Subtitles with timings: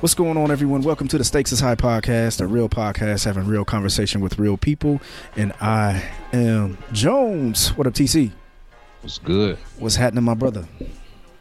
[0.00, 0.82] What's going on, everyone?
[0.82, 4.56] Welcome to the Stakes is High podcast, a real podcast having real conversation with real
[4.56, 5.00] people.
[5.34, 7.76] And I am Jones.
[7.76, 8.30] What up, TC?
[9.00, 9.58] What's good?
[9.80, 10.68] What's happening, my brother?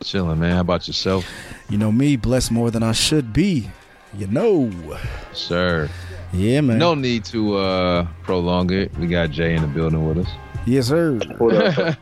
[0.03, 0.55] Chilling, man.
[0.55, 1.29] How about yourself?
[1.69, 3.69] You know me, blessed more than I should be.
[4.15, 4.71] You know.
[5.33, 5.87] Sir.
[6.33, 6.79] Yeah, man.
[6.79, 8.91] No need to uh prolong it.
[8.97, 10.31] We got Jay in the building with us.
[10.65, 11.19] Yes, sir.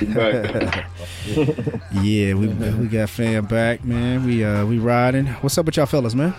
[1.92, 4.24] Yeah, we we got fam back, man.
[4.24, 5.26] We uh we riding.
[5.26, 6.34] What's up with y'all fellas, man?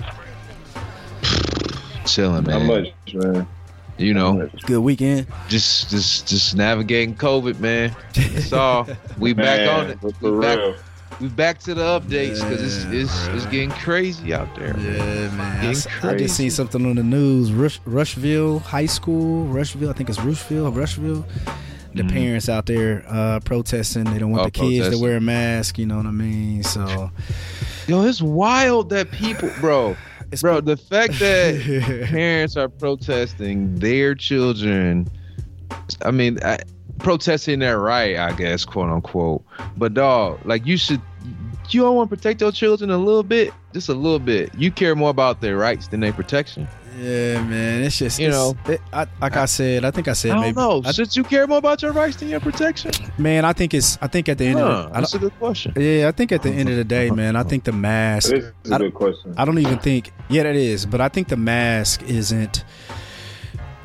[2.06, 2.68] Chilling, Not man.
[2.68, 3.48] much, man.
[3.98, 4.50] You know.
[4.66, 5.28] Good weekend.
[5.50, 7.96] just just just navigating COVID, man.
[8.14, 8.88] That's all.
[9.20, 10.00] We back on it.
[10.02, 10.76] but For We back, real.
[11.20, 14.76] we back to the updates because it's it's it's getting crazy out there.
[14.80, 15.40] Yeah, man.
[15.58, 17.52] I, Getting s- I just seen something on the news.
[17.52, 19.90] Rush, Rushville High School, Rushville.
[19.90, 21.26] I think it's Rushville, Rushville.
[21.94, 22.12] The Mhm.
[22.12, 24.04] parents out there uh, protesting.
[24.06, 25.78] They don't want Oh, the kids to wear a mask.
[25.80, 26.64] You know what I mean?
[26.64, 27.10] So,
[27.88, 29.98] Yo, it's wild that people, bro,
[30.32, 30.62] it's bro.
[30.62, 35.08] The fact that parents are protesting their children
[36.04, 36.60] i mean I,
[37.00, 39.44] protesting their right i guess quote unquote
[39.78, 41.02] but dog like you should
[41.70, 44.72] you don't want to protect your children a little bit just a little bit you
[44.72, 46.68] care more about their rights than their protection
[47.02, 47.84] yeah, man.
[47.84, 48.72] It's just You it's- know.
[48.74, 50.56] it- I, like I said, I think I said i don't maybe.
[50.56, 53.74] know I- should you care more about your rights than your protection man, I think
[53.74, 53.98] it's.
[54.02, 56.08] I think at the end huh, of the, I that's don't, a good question yeah,
[56.08, 57.16] I think at the end of the day, uh-huh.
[57.16, 58.30] man, I think the mask.
[58.32, 59.34] This is I- a good question.
[59.38, 60.12] I don't even think.
[60.30, 60.86] Yeah, that is.
[60.86, 62.64] But I think the mask isn't.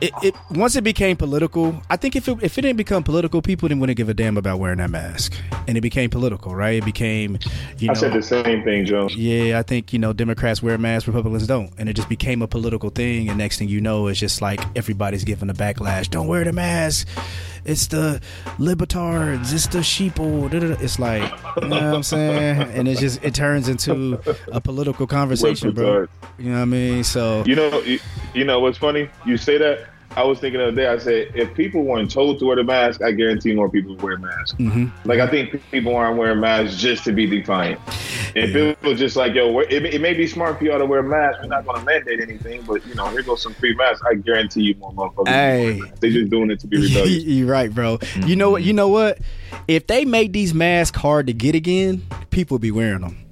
[0.05, 1.81] It, it once it became political.
[1.89, 4.37] I think if it if it didn't become political, people didn't wouldn't give a damn
[4.37, 5.33] about wearing that mask,
[5.67, 6.77] and it became political, right?
[6.77, 7.39] It became,
[7.79, 9.17] you I said the same thing, Jones.
[9.17, 12.47] yeah, I think you know Democrats wear masks, Republicans don't, and it just became a
[12.49, 13.29] political thing.
[13.29, 16.11] And next thing you know, it's just like everybody's giving a backlash.
[16.11, 17.09] Don't wear the mask.
[17.65, 18.21] It's the
[18.59, 19.53] libertards.
[19.55, 20.53] It's the sheeple.
[20.83, 21.23] It's like
[21.63, 24.21] you know what I'm saying, and it just it turns into
[24.53, 26.07] a political conversation, bro.
[26.39, 27.05] You know what I mean?
[27.05, 28.01] So You know, you,
[28.35, 29.09] you know what's funny?
[29.25, 29.87] You say that.
[30.17, 30.87] I was thinking the other day.
[30.87, 34.03] I said, if people weren't told to wear the mask, I guarantee more people would
[34.03, 34.53] wear masks.
[34.59, 34.91] mhm.
[35.05, 37.81] Like I think people aren't wearing masks just to be defiant.
[38.37, 41.03] If it was just like, yo, it, it may be smart for y'all to wear
[41.03, 41.41] masks.
[41.43, 44.03] We're not going to mandate anything, but you know, here goes some free masks.
[44.11, 45.29] I guarantee you more motherfuckers.
[45.29, 45.81] Hey.
[46.01, 47.25] They just doing it to be rebellious.
[47.25, 47.99] You're right, bro.
[48.27, 48.63] You know what?
[48.63, 49.19] You know what?
[49.69, 53.24] If they make these masks hard to get again, people be wearing them.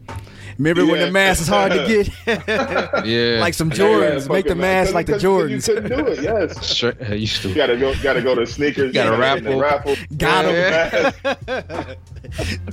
[0.59, 2.09] Remember when the mask is hard to get?
[3.07, 4.31] yeah like some Yeah, yeah, Jordans.
[4.33, 5.69] Make the mask like the because- because Jordans.
[5.69, 6.23] You couldn't do it.
[6.23, 6.75] Yes.
[6.83, 7.95] Sure, I used to You gotta go.
[8.03, 8.93] Gotta go to sneakers.
[8.93, 9.95] Gotta you gotta get the raffle.
[9.95, 10.17] raffle.
[10.17, 11.13] Got 'em.
[11.49, 11.95] Yeah.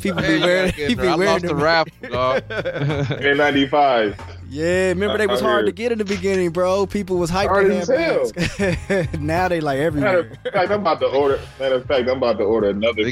[0.02, 0.68] people Hey, be wearing.
[0.70, 1.62] I People be lost wearing the them.
[1.62, 3.22] raffle, dog.
[3.22, 4.20] In '95.
[4.52, 6.88] Yeah, remember they was hard to get in the beginning, bro.
[6.88, 9.14] People was hyped Hard to as have masks.
[9.20, 10.20] now they like Matter everywhere.
[10.20, 11.40] of fact, I'm about to order.
[11.60, 13.12] Matter of fact, I'm about to order another.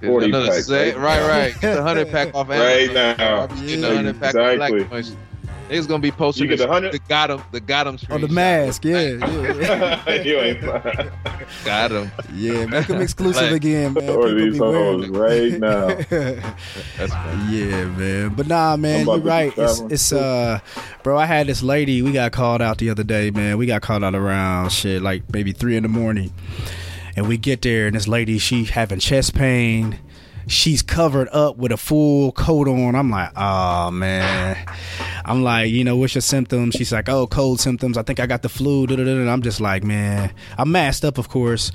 [0.00, 1.20] Big- 40 Another pack, say- right?
[1.20, 1.60] right, right.
[1.60, 3.46] Get the hundred pack off Right now.
[3.50, 4.78] I'm the hundred pack of exactly.
[4.84, 5.16] black noise.
[5.68, 6.42] It's gonna be posted.
[6.44, 6.92] You get the 100?
[6.92, 7.42] The got him.
[7.50, 7.98] The got him.
[8.08, 10.60] Oh, the mask, yeah, yeah, you ain't
[11.64, 12.12] Got him.
[12.34, 12.66] yeah.
[12.66, 14.08] Make them exclusive Like- again, man.
[14.10, 15.86] order People these be wearing hoes right now.
[16.96, 17.58] That's funny.
[17.58, 18.28] Yeah, man.
[18.36, 19.52] But nah, man, you're right.
[19.56, 20.60] It's, it's uh,
[21.02, 21.18] bro.
[21.18, 22.00] I had this lady.
[22.00, 23.58] We got called out the other day, man.
[23.58, 26.32] We got called out around shit like maybe three in the morning,
[27.16, 29.98] and we get there, and this lady she having chest pain.
[30.48, 32.94] She's covered up with a full coat on.
[32.94, 34.56] I'm like, oh man.
[35.24, 36.76] I'm like, you know, what's your symptoms?
[36.76, 37.98] She's like, oh, cold symptoms.
[37.98, 38.84] I think I got the flu.
[38.84, 41.72] And I'm just like, man, I'm masked up, of course,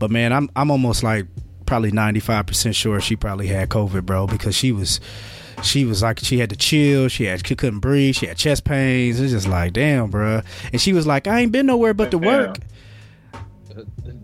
[0.00, 1.26] but man, I'm I'm almost like
[1.66, 4.98] probably 95 percent sure she probably had COVID, bro, because she was
[5.62, 8.64] she was like she had to chill she had she couldn't breathe she had chest
[8.64, 10.40] pains it's just like damn bro
[10.72, 12.56] and she was like i ain't been nowhere but to work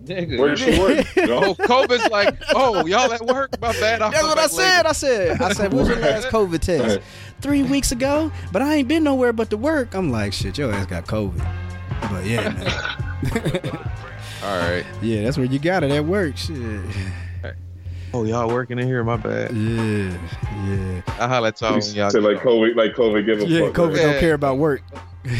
[0.04, 0.38] Nigga.
[0.38, 1.06] Where did she work?
[1.36, 3.60] Oh, COVID's like, oh, y'all at work?
[3.60, 4.00] My bad.
[4.02, 4.88] I'll that's come what i said later.
[4.88, 7.00] i said i said when's your last covid test
[7.40, 10.72] three weeks ago but i ain't been nowhere but to work i'm like shit your
[10.72, 11.38] ass got covid
[12.10, 13.66] but yeah man
[14.42, 14.84] All right.
[15.02, 16.54] yeah that's where you got it at work shit
[18.14, 19.04] Oh, y'all working in here?
[19.04, 19.54] My bad.
[19.54, 20.16] Yeah,
[20.64, 22.08] yeah, I holla at y'all y'all.
[22.08, 22.38] So like.
[22.38, 23.66] COVID, like COVID, give a yeah.
[23.66, 23.74] fuck.
[23.74, 24.02] COVID Yeah.
[24.12, 24.80] don't care about work.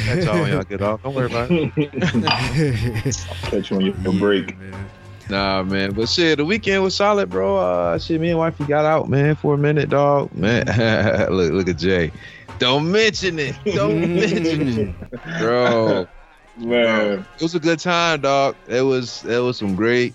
[0.09, 1.03] At y'all when y'all get off.
[1.03, 3.17] Don't worry about it.
[3.43, 4.51] Catch you on your break.
[4.51, 4.87] Yeah, man.
[5.29, 5.93] Nah, man.
[5.93, 7.57] But shit, the weekend was solid, bro.
[7.57, 10.33] Uh, shit, me and wifey got out, man, for a minute, dog.
[10.35, 10.67] Man,
[11.31, 12.13] look, look at Jay.
[12.59, 13.55] Don't mention it.
[13.65, 16.07] Don't mention it, bro.
[16.59, 18.57] Man, It was a good time, dog.
[18.67, 20.15] It was it was some great,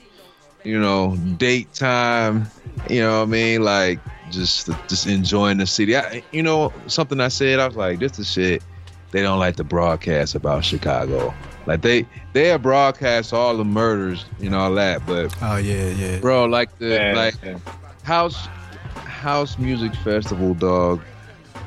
[0.64, 2.48] you know, date time.
[2.90, 3.64] You know what I mean?
[3.64, 4.00] Like
[4.32, 5.96] just just enjoying the city.
[5.96, 8.64] I, you know, something I said, I was like, this is shit.
[9.12, 11.34] They don't like to broadcast about Chicago.
[11.66, 15.90] Like they they have broadcast all the murders, you know, all that, but Oh yeah,
[15.90, 16.19] yeah.
[16.19, 17.62] bro, like the man, like man.
[18.04, 18.48] house
[18.96, 21.02] house music festival dog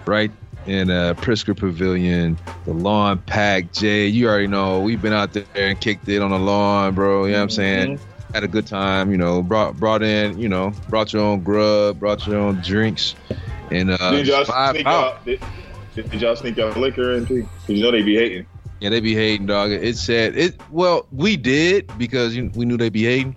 [0.06, 0.30] right
[0.66, 5.44] in uh Pritzker Pavilion the lawn packed Jay you already know we've been out there
[5.54, 8.00] and kicked it on the lawn bro you know what I'm saying
[8.32, 12.00] had a good time you know brought brought in you know brought your own grub
[12.00, 13.14] brought your own drinks
[13.70, 15.04] and uh Did y'all vibe sneak out.
[15.14, 15.24] out?
[15.24, 15.40] Did,
[15.94, 17.42] did y'all sneak y'all liquor in too?
[17.66, 18.46] 'Cause you know they be hating.
[18.80, 22.90] yeah they be hating dog it said it well we did because we knew they
[22.90, 23.36] be hating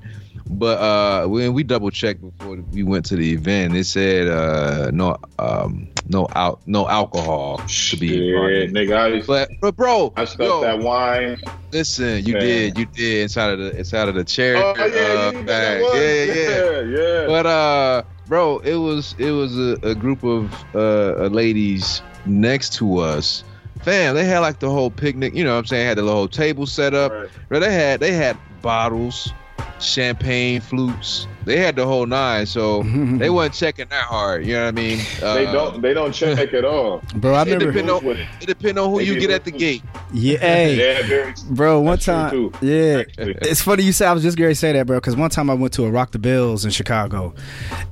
[0.49, 4.89] but uh when we double checked before we went to the event it said uh
[4.91, 9.21] no um no out no alcohol to be Yeah, nigga.
[9.21, 11.37] I, but but bro I stuffed yo, that wine.
[11.71, 12.41] listen you Man.
[12.41, 15.83] did you did inside of the inside of the chair Oh uh, yeah, you bag.
[15.93, 17.27] yeah yeah yeah, yeah.
[17.27, 22.73] but uh bro it was it was a, a group of uh uh, ladies next
[22.73, 23.43] to us
[23.83, 26.27] fam they had like the whole picnic you know what i'm saying had the whole
[26.27, 27.29] table set up Right.
[27.49, 29.31] Bro, they had they had bottles,
[29.79, 31.27] champagne flutes.
[31.45, 32.45] They had the whole nine.
[32.45, 34.45] So they weren't checking that hard.
[34.45, 34.99] You know what I mean?
[35.21, 35.81] Uh, They don't.
[35.81, 37.01] They don't check at all.
[37.15, 37.65] Bro, I It remember.
[37.71, 38.27] depend on- With it.
[38.41, 39.83] It depends on who They you get at the gate.
[40.11, 40.75] Yeah, hey,
[41.07, 41.79] Yeah, bro.
[41.79, 42.51] One That's time, too.
[42.61, 43.03] yeah.
[43.17, 44.07] It's funny you say.
[44.07, 44.97] I was just going to say that, bro.
[44.97, 47.33] Because one time I went to a Rock the Bells in Chicago,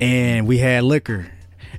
[0.01, 1.27] and we had liquor,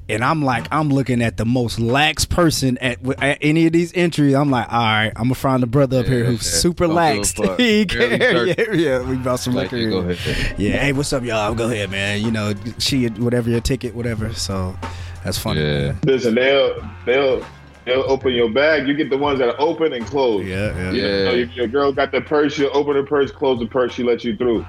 [0.09, 3.93] and I'm like, I'm looking at the most lax person at, at any of these
[3.95, 4.35] entries.
[4.35, 6.59] I'm like, all right, I'm gonna find a brother up here who's yeah.
[6.61, 7.33] super Don't lax.
[7.33, 7.59] give a fuck.
[7.61, 8.47] he Barely care.
[8.47, 8.77] Yeah, search.
[8.77, 9.03] yeah.
[9.03, 10.13] We bought some Like, liquor.
[10.13, 10.55] yeah.
[10.59, 11.55] Yeah, hey, what's up, y'all?
[11.55, 12.21] Go ahead, man.
[12.23, 14.33] You know, she whatever your ticket, whatever.
[14.35, 14.77] So
[15.25, 15.63] that's funny.
[15.63, 15.95] Yeah.
[16.05, 17.45] Listen, they'll they'll
[17.85, 18.87] they'll open your bag.
[18.87, 20.47] You get the ones that are open and closed.
[20.47, 20.91] Yeah, yeah.
[20.91, 20.91] Yeah.
[20.93, 23.93] You know, if your girl got the purse, you open the purse, close the purse,
[23.95, 24.65] she let you through.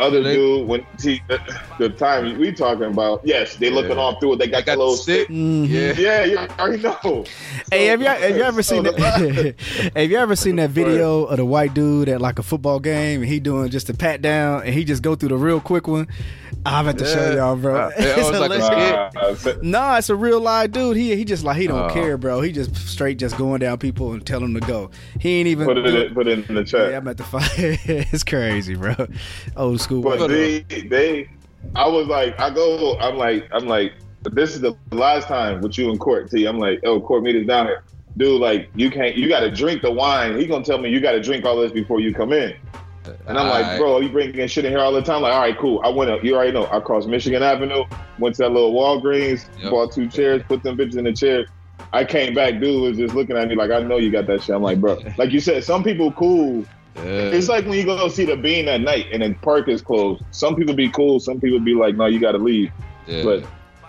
[0.00, 1.38] Other They- dude, when see the,
[1.78, 3.96] the time we talking about, yes, they looking Yeah.
[4.02, 4.38] all through it.
[4.38, 5.24] They got, I got the little the stick.
[5.26, 5.36] stick.
[5.36, 5.68] Mhm.
[5.68, 5.92] Yeah.
[5.98, 7.24] Yeah, you already know.
[7.70, 9.92] Hey, So- have you have you ever so seen the- that?
[9.96, 13.20] have you ever seen that video of the white dude at like a football game
[13.22, 15.86] and he doing just a pat down and he just go through the real quick
[15.86, 16.08] one?
[16.66, 17.74] I'm about to show y'all, bro.
[17.74, 19.12] Uh, yeah, it was like a hilarious.
[19.12, 19.22] skit.
[19.22, 20.96] Uh, so- Nah, it's a real live dude.
[20.96, 21.94] He he just like he don't Oh.
[21.94, 22.40] care, bro.
[22.42, 24.90] He just straight just going down people and telling them to go.
[25.18, 25.66] He ain't even.
[25.66, 26.90] put it in, put it in the chat.
[26.90, 27.50] yeah, I'm at the fight.
[27.56, 28.94] it's crazy, bro.
[29.56, 30.02] Old school.
[30.02, 31.30] But white they, they,
[31.74, 33.92] I was like, I go, I'm like, I'm like,
[34.22, 36.30] this is the last time with you in court.
[36.30, 37.84] T, I'm like, oh, court meet us down here,
[38.18, 38.38] dude.
[38.40, 40.38] Like, you can't, you got to drink the wine.
[40.38, 42.54] He gonna tell me you got to drink all this before you come in.
[43.04, 43.78] And I'm like, Alright.
[43.78, 45.22] bro, you bringing shit in here all the time?
[45.22, 45.80] Like, all right, cool.
[45.84, 46.22] I went up.
[46.22, 46.66] You already know.
[46.70, 47.84] I crossed Michigan Avenue,
[48.18, 49.70] went to that little Walgreens, Yep.
[49.70, 51.46] bought two chairs, put them bitches in the chair.
[51.92, 54.42] I came back, dude was just looking at me like, I know you got that
[54.42, 54.54] shit.
[54.54, 56.64] I'm like, bro, like you said, some people cool.
[56.96, 57.02] Yeah.
[57.04, 60.22] It's like when you go see the Bean at night and then park is closed.
[60.30, 62.70] Some people be cool, some people be like, no, you got to leave.
[63.06, 63.22] Yeah.
[63.24, 63.44] But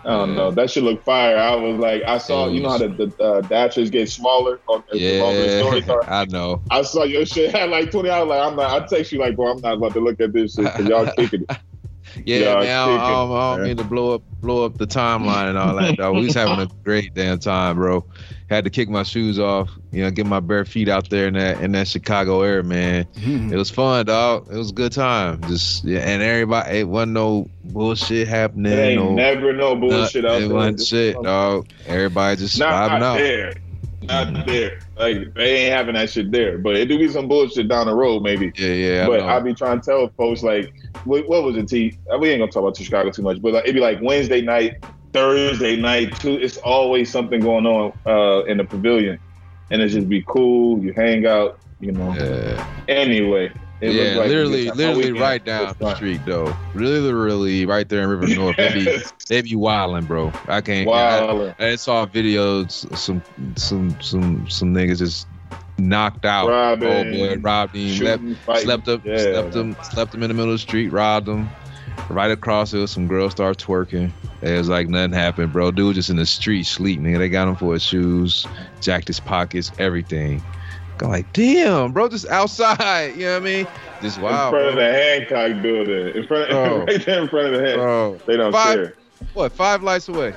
[0.05, 0.35] I don't Yeah.
[0.35, 0.51] know.
[0.51, 1.37] That should look fire.
[1.37, 4.83] I was like, I saw, you know how the, the uh, dashers get smaller on
[4.93, 5.93] as the longer the stories yeah.
[6.07, 6.61] I know.
[6.71, 8.27] I saw your shit had like 20 hours.
[8.27, 10.55] Like, I'm not, I text you like, bro, I'm not about to look at this
[10.55, 11.57] shit because y'all kicking it.
[12.25, 12.55] Yeah, man.
[12.55, 15.57] I don't, I don't, I don't mean to blow up blow up the timeline and
[15.57, 16.15] all that, dog.
[16.15, 18.03] We was having a great damn time, bro.
[18.49, 21.35] Had to kick my shoes off, you know, get my bare feet out there in
[21.35, 23.05] that in that Chicago air, man.
[23.15, 23.51] Mhm.
[23.51, 24.47] It was fun, dog.
[24.51, 25.41] It was a good time.
[25.47, 28.73] Just yeah, and everybody, it wasn't no bullshit happening.
[28.73, 30.55] It ain't no, never no bullshit out it there.
[30.55, 31.67] wasn't shit, dog.
[31.87, 33.17] Everybody just vibing out.
[33.17, 33.53] there.
[34.01, 34.79] Not there.
[34.97, 36.57] Like they ain't having that shit there.
[36.57, 38.51] But it do be some bullshit down the road, maybe.
[38.55, 39.03] Yeah, yeah.
[39.03, 39.27] I but know.
[39.27, 40.73] I be trying to tell folks like,
[41.05, 41.67] what, what was it?
[41.67, 41.97] T?
[42.19, 44.83] We ain't gonna talk about Chicago too much, but like, it'd be like Wednesday night,
[45.13, 46.37] Thursday night too.
[46.41, 49.19] It's always something going on uh, in the pavilion,
[49.69, 50.79] and it just be cool.
[50.83, 52.13] You hang out, you know.
[52.13, 52.65] yeah.
[52.87, 54.95] Anyway, it yeah, like literally, a good time.
[54.95, 56.55] literally right down the street though.
[56.75, 58.55] Really, really right there in River North.
[58.55, 58.97] They be,
[59.27, 60.31] they be wilding, bro.
[60.47, 60.87] I can't.
[60.87, 61.55] I, Wild.
[61.57, 62.95] I saw videos.
[62.95, 63.23] Some,
[63.55, 65.27] some, some, some niggas just
[65.79, 66.49] knocked out.
[66.49, 67.89] Robbing, oh boy, robbed him.
[67.89, 68.63] Shooting, fighting.
[68.63, 70.89] slept up, Yeah, slept him, slept him in the middle of the street.
[70.89, 71.49] Robbed him.
[72.09, 74.11] Right across it, some girls start twerking.
[74.41, 75.71] It was like nothing happened, bro.
[75.71, 77.17] Dude just in the street sleep, nigga.
[77.17, 78.45] They got him for his shoes,
[78.79, 80.43] jacked his pockets, everything.
[81.01, 83.15] I'm like, damn, bro, just outside.
[83.15, 83.67] You know what I mean?
[84.01, 84.47] Just wow.
[84.47, 86.15] in front of the Hancock building.
[86.15, 86.85] In front, Bro.
[86.85, 87.75] right there in front of the head.
[87.75, 88.93] Bro, They don't Five- care.
[89.33, 89.51] what?
[89.51, 90.33] Five lights away.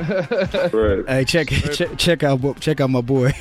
[0.00, 1.04] Right.
[1.08, 3.32] Hey, check check check out check out my boy.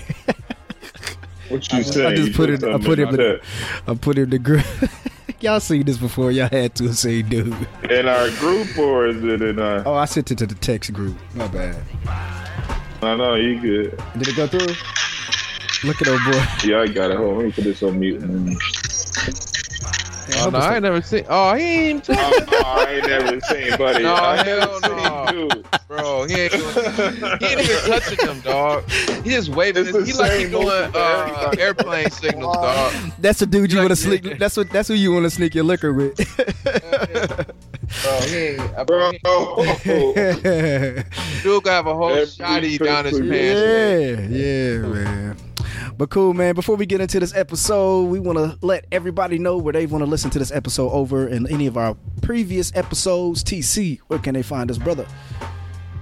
[1.50, 2.16] What you I saying?
[2.16, 3.40] just put it- I put him about in-
[3.88, 4.66] I put him the group.
[5.42, 6.32] Y'all seen this before?
[6.32, 7.54] Y'all had to have seen, dude.
[7.92, 9.84] in our group or is it in our?
[9.86, 11.18] Oh, I sent it to the text group.
[11.36, 11.76] My bad.
[13.02, 14.02] I know you good.
[14.18, 14.74] Did it go through?
[15.84, 16.46] Look at old boy.
[16.64, 17.18] Yeah, I got it.
[17.18, 18.22] Hold on, let me put this on mute.
[18.22, 18.56] Mm.
[20.38, 21.26] Oh, no, I ain't never seen.
[21.30, 24.04] Oh, he ain't even Oh, no, I ain't never seen, buddy.
[24.04, 25.28] No, I hell no.
[25.50, 25.66] dude.
[25.88, 26.24] bro.
[26.26, 26.74] He ain't doing,
[27.40, 28.90] he ain't even touching them, dog.
[29.24, 29.86] He just waving.
[29.86, 32.94] It's the He like he same doing uh, airplane signals, dog.
[33.20, 34.38] That's the dude you want to sneak.
[34.40, 34.70] That's what.
[34.70, 36.16] That's who you want to sneak your liquor with.
[38.02, 38.88] Bro, he ain't.
[38.88, 39.12] Bro,
[39.86, 41.04] yeah,
[41.44, 43.30] Dude got have a whole Every shotty down his picture.
[43.30, 44.32] pants.
[44.32, 45.38] yeah, man.
[46.04, 46.54] But cool, man.
[46.54, 50.04] Before we get into this episode, we want to let everybody know where they want
[50.04, 53.42] to listen to this episode over and any of our previous episodes.
[53.42, 55.08] TC, where can they find us, brother?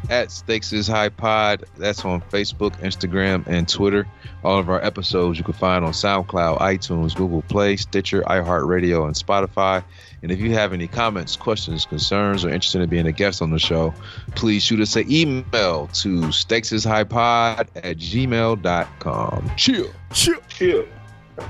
[0.10, 1.66] At Stakes is High Pod.
[1.78, 4.08] That's on Facebook, Instagram, and Twitter.
[4.44, 9.14] All of our episodes you can find on SoundCloud, iTunes, Google Play, Stitcher, iHeartRadio, and
[9.14, 9.84] Spotify.
[10.22, 13.50] And if you have any comments, questions, concerns, or interested in being a guest on
[13.50, 13.94] the show,
[14.36, 19.52] please shoot us an email to stakesishighpod at gmail.com.
[19.58, 19.92] Chill.
[20.14, 20.86] Chill, chill.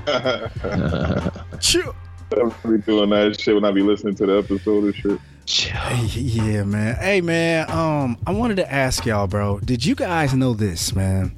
[1.60, 1.94] chill.
[2.32, 5.20] I'm be doing that shit when I be listening to the episode and shit.
[5.44, 5.76] Chill.
[6.06, 6.94] Yeah, man.
[6.96, 7.70] Hey, man.
[7.70, 9.58] Um, I wanted to ask y'all, bro.
[9.58, 11.36] Did you guys know this, man?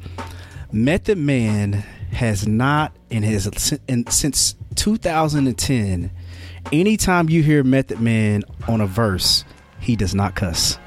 [0.71, 6.11] Method Man has not in his in, since 2010.
[6.73, 9.45] Anytime you hear Method Man on a verse,
[9.81, 10.79] he does not cuss.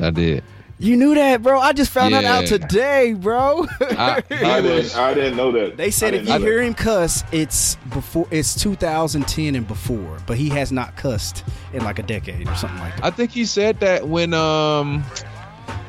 [0.00, 0.42] I did.
[0.78, 1.58] You knew that, bro.
[1.58, 3.66] I just found that out today, bro.
[3.80, 4.20] I, I
[4.60, 5.78] didn't, I didn't know that.
[5.78, 6.66] they said if you hear that.
[6.66, 11.98] him cuss, it's before it's 2010 and before, but he has not cussed in like
[11.98, 13.04] a decade or something like that.
[13.06, 15.02] I think he said that when um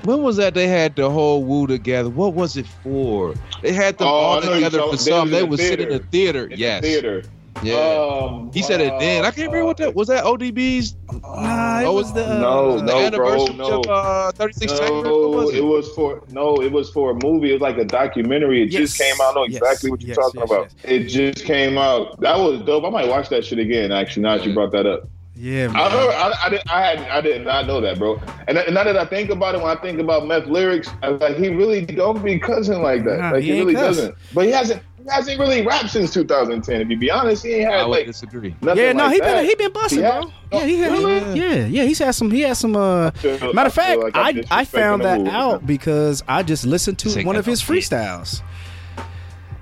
[0.03, 2.09] when was that they had the whole Wu together?
[2.09, 3.33] What was it for?
[3.61, 5.31] They had them Oh, all I know you're together for they something.
[5.31, 6.43] They in was sitting in the theater.
[6.45, 6.81] In the yes.
[6.81, 7.23] theater.
[7.63, 7.75] Yeah.
[7.75, 9.25] Um, he said it then.
[9.25, 10.07] I can't remember what that was.
[10.09, 10.95] That ODB's.
[11.11, 13.79] Nah, it Oh, was the uh, no, was it no, bro, no.
[13.81, 14.91] of uh, 36 Chambers.
[14.91, 15.61] What No, was it it?
[15.63, 17.49] was for no, it was for a movie.
[17.49, 18.61] It was like a documentary.
[18.63, 19.31] It just came out.
[19.31, 19.57] I know Yes.
[19.61, 20.73] exactly what you're Yes, talking yes, about.
[20.83, 22.19] It just came out.
[22.21, 22.83] That was dope.
[22.85, 23.91] I might watch that shit again.
[23.91, 25.75] Actually, now that you brought that up, yeah, man.
[25.75, 26.09] I heard.
[26.13, 26.99] I, I, did, I had.
[27.09, 28.19] I did not know that, bro.
[28.47, 31.09] And, and now that I think about it, when I think about Meth lyrics, I
[31.09, 33.19] was like, he really don't be cussing like that.
[33.19, 33.97] Nah, like he he, really cuss.
[33.97, 34.15] doesn't.
[34.33, 34.81] But he hasn't.
[35.07, 36.81] He hasn't really rapped since 2010.
[36.81, 38.53] If you be honest, he ain't I had would like disagree.
[38.61, 39.35] nothing Yeah, no, like he that.
[39.37, 40.31] been he been busting, bro.
[40.51, 41.39] Yeah, he had, Really?
[41.39, 41.83] yeah, yeah.
[41.83, 42.29] He's had some.
[42.29, 42.75] He had some.
[42.75, 45.35] Uh, feel- matter of fact, like I'm I I found that the movie.
[45.35, 48.41] out because I just listened to ain't one of his freestyles.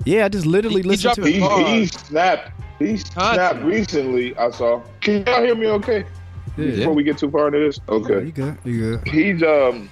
[0.03, 1.33] Yeah, I just literally He- he listened to it.
[1.33, 2.51] He, he snapped.
[2.79, 3.65] He snapped Content.
[3.65, 4.35] recently.
[4.37, 4.81] I saw.
[5.01, 5.67] Can y'all hear me?
[5.67, 6.05] Okay.
[6.57, 6.65] Yeah.
[6.71, 8.25] Before we get too far into this, Yeah, okay.
[8.25, 8.57] you good?
[8.63, 9.07] You good?
[9.07, 9.89] He's um.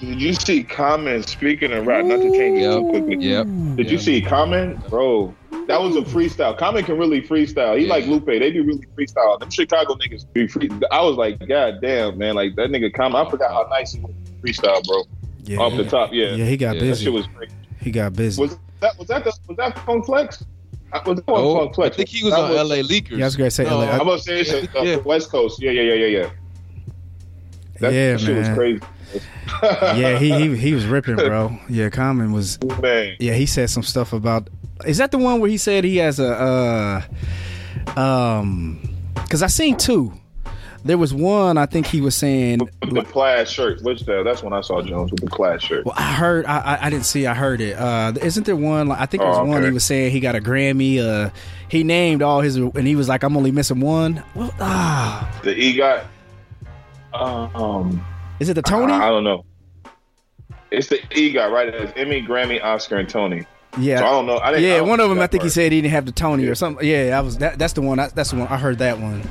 [0.00, 2.04] Did you see Common speaking and rap?
[2.06, 2.72] Not to change it Yep.
[2.80, 3.16] too quickly.
[3.28, 3.46] Yep.
[3.76, 5.34] Did you see Common, bro?
[5.68, 6.56] That was a freestyle.
[6.56, 7.78] Common can really freestyle.
[7.78, 7.90] He Yeah.
[7.92, 8.24] like Lupe.
[8.26, 9.38] They be really freestyle.
[9.38, 10.70] Them Chicago niggas be free.
[10.90, 12.34] I was like, God damn, man.
[12.34, 13.24] Like that nigga Common.
[13.24, 14.12] I forgot how nice he was
[14.44, 15.02] freestyle, bro.
[15.44, 16.34] Yeah, Off the top, yeah.
[16.34, 16.44] yeah.
[16.46, 17.50] He got Yeah, That shit was great.
[17.80, 18.40] he got busy.
[18.40, 20.42] Was that was that the, was that Funk Flex?
[20.92, 23.18] Uh, Was that Oh, Funk I think he was That on LA Leakers.
[23.18, 23.90] Yeah, I was gonna say No, LA.
[23.90, 24.96] I'm about to say it's Yeah, uh, yeah.
[24.96, 25.62] the West Coast.
[25.62, 26.30] Yeah, yeah, yeah, yeah, yeah.
[27.80, 28.80] That yeah, shit was crazy.
[29.62, 31.58] Yeah, he, he he was ripping, bro.
[31.68, 32.58] Yeah, Common was.
[32.80, 33.16] man.
[33.18, 34.48] Yeah, he said some stuff about.
[34.86, 37.04] Is that the one where he said he has a
[37.96, 38.80] uh um?
[39.14, 40.12] Because I seen two.
[40.82, 42.60] There was one I think he was saying.
[42.90, 43.82] The plaid shirt.
[43.82, 45.84] Which the, that's when I saw Jones with the plaid shirt.
[45.84, 46.46] Well, I heard.
[46.46, 47.26] I, I I didn't see.
[47.26, 47.76] I heard it.
[47.76, 48.86] Uh, isn't there one?
[48.88, 49.58] Like, I think there was Oh, one.
[49.58, 49.66] okay.
[49.66, 50.98] He was saying he got a Grammy.
[50.98, 51.30] Uh,
[51.68, 55.50] he named all his, and he was like, "I'm only missing one." Well, ah, The
[55.54, 56.04] EGOT.
[57.12, 58.04] Um,
[58.40, 58.92] is it the Tony?
[58.92, 59.44] I, I don't know.
[60.70, 61.68] It's the EGOT, right?
[61.68, 63.46] It's Emmy, Grammy, Oscar, and Tony.
[63.78, 64.38] Yeah, so I don't know.
[64.38, 64.76] I didn't, I yeah.
[64.78, 66.50] don't One of them, I think he said he didn't have the Tony Yeah.
[66.50, 66.86] or something.
[66.86, 67.38] Yeah, I was.
[67.38, 68.00] That, that's the one.
[68.00, 68.48] I, that's the one.
[68.48, 69.22] I heard that one.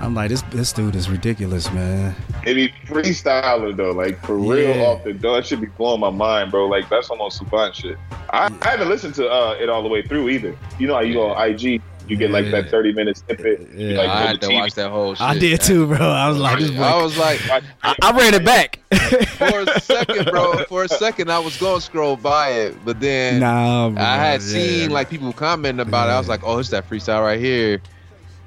[0.00, 2.14] I'm like, this this dude is ridiculous, man.
[2.44, 4.82] It be freestyler though, like for real Yeah.
[4.86, 5.12] off the.
[5.12, 6.66] That should be blowing my mind, bro.
[6.66, 7.96] Like that's almost savant shit.
[8.30, 10.56] I, I haven't listened to uh, it all the way through either.
[10.78, 12.62] You know how you go on IG, you get like Yeah.
[12.62, 13.68] that thirty minute snippet.
[13.74, 13.98] Yeah.
[13.98, 14.54] like, I had to TV.
[14.54, 15.22] watch that whole shit.
[15.22, 15.98] I did too, bro.
[15.98, 16.82] I was like, this boy.
[16.82, 18.78] I was like, I, I, I ran it back.
[19.36, 20.64] for a second, bro.
[20.68, 24.16] For a second, I was going to scroll by it, but then nah, bro, I
[24.16, 24.46] had yeah.
[24.46, 26.12] seen like people commenting about it.
[26.12, 27.80] I was like, oh, it's that freestyle right here.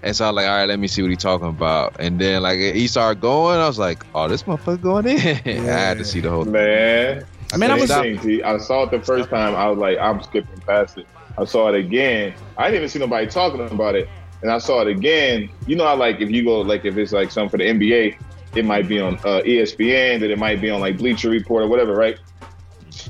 [0.01, 1.97] And so I was like, all right, let me see what he's talking about.
[1.99, 5.17] And then like he started going, I was like, oh, this motherfucker going in.
[5.67, 6.53] I had to see the whole thing.
[6.53, 7.25] man.
[7.51, 7.85] I mean, I was.
[7.89, 8.03] Stop.
[8.03, 8.43] Same thing, T.
[8.43, 9.55] I saw it the first time.
[9.55, 11.07] I was like, I'm skipping past it.
[11.39, 12.33] I saw it again.
[12.57, 14.09] I didn't even see nobody talking about it,
[14.41, 15.49] and I saw it again.
[15.67, 18.17] You know how like if you go like if it's like something for the NBA,
[18.55, 21.67] it might be on uh, ESPN, that it might be on like Bleacher Report or
[21.67, 22.17] whatever, right?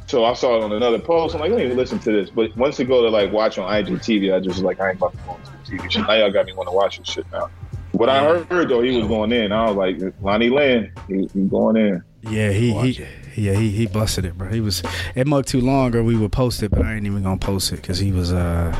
[0.06, 1.34] So I saw it on another post.
[1.34, 2.30] I'm like, let me listen to this.
[2.30, 4.98] But once you go to like watch on IGTV, I just was like, I ain't
[4.98, 6.08] about to go into TV shit.
[6.08, 7.50] Now y'all got me want to watch this shit now.
[7.94, 9.52] What I heard though, he was going in.
[9.52, 12.04] I was like, Lonnie Lynn, he, he going in.
[12.22, 13.10] Yeah, he he
[13.40, 14.50] yeah he he busted it, bro.
[14.50, 14.84] He was
[15.16, 17.72] it mug too long, or we would post it, but I ain't even gonna post
[17.72, 18.78] it because he was uh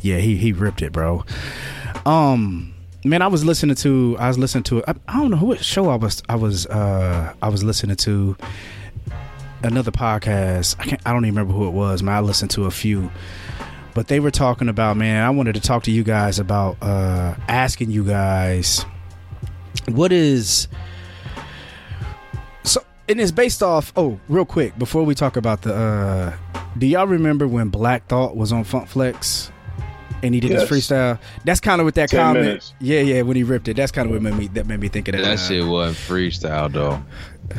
[0.00, 1.24] yeah he he ripped it, bro.
[2.06, 2.68] Um.
[3.04, 4.16] Man, I was listening to.
[4.20, 4.84] I was listening to.
[4.86, 6.22] I, I don't know what show I was.
[6.28, 6.66] I was.
[6.66, 8.36] uh I was listening to
[9.64, 10.76] another podcast.
[10.78, 11.02] I can't.
[11.04, 12.00] I don't even remember who it was.
[12.02, 13.10] Man, I listened to a few,
[13.94, 14.96] but they were talking about.
[14.96, 18.86] Man, I wanted to talk to you guys about uh asking you guys
[19.88, 20.68] what is
[23.08, 26.32] and it's based off oh real quick before we talk about the uh
[26.78, 29.50] do y'all remember when black thought was on funk flex
[30.22, 30.68] and he did Yes.
[30.68, 32.74] his freestyle that's kind of what that 10 comment minutes.
[32.80, 34.88] yeah yeah when he ripped it that's kind of what made me that made me
[34.88, 37.02] think of that That uh, shit wasn't freestyle though.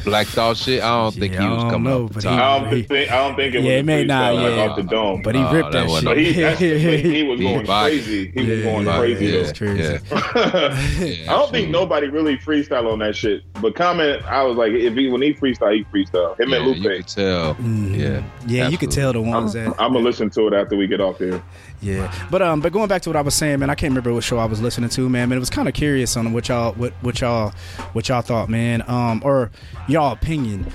[0.04, 0.82] Black Thought shit.
[0.82, 2.34] I don't think he I was coming know, off the but top.
[2.34, 4.34] he- I don't He- think I don't think it was Yeah, a it may not,
[4.34, 4.62] freestyle, like, yeah.
[4.70, 5.22] off the dome.
[5.22, 6.58] but he Oh, ripped that that, wasn't- But he, shit
[7.06, 8.32] he was going crazy.
[8.34, 9.26] He was going yeah, crazy.
[9.28, 10.00] yeah, crazy.
[11.24, 11.32] Yeah.
[11.34, 13.44] I don't think nobody really freestyle on that shit.
[13.62, 16.40] But Common, I was like, if he when he freestyle, he freestyle.
[16.40, 16.98] Him Yeah, and you Lupe.
[16.98, 17.56] could tell.
[17.56, 17.98] Mhm.
[18.00, 20.76] Yeah, yeah you could tell the I'm, ones that I'm gonna listen to it after
[20.76, 21.42] we get off here.
[21.82, 24.14] Yeah, but um, but going back to what I was saying, man, I can't remember
[24.14, 25.28] what show I was listening to, man.
[25.30, 27.52] Man, it was kind of curious on what y'all, what what y'all,
[27.92, 28.84] what y'all thought, man.
[28.88, 29.52] Um, or
[29.88, 30.68] y'all opinion.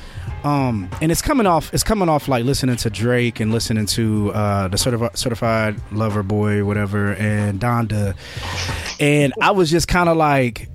[0.45, 4.33] Um, and it's coming off, it's coming off like listening to Drake and listening to
[4.33, 8.15] uh the certified certified lover boy, whatever, and Donda,
[9.01, 10.69] and I was just kind of like,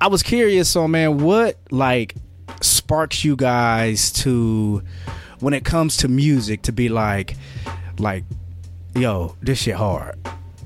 [0.00, 2.14] I was curious So, man, what like
[2.60, 4.82] sparks you guys to
[5.40, 7.36] when it comes to music to be like,
[7.98, 8.24] like
[8.94, 10.18] yo, this shit hard.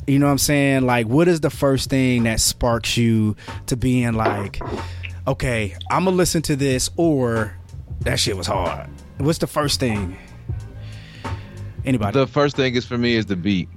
[0.07, 0.85] You know what I'm saying?
[0.85, 3.37] Like, what is the first thing that sparks you
[3.67, 4.61] to being like,
[5.27, 7.55] okay, I'm gonna listen to this, or
[8.01, 8.89] that shit was hard.
[9.19, 10.17] What's the first thing?
[11.85, 12.19] Anybody?
[12.19, 13.69] The first thing is for me is the beat.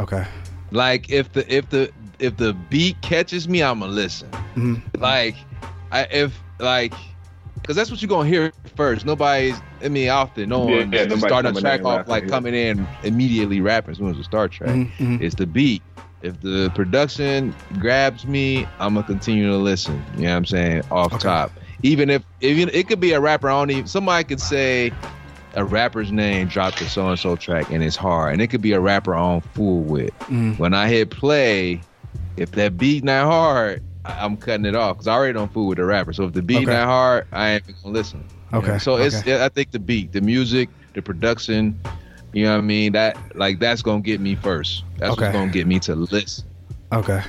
[0.00, 0.24] okay.
[0.72, 4.28] Like if the if the if the beat catches me, I'ma listen.
[4.56, 4.82] Mhm.
[5.00, 5.36] Like
[5.92, 6.92] I if like
[7.54, 9.06] because that's what you're gonna hear first.
[9.06, 12.54] Nobody's I mean often no Yeah, one yeah, nobody starting a track off like coming
[12.54, 14.70] in immediately rapping as soon as the start track.
[14.70, 15.20] Mhm, mhm.
[15.22, 15.82] It's the beat.
[16.22, 20.02] If the production grabs me, I'm gonna continue to listen.
[20.16, 20.82] You know what I'm saying?
[20.90, 21.28] Off Okay.
[21.28, 21.52] top.
[21.82, 24.92] Even if even it could be a rapper, I don't even somebody could say
[25.54, 28.32] a rapper's name dropped the so and so track and it's hard.
[28.32, 30.10] And it could be a rapper on fool with.
[30.28, 30.58] Mhm.
[30.58, 31.82] When I hit play,
[32.36, 35.68] if that beat not hard, I- I'm cutting it off because I already don't fool
[35.68, 36.12] with the rapper.
[36.12, 36.72] So if the beat Okay.
[36.72, 38.24] not hard, I ain't gonna listen.
[38.52, 38.78] You Okay, know?
[38.78, 39.26] So it's.
[39.26, 41.78] I think the beat, the music, the production,
[42.36, 42.92] you know what I mean?
[42.92, 44.84] That like that's gonna get me first.
[44.98, 45.24] That's Okay.
[45.24, 46.44] what's gonna get me to listen.
[46.92, 47.22] Okay.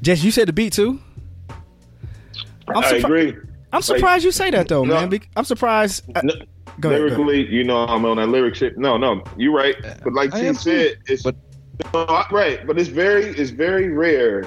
[0.00, 0.98] Jess, you said the beat too.
[2.68, 3.36] I'm, I agree.
[3.72, 5.06] I'm surprised you say that though, No.
[5.06, 5.20] man.
[5.36, 6.04] I'm surprised.
[6.16, 6.48] uh, No, go ahead,
[6.80, 7.00] go ahead.
[7.02, 8.78] lyrically, you know, I'm on that lyric shit.
[8.78, 9.76] No, no, you're right.
[10.02, 10.60] But like I she am too.
[10.60, 11.36] said, it's But-
[11.92, 12.66] no, I- right.
[12.66, 14.44] But it's very, it's very rare.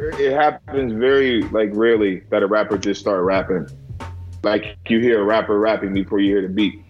[0.00, 3.66] It happens very like rarely that a rapper just start rapping.
[4.42, 6.83] Like you hear a rapper rapping before you hear the beat,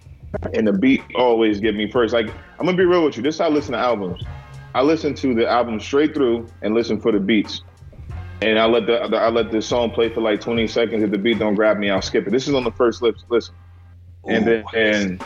[0.52, 2.12] and the beat always get me first.
[2.12, 3.22] Like I'm gonna be real with you.
[3.22, 4.22] This is how I listen to albums.
[4.74, 7.62] I listen to the album straight through and listen for the beats.
[8.42, 11.02] And I let the, the I let the song play for like 20 seconds.
[11.02, 12.30] If the beat don't grab me, I'll skip it.
[12.30, 13.24] This is on the first lips.
[13.28, 13.54] Listen
[14.26, 15.24] and then and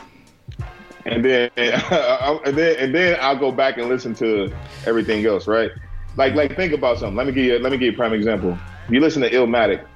[1.05, 4.55] and then and then and then I'll go back and listen to
[4.87, 5.71] everything else, right?
[6.17, 7.17] Like like think about something.
[7.17, 8.59] Let me give you let me give you a prime example.
[8.89, 9.87] You listen to Illmatic,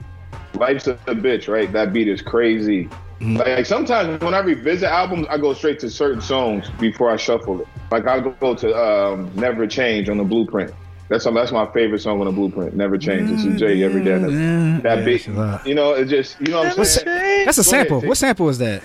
[0.55, 1.71] Life's a Bitch, right?
[1.73, 2.89] That beat is crazy.
[3.23, 7.61] Like sometimes when I revisit albums, I go straight to certain songs before I shuffle
[7.61, 7.69] it.
[7.91, 10.73] Like I'll go to um, Never Change on the Blueprint.
[11.09, 12.75] That's that's my favorite song on the Blueprint.
[12.75, 13.31] Never Change.
[13.31, 14.19] This is Jay every day.
[14.19, 17.45] Yeah, That yeah, beat, it's you know, it just you know what I'm saying.
[17.45, 18.01] That's a Go ahead, sample.
[18.01, 18.09] T.
[18.09, 18.83] What sample is that?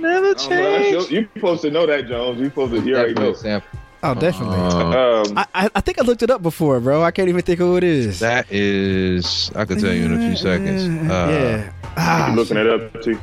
[0.00, 0.48] Never change.
[0.48, 2.40] don't know, that's your- you supposed to know that, Jones.
[2.40, 2.80] You're supposed to.
[2.80, 3.34] You already know.
[3.34, 3.68] Sample.
[4.04, 4.56] Oh, definitely.
[4.56, 7.04] Um, I, I I think I looked it up before, bro.
[7.04, 8.18] I can't even think who it is.
[8.18, 10.82] that is, I can tell you in a few seconds.
[11.08, 11.72] Uh, yeah.
[11.96, 13.14] Ah, you looking it up, T.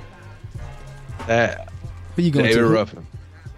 [1.30, 1.70] That
[2.16, 2.68] who you going David to?
[2.68, 3.06] Ruffin.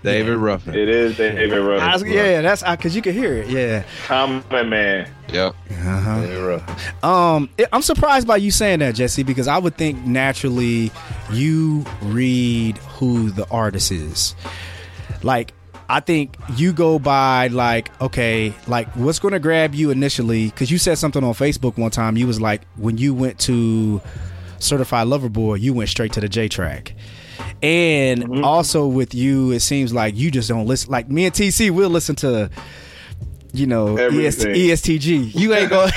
[0.04, 0.74] David Ruffin.
[0.76, 1.92] It is David I Ruffin.
[2.08, 3.48] was- yeah, that's because you can hear it.
[3.50, 3.84] Yeah.
[4.08, 5.08] Common man.
[5.32, 5.56] Yep.
[5.70, 6.22] Uh-huh.
[6.22, 6.76] David Ruffin.
[7.10, 10.92] Um, it- I'm surprised by you saying that, Jesse, because I would think naturally
[11.32, 14.36] you read who the artist is.
[15.24, 15.54] Like,
[15.88, 20.46] I think you go by like, okay, like what's going to grab you initially?
[20.48, 22.18] Because you said something on Facebook one time.
[22.18, 24.02] You was like, when you went to
[24.58, 26.96] Certified Lover Boy, you went straight to the J track.
[27.64, 28.44] And Mhm.
[28.44, 30.92] also with you, it seems like you just don't listen.
[30.92, 32.50] Like me and TC, we'll listen to,
[33.54, 34.56] you know, E ES, Everything.
[34.56, 35.32] ESTG.
[35.36, 35.92] You ain't gonna,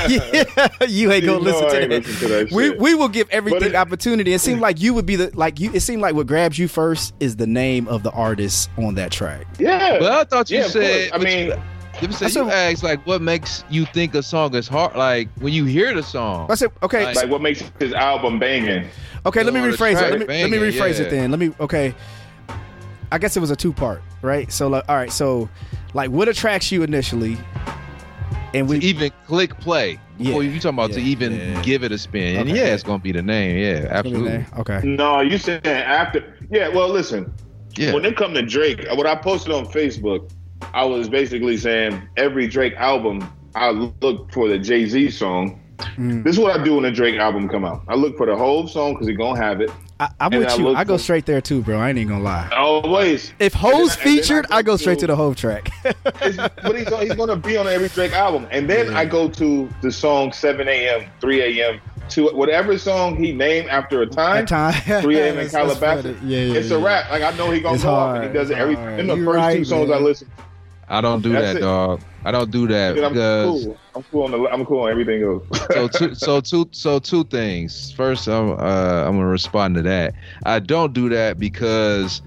[0.89, 2.07] you ain't gonna know listen to ain't that.
[2.07, 2.79] listen to that We shit.
[2.79, 4.33] we will give everything it- opportunity.
[4.35, 5.71] It seemed like you would be the like you.
[5.73, 9.11] It seemed like what grabs you first is the name of the artist on that
[9.13, 9.47] track.
[9.59, 9.99] Yeah.
[9.99, 11.11] But I thought you yeah, said.
[11.13, 11.55] I mean, you,
[12.01, 14.97] said, I said- you asked like, what makes you think a song is hard?
[14.97, 16.51] Like when you hear the song.
[16.51, 18.89] I said, okay, Like- like what makes his album banging?
[19.27, 20.19] Okay, let me oh, rephrase it.
[20.19, 21.07] Let me, let me rephrase yeah.
[21.07, 21.31] it then.
[21.31, 21.95] Let me okay.
[23.11, 24.51] I guess it was a two part, right?
[24.53, 25.49] So like all right, so
[25.95, 27.39] like what attracts you initially?
[28.53, 31.63] And to we even click play before Yeah, you talking about to even yeah.
[31.63, 32.37] give it a spin.
[32.37, 32.59] And Okay.
[32.59, 33.59] yeah, it's gonna be the name.
[33.59, 34.45] Yeah, absolutely.
[34.59, 34.81] Okay.
[34.85, 36.37] No, you said after?
[36.51, 36.69] Yeah.
[36.69, 37.33] Well, listen.
[37.77, 37.93] Yeah.
[37.93, 40.31] When it come to Drake, what I posted on Facebook,
[40.73, 45.61] I was basically saying every Drake album, I look for the Jay Z song.
[45.97, 46.25] Mm.
[46.25, 47.83] This is what I do when a Drake album come out.
[47.89, 49.71] I look for the whole song because he gonna have it.
[50.01, 50.75] I, I'm with I you.
[50.75, 51.79] I go straight there too, bro.
[51.79, 52.49] I ain't even gonna lie.
[52.57, 53.33] Always.
[53.39, 55.37] If then Ho's I- and I featured, I go go straight to- to the Hov
[55.37, 55.71] track.
[55.83, 58.47] But he's, he's gonna be on every Drake album.
[58.51, 63.33] And then I go to the song 7 a.m., 3 a.m., to whatever song he
[63.33, 64.45] named after a time.
[64.47, 64.49] That
[64.85, 65.39] time, 3 a.m.
[65.39, 66.21] in Calabasas.
[66.23, 67.11] Yeah, yeah, it's a rap.
[67.11, 68.75] Like I know he gonna It's go off and he does it every.
[69.01, 69.99] In the You first right, two songs man.
[69.99, 70.31] I listen,
[70.89, 71.61] I don't do That's that, it.
[71.61, 72.03] dog.
[72.25, 73.81] I don't do that then I'm because cool.
[73.95, 74.39] I'm cool on the.
[74.51, 75.45] I'm cool on everything else.
[75.71, 77.93] so two so two so two things.
[77.93, 80.15] First, I'm uh, I'm gonna respond to that.
[80.45, 82.23] I don't do that because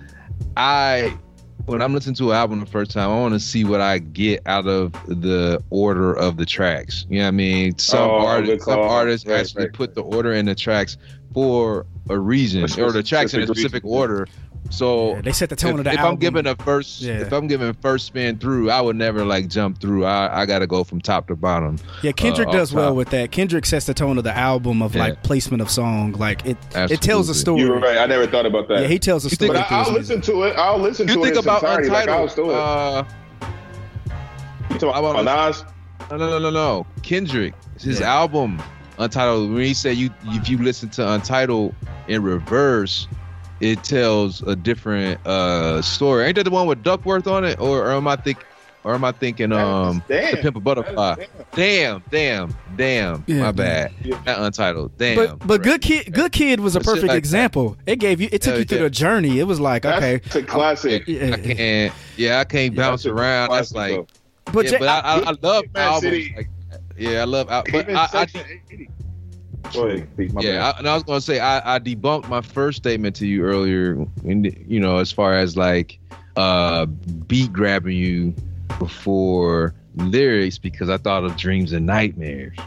[0.56, 1.18] I
[1.66, 4.00] when I'm listening to an album the first time, I want to see what I
[4.00, 7.06] get out of the order of the tracks.
[7.10, 7.78] You know what I mean?
[7.78, 10.98] Some Oh, artists some artists Right, actually right, put the order in the tracks
[11.34, 13.98] for a reason, or the tracks in a specific specific reason.
[13.98, 14.30] order.
[14.70, 16.14] So Yeah, they set the tone if, of the if album.
[16.14, 17.20] I'm giving a first, Yeah.
[17.22, 20.04] if I'm giving first spin through, I would never like jump through.
[20.06, 21.78] I I gotta go from top to bottom.
[22.04, 23.32] yeah, Kendrick uh, does off well with that.
[23.32, 25.04] Kendrick sets the tone of the album of Yeah.
[25.04, 26.12] like placement of song.
[26.14, 27.62] Like it, it tells a story.
[27.62, 27.98] You're right.
[27.98, 28.82] I never thought about that.
[28.82, 29.52] Yeah, he tells a You story.
[29.54, 30.56] think- but I, I'll listen to it.
[30.58, 31.16] I'll listen to it.
[31.16, 31.90] You to think it about entirety.
[31.90, 32.32] Like, I'll Untitled?
[32.32, 32.56] still it.
[32.58, 33.04] uh,
[34.72, 35.64] you talking about Nas?
[36.12, 36.86] No, no, no, no, no.
[37.04, 38.14] Kendrick, his Yeah.
[38.14, 38.62] album
[39.00, 39.52] Untitled.
[39.52, 41.74] When he said you, if you listen to Untitled
[42.08, 43.08] in reverse,
[43.60, 46.26] it tells a different uh story.
[46.26, 48.44] Ain't that the one with Duckworth on it, or, or am I think,
[48.84, 50.32] or am I thinking um Damn.
[50.36, 51.16] the Pimp a Butterfly?
[51.54, 53.24] Damn, damn, damn.
[53.28, 53.92] Yeah, my bad.
[54.04, 54.20] Yeah.
[54.26, 54.98] Not Untitled.
[54.98, 55.16] Damn.
[55.16, 55.64] But but Right.
[55.64, 57.18] good kid, good kid was a But perfect like that.
[57.18, 57.78] example.
[57.86, 58.84] It gave you, it took Hell you through yeah.
[58.84, 59.40] the journey.
[59.40, 61.04] It was like okay, That's a classic.
[61.08, 61.94] yeah, I can't.
[62.16, 63.50] Yeah, I can't Yeah, bounce around.
[63.52, 64.08] That's classic, like.
[64.54, 66.02] but yeah, Jay- but I, I, I love Man albums.
[66.02, 66.50] City- Like,
[66.98, 67.50] yeah, I love.
[67.50, 68.42] al- But I, I, Section
[68.72, 68.90] 80.
[69.74, 70.08] Go ahead,
[70.40, 70.72] yeah.
[70.76, 74.06] I, and I was gonna say I, I debunked my first statement to you earlier.
[74.24, 76.00] In the, you know, as far as like
[76.36, 78.34] uh beat grabbing you
[78.80, 82.58] before lyrics, because I thought of dreams and nightmares.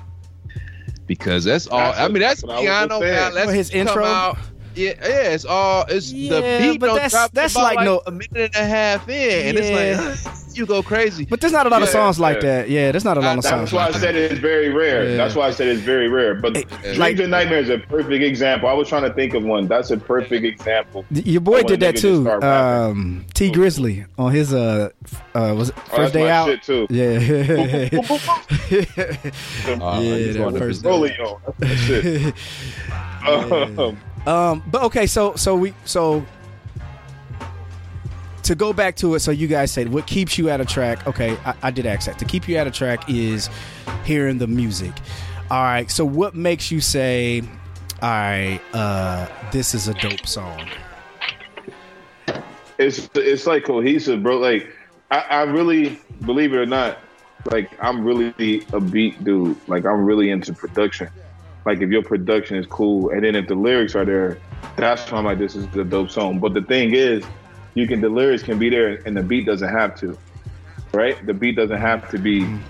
[1.06, 1.78] Because that's all.
[1.78, 2.66] That's I mean, what- that's that's what I me.
[2.66, 3.00] was I just know.
[3.00, 3.34] saying.
[3.46, 4.04] man, his intro?
[4.04, 4.38] out-
[4.74, 5.84] Yeah, yeah, it's all.
[5.88, 6.80] It's the beat.
[6.80, 9.58] but don't that's- drop that's about, like no- a minute and a half in, and
[9.58, 11.24] it's like you go crazy.
[11.24, 12.68] but there's not a lot of Yeah, songs like that.
[12.70, 13.70] Yeah, there's not a lot of songs.
[13.70, 14.00] That's why I like that.
[14.00, 15.10] said it's very rare.
[15.10, 15.16] Yeah.
[15.16, 16.34] That's why I said it's very rare.
[16.34, 18.68] But Hey, Dreams like- and Nightmares is a perfect example.
[18.68, 19.66] I was trying to think of one.
[19.68, 21.04] That's a perfect example.
[21.10, 22.10] Your boy did that too.
[22.10, 22.90] just start rapping.
[22.90, 24.90] Um, Tee Grizzley on his uh,
[25.34, 26.46] uh was it Oh, first that's day my out.
[26.48, 26.86] shit too.
[26.90, 27.10] Yeah,
[29.70, 31.40] Uh, Yeah, I just that first- present- Rolio.
[31.58, 32.34] That's my shit.
[33.20, 36.24] Um, um, but okay, so so we so
[38.42, 39.20] to go back to it.
[39.20, 41.06] So you guys said what keeps you at a track?
[41.06, 42.18] Okay, I, I did ask that.
[42.18, 43.48] To keep you at a track is
[44.04, 44.92] hearing the music.
[45.50, 45.90] All right.
[45.90, 47.42] So what makes you say,
[48.02, 50.68] all right, uh, this is a dope song?
[52.80, 54.38] it's it's like cohesive, bro.
[54.38, 54.74] Like
[55.10, 56.98] I, I really believe it or not,
[57.50, 59.56] like I'm really a beat dude.
[59.68, 61.10] Like I'm really into production.
[61.66, 64.38] Like if your production is cool, and then if the lyrics are there,
[64.76, 66.38] that's why I'm like, this is a dope song.
[66.38, 67.24] But the thing is,
[67.74, 70.16] you can the lyrics can be there, and the beat doesn't have to.
[70.92, 71.24] Right?
[71.26, 72.60] The beat doesn't have to be mm.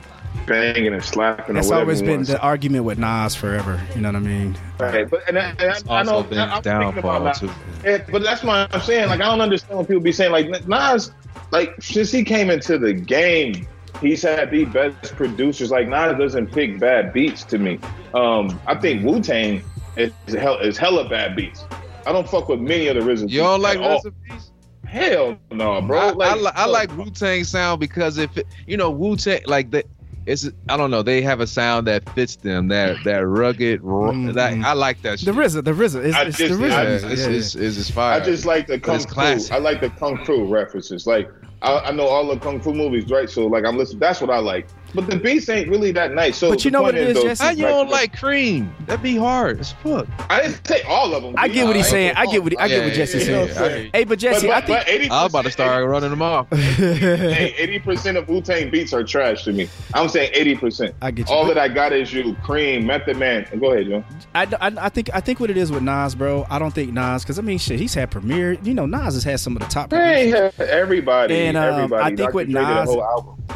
[0.46, 1.90] banging and slapping That's or whatever.
[1.90, 3.80] always been the argument with Nas forever.
[3.94, 4.58] You know what I mean?
[4.78, 7.50] Right, but and, I- and I, It's I know been I'm his about downfall too.
[7.84, 9.08] Yeah, but that's why I'm saying.
[9.08, 11.12] Like I don't understand when people be saying like Nas,
[11.50, 13.66] like since he came into the game,
[14.00, 15.70] he's had the best producers.
[15.70, 17.78] Like Nas doesn't pick bad beats to me.
[18.14, 19.62] Um, I think Wu Tang
[19.96, 21.64] is hell is hella bad beats.
[22.06, 23.30] I don't fuck with many of the RZA.
[23.30, 23.94] You don't like at all.
[23.96, 24.50] recipes?
[24.86, 25.98] Hell no, bro.
[25.98, 29.16] I, like, I, li- I like Wu Tang sound because if it, you know Wu
[29.16, 29.86] Tang like that.
[30.26, 31.02] It's I don't know.
[31.02, 32.68] They have a sound that fits them.
[32.68, 33.80] That that rugged.
[33.82, 34.34] ru- Mhm.
[34.34, 35.18] That I like that.
[35.20, 36.94] The RZA, the RZA, it's, it's just- the Yeah, RZA.
[36.94, 37.10] it's, music.
[37.10, 38.20] it's, Yeah, it's, it's, it's fire.
[38.20, 39.18] I just like the kung fu.
[39.20, 41.06] I like the kung fu references.
[41.06, 41.30] Like
[41.62, 43.30] I, I know all the kung fu movies, right?
[43.30, 44.00] So like I'm listening.
[44.00, 44.70] That's what I like.
[44.94, 46.36] But the beats ain't really that nice.
[46.38, 47.44] So But you know what it is, though, Jesse?
[47.44, 48.74] How you don't like cream?
[48.86, 50.06] That'd be hard as fuck.
[50.28, 51.34] I didn't say all of them.
[51.38, 52.14] I get what he's saying.
[52.16, 53.48] I get what he, I get what Jesse's saying.
[53.48, 53.90] yeah, yeah.
[53.92, 56.48] Hey, but Jesse, but, I think I'm about to start running them off.
[56.52, 59.68] Hey, eighty percent of Wu Tang beats are trash to me.
[59.94, 60.94] I'm saying eighty percent.
[61.02, 61.34] I get you.
[61.34, 63.46] All But- that I got is you, Cream, Method Man.
[63.58, 64.04] Go ahead, Joe.
[64.34, 66.46] I, I, I think I think what it is with Nas, bro.
[66.50, 68.52] I don't think Nas, because I mean, shit, he's had Premier.
[68.62, 69.90] You know, Nas has had some of the top.
[69.92, 72.02] Hey, everybody, And, um, everybody.
[72.02, 72.32] I think Dr.
[72.32, 72.96] with Dre did a Nas-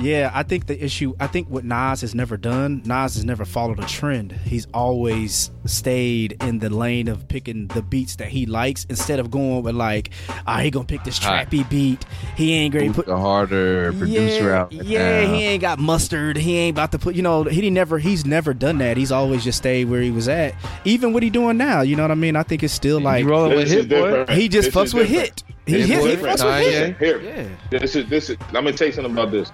[0.00, 1.14] Yeah, I think the issue.
[1.24, 2.82] I think what Nas has never done.
[2.84, 4.32] Nas has never followed a trend.
[4.32, 9.30] He's always stayed in the lane of picking the beats that he likes instead of
[9.30, 10.10] going with like,
[10.46, 12.04] ah, he gonna pick this trappy beat.
[12.36, 12.88] He ain't great.
[12.88, 15.32] Who's Put the harder producer yeah, out Yeah, now?
[15.34, 16.36] he ain't got mustard.
[16.36, 17.14] He ain't about to put.
[17.14, 17.98] You know, he never.
[17.98, 18.98] He's never done that.
[18.98, 20.54] He's always just stayed where he was at.
[20.84, 21.80] Even what he doing now.
[21.80, 22.36] You know what I mean?
[22.36, 24.26] I think it's still like rolling with Hit Boy?
[24.34, 25.42] he just This fucks with different.
[25.42, 25.44] hit.
[25.64, 26.18] He Hit hit.
[26.18, 26.98] He fucks with Nah, hit.
[26.98, 27.48] Here, Yeah.
[27.70, 28.36] this is this is.
[28.52, 29.50] Let me tell you something about this.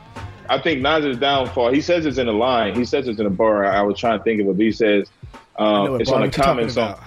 [0.50, 1.72] I think Nas's downfall.
[1.72, 2.74] He says it's in a line.
[2.74, 3.64] He says it's in a bar.
[3.64, 4.56] I was trying to think of it.
[4.56, 5.08] But he says
[5.56, 6.98] um, it's bar on a you're comment song.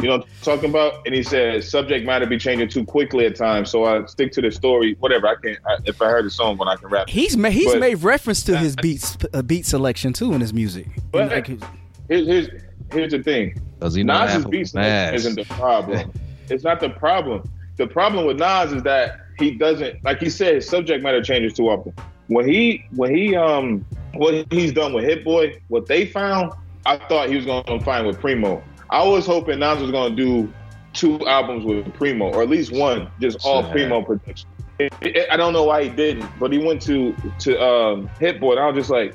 [0.00, 1.04] You know what I'm talking about?
[1.04, 3.70] And he says subject matter be changing too quickly at times.
[3.70, 4.94] So I stick to the story.
[5.00, 5.26] Whatever.
[5.26, 5.56] I can.
[5.66, 7.08] I, if I heard the song, when I can rap.
[7.08, 10.54] He's made he's But- made reference to his beats uh, beat selection too in his
[10.54, 10.86] music.
[11.10, 11.60] But- And, like,
[12.08, 12.48] Here's here's
[12.92, 13.60] here's the thing.
[13.80, 15.08] Does he know Nas's Apple beat Mass?
[15.10, 16.12] selection isn't the problem.
[16.48, 17.50] it's not the problem.
[17.78, 21.54] The problem with Nas is that he doesn't, like he said, his subject matter changes
[21.54, 21.92] too often.
[22.28, 23.84] When he, when he, um,
[24.14, 26.52] what he's done with Hit Boy, what they found,
[26.86, 28.62] I thought he was going to find with Primo.
[28.90, 30.52] I was hoping Nas was going to do
[30.92, 34.48] two albums with Primo, or at least one, just all Primo production.
[34.78, 38.40] It- it- I don't know why he didn't, but he went to to um, Hit
[38.40, 39.14] Boy, and I was just like,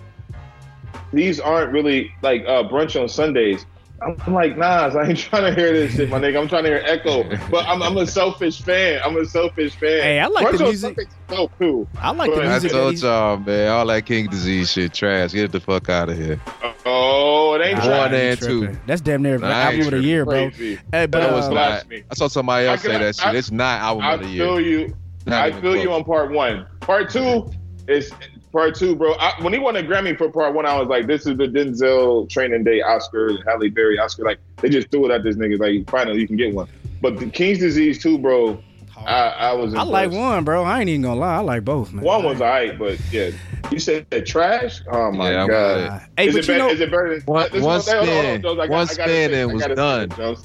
[1.13, 3.65] these aren't really like uh, brunch on Sundays.
[4.01, 6.39] I'm, I'm like, Nas, I ain't trying to hear this shit, my nigga.
[6.41, 9.01] I'm trying to hear Echo, but I'm, I'm a selfish fan.
[9.03, 10.01] I'm a selfish fan.
[10.01, 10.99] Hey, I like Brunch the music.
[11.29, 11.87] So cool.
[11.97, 12.71] I like the But I I music.
[12.71, 15.31] that told he's- y'all, man, all that King disease shit trash.
[15.33, 16.39] Get the fuck out of here.
[16.85, 18.11] Oh, it ain't Nah, One trash.
[18.11, 18.77] I ain't and two.
[18.87, 20.49] That's damn near Nah, I ain't album of the year, bro.
[20.49, 20.75] Crazy.
[20.91, 21.85] Hey, but That was uh, not.
[21.91, 23.35] I saw somebody else say can- that shit.
[23.35, 24.43] It's not album I of the year.
[24.43, 24.95] I feel you.
[25.25, 26.65] Not I even feel you on part one.
[26.79, 27.51] Part two
[27.87, 28.11] is
[28.51, 29.13] part two, bro.
[29.13, 31.47] I, when he won a Grammy for part one, I was like, this is the
[31.47, 34.23] Denzel Training Day Oscar, Halle Berry Oscar.
[34.23, 35.59] Like they just threw it at this nigga.
[35.59, 36.67] Like finally you can get one.
[37.01, 38.61] But the King's Disease too, bro.
[38.97, 39.73] I, I was.
[39.75, 40.63] I like one, bro.
[40.65, 41.35] I ain't even gonna lie.
[41.37, 42.03] I like both, man.
[42.03, 43.29] One was alright, but yeah,
[43.71, 44.81] you said that trash.
[44.91, 45.75] Oh my Yeah, god.
[45.77, 46.09] with it.
[46.17, 47.87] Hey, is, but it you better, know, is it better than One- this one is-
[47.87, 48.41] hold on, spin.
[48.41, 50.11] Got- One I spin and I was done.
[50.17, 50.39] it,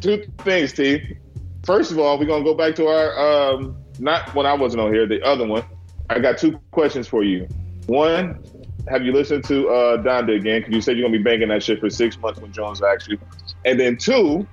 [0.00, 1.16] Two things, T.
[1.64, 3.18] First of all, we're gonna go back to our
[3.52, 5.64] um not when I wasn't on here, the other one.
[6.10, 7.46] I got two questions for you.
[7.86, 8.42] One,
[8.88, 10.60] have you listened to uh Donda again?
[10.60, 13.08] Because you said you're gonna be banging that shit for six months when Jones asked
[13.08, 13.18] you.
[13.64, 14.46] And then two,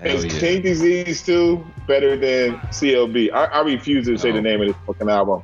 [0.00, 0.40] Hell is yeah.
[0.40, 3.32] King Disease 2 better than CLB?
[3.32, 5.42] I, I refuse to say the name of this fucking album.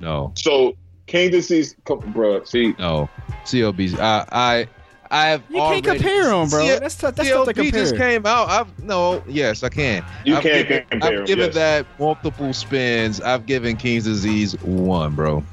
[0.00, 2.44] No, So King Disease, bro.
[2.44, 3.08] See, no.
[3.44, 3.98] CLB.
[3.98, 4.68] I, I,
[5.10, 6.62] I have you already, can't compare them, bro.
[6.62, 7.14] C- that's tough.
[7.14, 8.48] That's tough to CLB just came out.
[8.48, 9.22] I've no.
[9.26, 10.04] Yes, I can.
[10.24, 11.20] you I've can't given, compare.
[11.20, 11.54] I've given yes.
[11.54, 13.20] that multiple spins.
[13.20, 15.44] I've given King's Disease one, bro.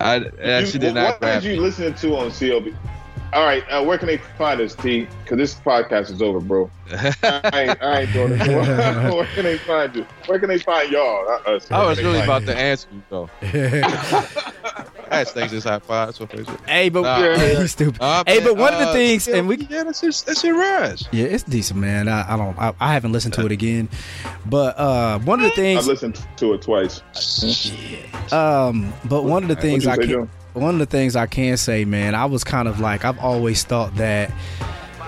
[0.00, 1.60] I actually did not what grab did you me.
[1.60, 2.74] listen to on CLB?
[3.32, 5.06] All right, uh, where can they find us, T?
[5.22, 6.68] Because this podcast is over, bro.
[6.92, 8.48] I ain't, I ain't doing this.
[9.14, 10.04] where can they find you?
[10.26, 11.28] Where can they find y'all?
[11.28, 11.70] Uh, us.
[11.70, 13.30] I was really find about to answer you though.
[15.10, 16.14] That's things just high five.
[16.14, 16.66] So Facebook.
[16.68, 17.18] hey, but Nah.
[17.20, 18.00] yeah, he's stupid.
[18.00, 20.42] Uh, Hey, man, but one of the uh, things, and we yeah, that's just that's
[20.44, 21.06] your rise.
[21.12, 22.08] Yeah, it's decent, man.
[22.08, 22.56] I, I don't.
[22.58, 23.88] I, I haven't listened to it again,
[24.46, 27.02] but uh, one of the things I've listened to it twice.
[27.20, 28.32] Shit.
[28.32, 30.28] Um, but one of the things I What'd you say, can.
[30.54, 30.60] Joe?
[30.60, 33.62] One of the things I can say, man, I was kind of like I've always
[33.64, 34.32] thought that,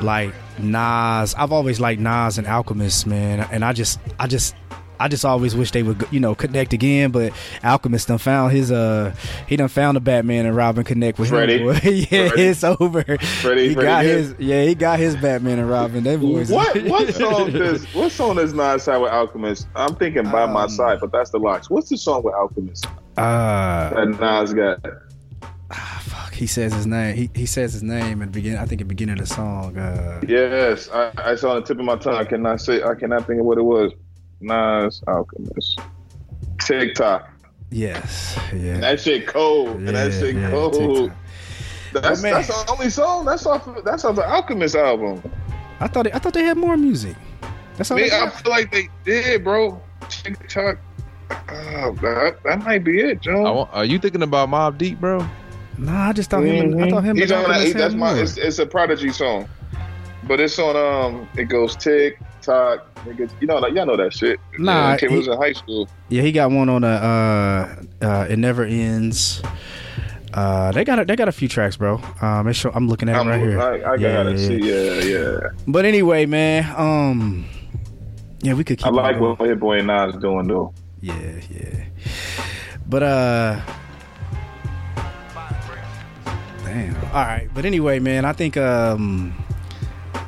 [0.00, 4.54] like Nas, I've always liked Nas and Alchemist, man, and I just, I just.
[5.02, 7.10] I just always wish they would, you know, connect again.
[7.10, 7.32] But
[7.64, 9.14] Alchemist done found his, uh,
[9.48, 11.58] he done found a Batman and Robin connect with Freddie.
[11.58, 11.66] him.
[11.66, 11.72] boy.
[11.84, 12.42] yeah, Freddie.
[12.42, 13.02] it's over.
[13.02, 13.18] Freddie-
[13.68, 16.02] he Freddie got his, yeah, he got his Batman and Robin.
[16.04, 16.50] They boys.
[16.50, 19.66] What what song does what song does Nas have with Alchemist?
[19.74, 21.68] I'm thinking by my Um, side, but that's the locks.
[21.68, 22.86] What's the song with Alchemist
[23.16, 24.78] Uh, that Nas got?
[25.70, 27.16] Ah, fuck, he says his name.
[27.16, 28.58] He, he says his name at the beginning.
[28.58, 29.76] I think at the beginning of the song.
[29.78, 32.14] Uh, Yes, I, I saw on the tip of my tongue.
[32.14, 32.82] I cannot say.
[32.82, 33.92] I cannot think of what it was.
[34.42, 35.80] Nas Alchemist.
[36.60, 37.28] TikTok.
[37.70, 38.78] yes, yeah.
[38.78, 39.76] That shit cold.
[39.76, 40.72] and that shit yeah, cold.
[40.74, 41.18] TikTok.
[41.92, 43.24] That's But man- that's the only song.
[43.24, 43.68] That's off.
[43.84, 45.22] That's off the Alchemist album.
[45.80, 47.16] I thought I thought they had more music.
[47.76, 47.96] That's all.
[47.96, 49.80] Me, They I feel like they did, bro.
[50.08, 50.78] TikTok.
[51.30, 53.52] Oh, that, that might be it, I Joe.
[53.54, 55.26] want, are you thinking about Mobb Deep, bro?
[55.78, 56.72] Nah, I just thought him.
[56.72, 57.16] And, I thought him.
[57.16, 57.56] He's and on that.
[57.60, 58.18] Alchemist That's my.
[58.18, 59.48] It's, it's a Prodigy song,
[60.24, 60.76] but it's on.
[60.76, 62.94] Um, it goes tick tock.
[63.04, 64.38] Niggas, you know, like y'all know that shit.
[64.58, 65.88] Nah, yeah, he- was in high school.
[66.08, 66.86] Yeah, he got one on a.
[66.88, 69.42] Uh, uh, it never ends.
[70.34, 72.00] Uh, they got a, they got a few tracks, bro.
[72.20, 73.60] Um, it's show, I'm looking at it I'm, right here.
[73.60, 74.56] I, I Yeah, gotta yeah, see.
[74.56, 75.40] Yeah, yeah.
[75.66, 76.72] But anyway, man.
[76.76, 77.44] Um,
[78.40, 78.86] yeah, we could keep.
[78.86, 80.72] I like what Hit Boy and Nas doing though.
[81.00, 81.84] Yeah, yeah.
[82.88, 83.60] But uh
[86.64, 86.96] Damn.
[87.06, 87.48] All right.
[87.52, 89.34] But anyway, man, I think um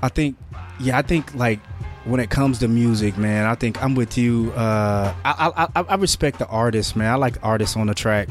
[0.02, 0.36] I think
[0.80, 1.60] yeah, I think like
[2.04, 4.52] when it comes to music, man, I think I'm with you.
[4.52, 7.10] Uh I I I, I respect the artist, man.
[7.12, 8.28] I like artists on the track.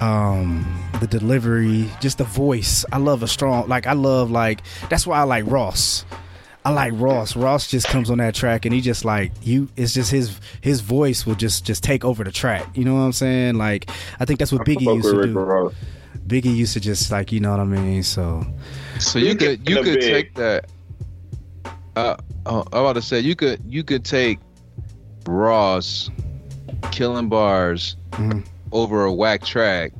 [0.00, 0.66] Um
[1.00, 2.84] the delivery, just the voice.
[2.92, 6.04] I love a strong like I love like that's why I like Ross.
[6.64, 7.36] I like Ross.
[7.36, 9.68] Ross just comes on that track and he just like you.
[9.76, 12.76] It's just his his voice will just just take over the track.
[12.76, 13.54] You know what I'm saying?
[13.54, 15.72] Like I think that's what Biggie used to do.
[16.26, 18.02] Biggie used to just like you know what I mean.
[18.02, 18.44] So
[18.98, 20.68] So you could you could take that.
[21.96, 24.38] Uh, uh, I'm about to say you could you could take
[25.26, 26.10] Ross
[26.92, 28.44] killing bars Mhm.
[28.72, 29.92] over a whack track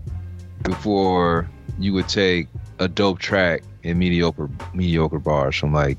[0.62, 5.96] before you would take a dope track and mediocre mediocre bars from like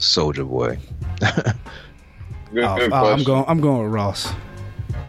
[0.00, 0.78] Soulja Boy.
[1.20, 4.32] Good, oh, good oh, I'm going I'm going with Ross.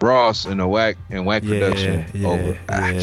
[0.02, 2.58] Ross and a whack and whack Yeah, production yeah, over.
[2.70, 3.02] yeah.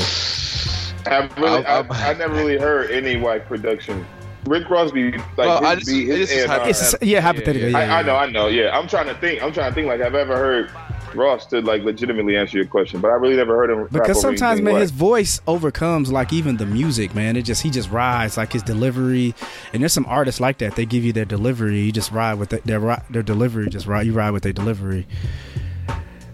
[1.04, 4.06] I've really, I'm- I, I never really heard any whack production.
[4.46, 6.68] Rick Crosby, be like Well, I just- beat, his is A&R.
[6.68, 7.70] It's yeah, hypothetically.
[7.70, 8.48] Yeah, I, I know, I know.
[8.48, 9.42] Yeah, I'm trying to think.
[9.42, 9.86] I'm trying to think.
[9.86, 10.70] Like I've ever heard
[11.14, 13.86] Ross to like legitimately answer your question, but I really never heard him.
[13.90, 14.80] Because sometimes, man, white.
[14.80, 17.36] his voice overcomes like even the music, man.
[17.36, 19.34] It just he just rides like his delivery,
[19.72, 20.76] and there's some artists like that.
[20.76, 23.68] They give you their delivery, you just ride with it, their their delivery.
[23.68, 25.06] Just ride, you ride with their delivery.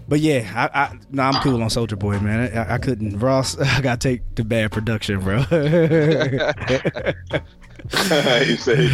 [0.09, 2.57] But yeah, I, I no, I'm cool on Soulja Boy, man.
[2.57, 3.59] I, I couldn't Ross.
[3.61, 5.45] I gotta take the bad production, bro.
[7.93, 8.89] you say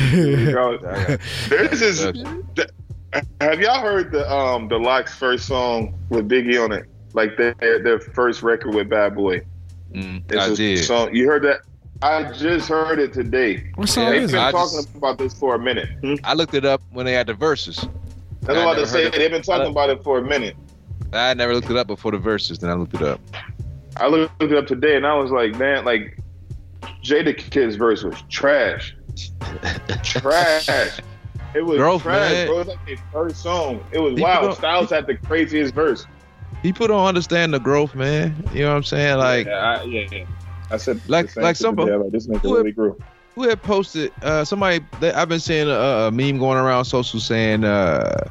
[1.48, 2.02] there's this.
[2.54, 2.68] th-
[3.40, 6.84] Have y'all heard the um the Lox first song with Biggie on it?
[7.12, 9.40] Like their their first record with Bad Boy.
[9.92, 10.84] Mm, It's I a did.
[10.84, 11.14] Song.
[11.14, 11.60] You heard that?
[12.02, 13.70] I just heard it today.
[13.76, 14.44] what song Yeah, They've is been it?
[14.46, 15.88] I talking just- about this for a minute.
[16.02, 16.14] Hmm?
[16.24, 17.76] I looked it up when they had the verses.
[18.42, 19.04] That's I what I was about to say.
[19.04, 19.12] heard.
[19.14, 20.56] They've been talking about it for a minute.
[21.12, 22.58] I never looked it up before the verses.
[22.58, 23.20] Then I looked it up.
[23.96, 26.18] I looked it up today and I was like, man, like
[27.02, 28.94] Jadakiss verse was trash.
[30.02, 31.00] trash.
[31.54, 32.46] It was Growth, trash, man.
[32.48, 32.54] bro.
[32.56, 33.84] It was like their first song.
[33.92, 34.56] It was wild.
[34.56, 36.06] Styles had the craziest verse.
[36.62, 38.34] People don't understand the growth, man.
[38.52, 39.18] You know what I'm saying?
[39.18, 40.24] Like, yeah, I, yeah, yeah.
[40.70, 42.98] I said Like- like shit some- like, this nigga really grew.
[43.34, 44.12] who had posted?
[44.22, 44.80] Uh, somebody.
[45.02, 48.28] I've been seeing a, a meme going around social saying, uh,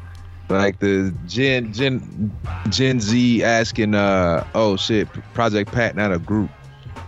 [0.50, 2.32] like the Gen Gen
[2.70, 6.50] Gen Z asking, uh, "Oh shit, Project Pat not a group."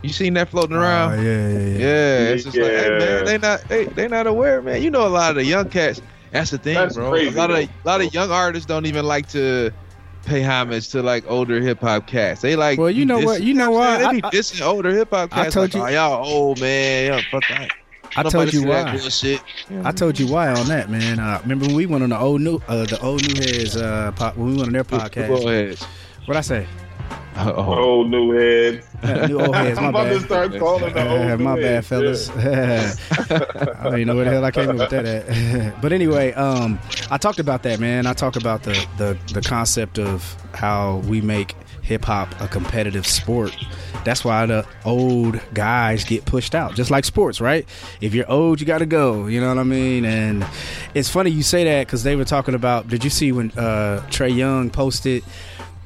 [0.05, 1.19] You seen that floating around?
[1.19, 1.77] Oh, yeah, yeah, yeah.
[1.77, 4.83] Yeah, it's just like, hey, man, they not they, they not aware, man.
[4.83, 5.99] You know, a lot of the young cats.
[6.31, 7.09] That's the thing, That's bro.
[7.09, 9.71] crazy, a lot of a lot of young artists don't even like to
[10.25, 12.41] pay homage to like older hip hop cats.
[12.41, 12.77] They like.
[12.77, 13.41] Well, you know diss- what?
[13.41, 13.89] You know what what?
[13.89, 14.21] I'm saying?
[14.21, 15.47] They be dissing older hip hop cats.
[15.47, 17.11] I told like, you- oh, y'all old man.
[17.11, 17.71] Y'all fuck that.
[18.15, 18.97] I told you why.
[19.83, 21.19] I told you why on that, man.
[21.19, 24.11] Uh, remember when we went on the old new, uh, the old new heads, uh,
[24.15, 25.77] po- when we went on their podcast.
[26.25, 26.67] What I say?
[27.37, 28.83] Oh, Old new head.
[29.03, 29.77] Uh, new old heads.
[29.79, 30.25] My I'm about to bad.
[30.25, 31.87] start calling the old Uh, my bad, heads.
[31.87, 32.29] fellas.
[32.29, 35.81] I don't even know where the hell I came up with that at.
[35.81, 36.79] but anyway, um,
[37.11, 38.07] I talked about that, man.
[38.07, 43.05] I talked about the the the concept of how we make hip hop a competitive
[43.05, 43.55] sport.
[44.05, 47.67] That's why the old guys get pushed out, just like sports, right?
[48.01, 49.25] If you're old, you got to go.
[49.27, 50.05] You know what I mean?
[50.05, 50.45] And
[50.93, 52.87] it's funny you say that because they were talking about.
[52.87, 55.23] Did you see when uh, Trae Young posted?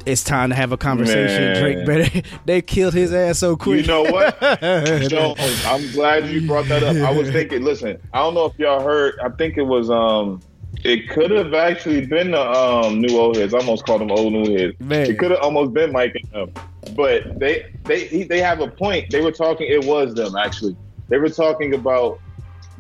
[0.06, 1.44] It's time to have a conversation.
[1.44, 1.62] Man.
[1.62, 2.22] Drake better.
[2.46, 3.82] they killed his ass so quick.
[3.82, 4.40] You know what?
[5.10, 6.96] Jones, I'm glad you brought that up.
[6.98, 9.20] I was thinking, listen, I don't know if y'all heard.
[9.20, 10.42] I think it was um,
[10.84, 13.54] it could have actually been the um new old heads.
[13.54, 14.80] I almost called them old new heads.
[14.80, 15.10] Man.
[15.10, 16.64] It could have almost been Mike and them,
[16.96, 19.12] but they they he, they have a point.
[19.12, 19.68] They were talking.
[19.70, 20.76] It was them actually.
[21.10, 22.20] They were talking about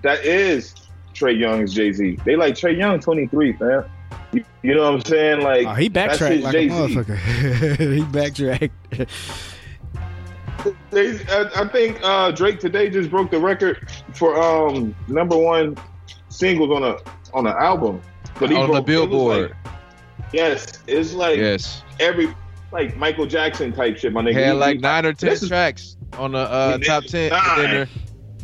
[0.03, 0.73] that is
[1.13, 2.19] Trae Young's Jay Z.
[2.23, 3.83] They like Trae Young, 23, man.
[4.31, 5.41] You, you know what I'm saying?
[5.41, 6.75] Like Oh, he that's backtracked like Jay-Z.
[6.75, 7.77] motherfucker.
[7.95, 9.07] he backtracked.
[10.91, 15.77] They, I, I think uh, Drake today just broke the record for um, number one
[16.27, 16.97] singles on a
[17.33, 18.01] on an album.
[18.39, 19.49] But he on the broke, it Billboard.
[19.65, 19.73] like-
[20.33, 21.83] yes, it's like yes.
[21.99, 22.35] every
[22.71, 24.11] like Michael Jackson type shit.
[24.11, 27.05] My nigga, Had like he- nine or ten this is- tracks on the uh, top
[27.05, 27.29] ten.
[27.29, 27.41] nine.
[27.45, 27.87] and then there-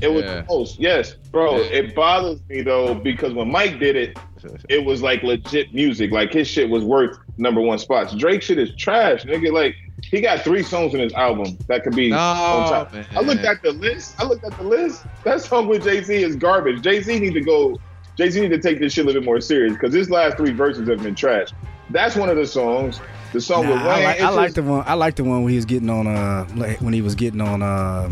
[0.01, 0.41] It was Yeah.
[0.41, 0.80] the most.
[0.80, 1.57] Yes, bro.
[1.57, 1.64] Yeah.
[1.64, 4.18] It bothers me though because when Mike did it,
[4.70, 6.12] it was like legit music.
[6.12, 8.14] Like his shit was worth number one spots.
[8.16, 9.52] Drake shit is trash, nigga.
[9.52, 12.93] Like he got three songs in his album that could be No, on top.
[12.93, 13.06] man.
[13.16, 14.16] I looked at the list.
[14.20, 15.04] I looked at the list.
[15.24, 16.82] That song with Jay Z is garbage.
[16.82, 17.80] Jay Z need to go.
[18.18, 20.38] Jay Z need to take this shit a little bit more serious because his last
[20.38, 21.50] three verses have been trash.
[21.89, 23.00] that's one of the songs.
[23.34, 23.88] The song Nah, with Wayne.
[23.89, 24.84] I like, I like just- the one.
[24.88, 26.08] I like the one when he was getting on.
[26.08, 27.62] Uh, like, when he was getting on.
[27.62, 28.08] Uh,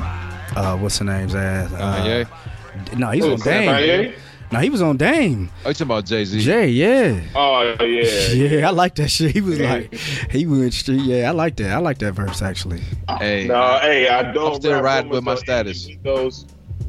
[0.56, 1.72] uh, what's the name's ass?
[1.72, 2.98] Uh, Kanye?
[2.98, 4.14] No, he's Who, on Dame.
[4.54, 4.60] Kanye?
[4.60, 5.49] No, he was on Dame.
[5.66, 6.39] Oh, you talking about Jay Z?
[6.41, 7.20] Jay, yeah.
[7.36, 8.28] Oh yeah.
[8.32, 9.32] Yeah, I like that shit.
[9.32, 9.93] He was like,
[10.32, 11.01] he went street.
[11.01, 11.72] Yeah, I like that.
[11.72, 12.82] I like that verse actually.
[13.20, 14.54] Hey, No, hey, I don't.
[14.56, 15.86] I'm still rap riding with my status.
[15.86, 16.45] any Windows.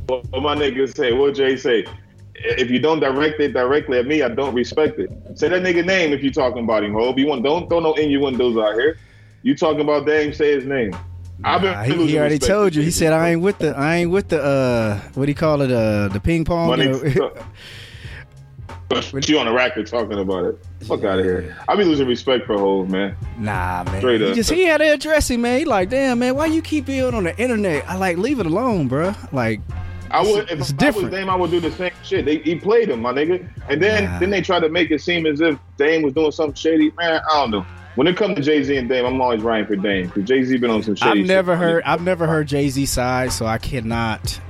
[0.06, 1.12] What what my niggas say?
[1.12, 1.84] What Jay say?
[2.34, 5.10] If you don't direct it directly at me, I don't respect it.
[5.34, 7.16] Say that nigga name if you talking about him, Hope.
[7.18, 8.98] You want don't throw no innuendos out here.
[9.42, 10.32] You talking about Dame?
[10.32, 10.94] Say his name.
[11.42, 12.82] I've been Nah, he, he already told you.
[12.82, 13.76] He said I ain't with the.
[13.76, 14.42] I ain't with the.
[14.42, 15.70] Uh, what do you call it?
[15.70, 16.78] Uh, the ping pong.
[16.80, 17.32] You
[18.88, 20.58] But you on the record talking about it.
[20.86, 21.56] Fuck out of here.
[21.66, 23.16] I be losing respect for Hov, man.
[23.38, 23.98] Nah, man.
[23.98, 24.34] Straight he up.
[24.34, 25.58] just he had to address him, man.
[25.58, 27.88] He like, damn, man, why you keep being on the internet?
[27.88, 29.14] I like, leave it alone, bro.
[29.32, 29.60] Like,
[30.10, 31.10] I would if it's I different.
[31.10, 32.24] was Dame, I would do the same shit.
[32.24, 34.18] They, he played him, my nigga, and then Nah.
[34.20, 36.92] then they try to make it seem as if Dame was doing something shady.
[36.96, 37.66] Man, I don't know.
[37.94, 40.42] When it comes to Jay Z and Dame, I'm always riding for Dame because Jay
[40.44, 41.20] Z been on some shady.
[41.20, 41.84] I've never shit, heard.
[41.84, 44.40] I've never heard Jay Z side, so I cannot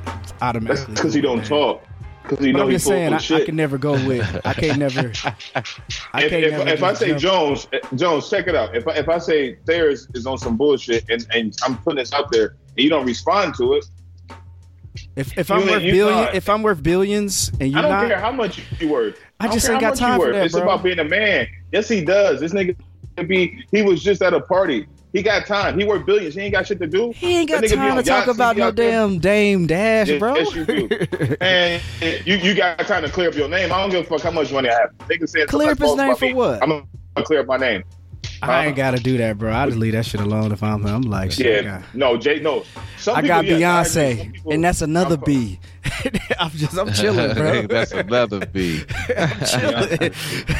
[0.40, 0.86] automatically.
[0.86, 1.84] That's because he don't talk.
[2.22, 4.40] Because he But know I'm he just full saying, I, I can never go with.
[4.46, 5.12] I can't never.
[5.54, 8.74] I if, can't if, never if I say jump- Jones, eh, Jones, check it out.
[8.74, 12.14] If I, if I say Thayer is, on some bullshit and, and I'm putting this
[12.14, 13.84] out there and you don't respond to it,
[15.16, 17.90] if if you I'm worth you billion, not- if I'm worth billions, and you're don't
[17.90, 19.20] not, care how much you worth.
[19.38, 20.62] I don't just ain't got time for that, It's bro.
[20.62, 21.46] about being a man.
[21.72, 22.40] Yes, he does.
[22.40, 22.74] This nigga
[23.22, 24.86] be he was just at a party.
[25.12, 25.78] He got time.
[25.78, 26.34] He worth billions.
[26.34, 27.12] He ain't got shit to do.
[27.12, 29.64] he ain't got That nigga be time on to talk about no out damn Dame
[29.68, 30.34] Dash, Yes, bro.
[30.34, 30.88] yes, you do.
[31.40, 31.80] And
[32.26, 33.72] you you got time to clear up your name.
[33.72, 34.90] I don't give a fuck how much money I have.
[35.08, 36.60] Nigga saying Clear up his name for me, what?
[36.60, 36.86] I'm gonna
[37.18, 37.84] clear up my name.
[38.42, 38.90] I ain't uh-huh.
[38.90, 39.52] gotta do that, bro.
[39.52, 40.84] I just leave that shit alone if I'm.
[40.84, 41.64] I'm like, shit.
[41.64, 42.64] Yeah, got- no, Jay, no.
[42.98, 45.60] Some I got people, yes, I Beyonce, people- and that's another I'm- B.
[46.38, 47.62] I'm just, I'm chilling, bro.
[47.68, 48.86] That's another beat.
[49.16, 50.12] I'm chilling.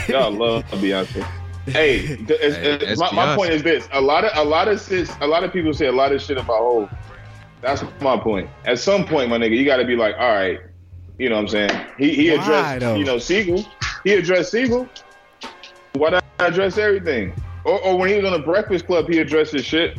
[0.09, 1.27] Y'all love Beyonce.
[1.67, 4.45] Hey, th- it's- Hey, it's- it's my, my point is this: a lot of a
[4.49, 6.91] lot of shit, a lot of people say a lot of shit about Hov.
[7.63, 8.51] That's my point.
[8.67, 10.61] At some point, my nigga, you got to be like, all right,
[11.19, 11.87] you know what I'm saying?
[11.99, 12.95] He he addressed, though?
[12.97, 13.65] you know, Sigel.
[14.05, 14.87] He addressed Sigel.
[15.95, 17.33] Why not address everything?
[17.65, 19.97] Or, or when he was on the Breakfast Club, he addressed his shit.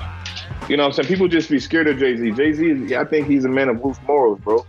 [0.70, 1.07] You know what I'm saying?
[1.07, 2.32] People just be scared of Jay Z.
[2.34, 4.63] Jay Z, I think he's a man of loose morals, bro.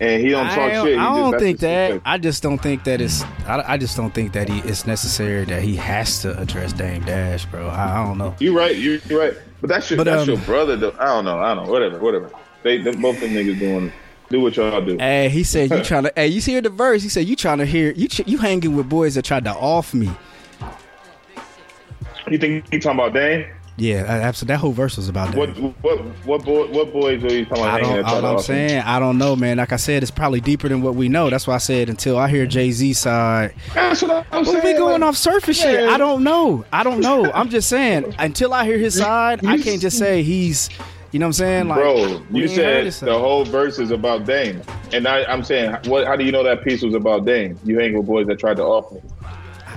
[0.00, 0.94] And he don't talk I, don't- shit.
[0.94, 2.02] He I don't think just his that.
[2.04, 3.22] I just don't think that it's.
[3.46, 7.04] I, I just don't think that he it's necessary that he has to address Dame
[7.04, 7.66] Dash, bro.
[7.68, 8.34] I, I don't know.
[8.38, 9.34] You right, you right.
[9.60, 10.94] But that's your But, that's um, your brother though.
[11.00, 11.38] I don't know.
[11.40, 11.72] I don't know.
[11.72, 12.30] Whatever, whatever.
[12.62, 13.92] They, they both them niggas doing
[14.30, 14.96] do what y'all do.
[14.98, 16.12] Hey, he said you trying to.
[16.14, 17.02] Hey, you hear the verse?
[17.02, 18.06] He said you trying to hear you.
[18.08, 20.10] ch- You hanging with boys that tried to off me.
[22.30, 23.46] You think he talking about Dame?
[23.78, 24.54] Yeah, absolutely.
[24.54, 25.50] That whole verse was about What
[25.82, 27.74] what what boy what boys are you talking about?
[27.74, 28.04] I don't.
[28.04, 29.58] All I'm saying, I don't know, man.
[29.58, 31.30] Like I said, it's probably deeper than what we know.
[31.30, 34.64] That's why I said until I hear Jay Z side, That's what I'm saying.
[34.64, 35.88] we going like, off surface shit.
[35.88, 36.64] I don't know.
[36.72, 37.30] I don't know.
[37.32, 40.68] I'm just saying until I hear his side, I can't just say he's.
[41.12, 41.68] You know what I'm saying?
[41.68, 44.60] Like, Bro, you said the whole verse is about Dame,
[44.92, 46.06] and I, I'm saying, what?
[46.06, 47.58] How do you know that piece was about Dame?
[47.64, 49.00] You hang with boys that tried to off me.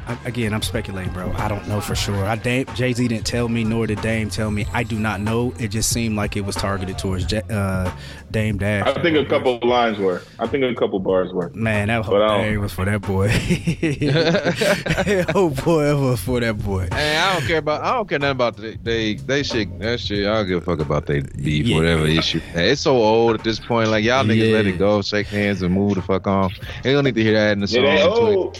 [0.08, 1.32] I- again, I'm speculating, bro.
[1.34, 2.26] I don't know for sure.
[2.26, 4.66] I Dame Jay Z didn't tell me, nor did Dame tell me.
[4.74, 5.54] I do not know.
[5.60, 7.91] It just seemed like it was targeted towards J- uh,
[8.32, 8.88] Dame Dash.
[8.88, 10.22] I think a couple lines were.
[10.39, 11.52] I think a couple bars were.
[11.54, 13.30] Man, that whole But thing was for that boy.
[15.36, 16.88] oh boy, it was for that boy.
[16.91, 17.82] Hey, I don't care about.
[17.82, 19.78] I don't care nothing about they they, they shit.
[19.80, 20.28] That shit.
[20.28, 21.78] I don't give a fuck about they beef, Yeah.
[21.78, 22.39] whatever issue.
[22.39, 23.89] Hey, it's so old at this point.
[23.89, 24.74] Like y'all niggas let Yeah.
[24.74, 26.52] it go, shake hands, and move the fuck on.
[26.84, 28.26] They don't need to hear that in the Yeah, song.
[28.26, 28.54] they until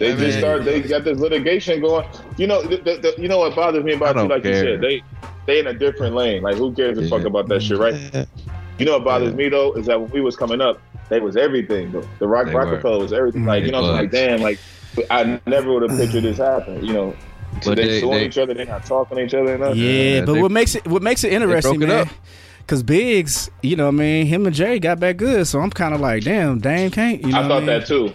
[0.00, 0.18] they- old.
[0.18, 0.64] They I just mean- start.
[0.64, 2.06] They got this litigation going.
[2.36, 2.62] You know.
[2.62, 4.14] The, the, the, you know what bothers me about you?
[4.22, 5.02] don't Like you said, they
[5.46, 6.42] they in a different lane.
[6.42, 7.94] Like who cares a fuck about that shit, right?
[8.78, 9.36] You know what bothers Yeah.
[9.36, 11.92] me though is that when we was coming up, they was everything.
[11.92, 12.04] Though.
[12.18, 12.64] The Rock They were.
[12.64, 13.44] Rockefeller was everything.
[13.44, 14.58] Like you know, They I'm like damn, like
[15.10, 16.84] I never would have pictured this happen.
[16.84, 17.16] You know,
[17.64, 19.76] But they, they- suing they- each other, they not talking to each other enough.
[19.76, 22.06] Yeah, Yeah, but they- what makes it what makes it interesting, it man?
[22.06, 22.08] up.
[22.66, 25.70] Cause Biggs, you know, what I mean, him and Jay got back good, so I'm
[25.70, 27.20] kind of like, damn, Dame can't.
[27.20, 27.66] You know I what thought mean?
[27.66, 28.12] that too.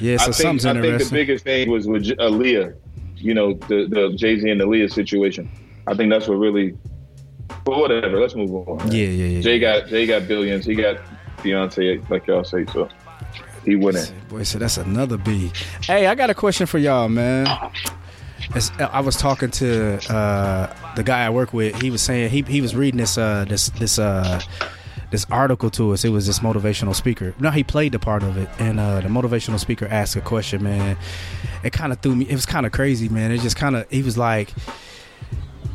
[0.00, 2.74] Yeah, so I think I think the biggest thing was with Aaliyah.
[3.16, 5.50] You know, the the Jay Z and Aaliyah situation.
[5.86, 6.76] I think that's what really.
[7.64, 8.18] But whatever.
[8.18, 8.90] Let's move on.
[8.90, 9.40] yeah, yeah, yeah.
[9.40, 10.64] Jay got Jay got billions.
[10.64, 10.96] He got
[11.38, 12.64] Beyonce, like y'all say.
[12.66, 12.88] So
[13.64, 14.04] he winning.
[14.28, 15.52] Boy, so that's another B.
[15.82, 17.46] Hey, I got a question for y'all, man.
[18.54, 21.80] It's, I was talking to uh, the guy I work with.
[21.80, 24.40] He was saying he he was reading this uh, this this uh,
[25.10, 26.04] this article to us.
[26.04, 27.34] It was this motivational speaker.
[27.40, 30.62] No, he played the part of it, and uh, the motivational speaker asked a question.
[30.62, 30.96] Man,
[31.62, 32.26] it kind of threw me.
[32.28, 33.32] It was kind of crazy, man.
[33.32, 33.90] It just kind of.
[33.90, 34.52] He was like,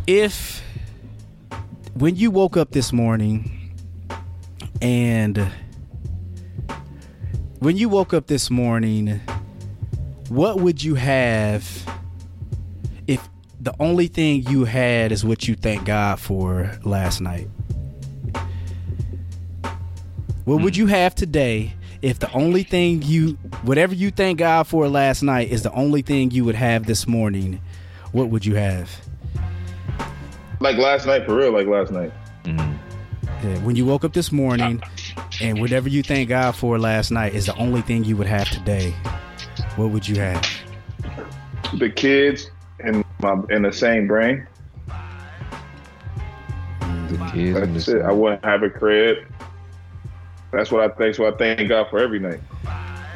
[0.08, 0.64] if
[1.94, 3.74] when you woke up this morning
[4.82, 5.38] and
[7.60, 9.22] when you woke up this morning,
[10.30, 11.68] what would you have
[13.08, 13.28] if
[13.60, 17.48] the only thing you had is what you thank God for last night?
[20.46, 21.74] What would you have today
[22.04, 23.32] if the only thing you,
[23.64, 27.08] whatever you thank God for last night, is the only thing you would have this
[27.08, 27.60] morning?
[28.12, 28.92] What would you have?
[30.60, 32.14] Like last night, for real, like last night.
[32.44, 32.78] Mhm.
[33.44, 34.84] Yeah, when you woke up this morning,
[35.42, 38.48] and whatever you thank God for last night is the only thing you would have
[38.52, 38.94] today,
[39.78, 40.48] what would you have?
[41.80, 44.46] The kids and my in the same brain.
[46.80, 48.06] The kids and That's the it.
[48.06, 49.18] I wouldn't have a crib.
[50.56, 51.16] That's what I think.
[51.16, 52.42] So I thank God for every night.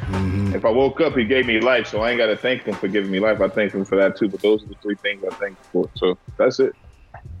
[0.08, 0.54] Mhm.
[0.54, 2.74] If I woke up, He gave me life, so I ain't got to thank Him
[2.74, 3.40] for giving me life.
[3.40, 4.28] I thank Him for that too.
[4.28, 5.90] But those are the three things I thank Him for.
[5.96, 6.72] So that's it,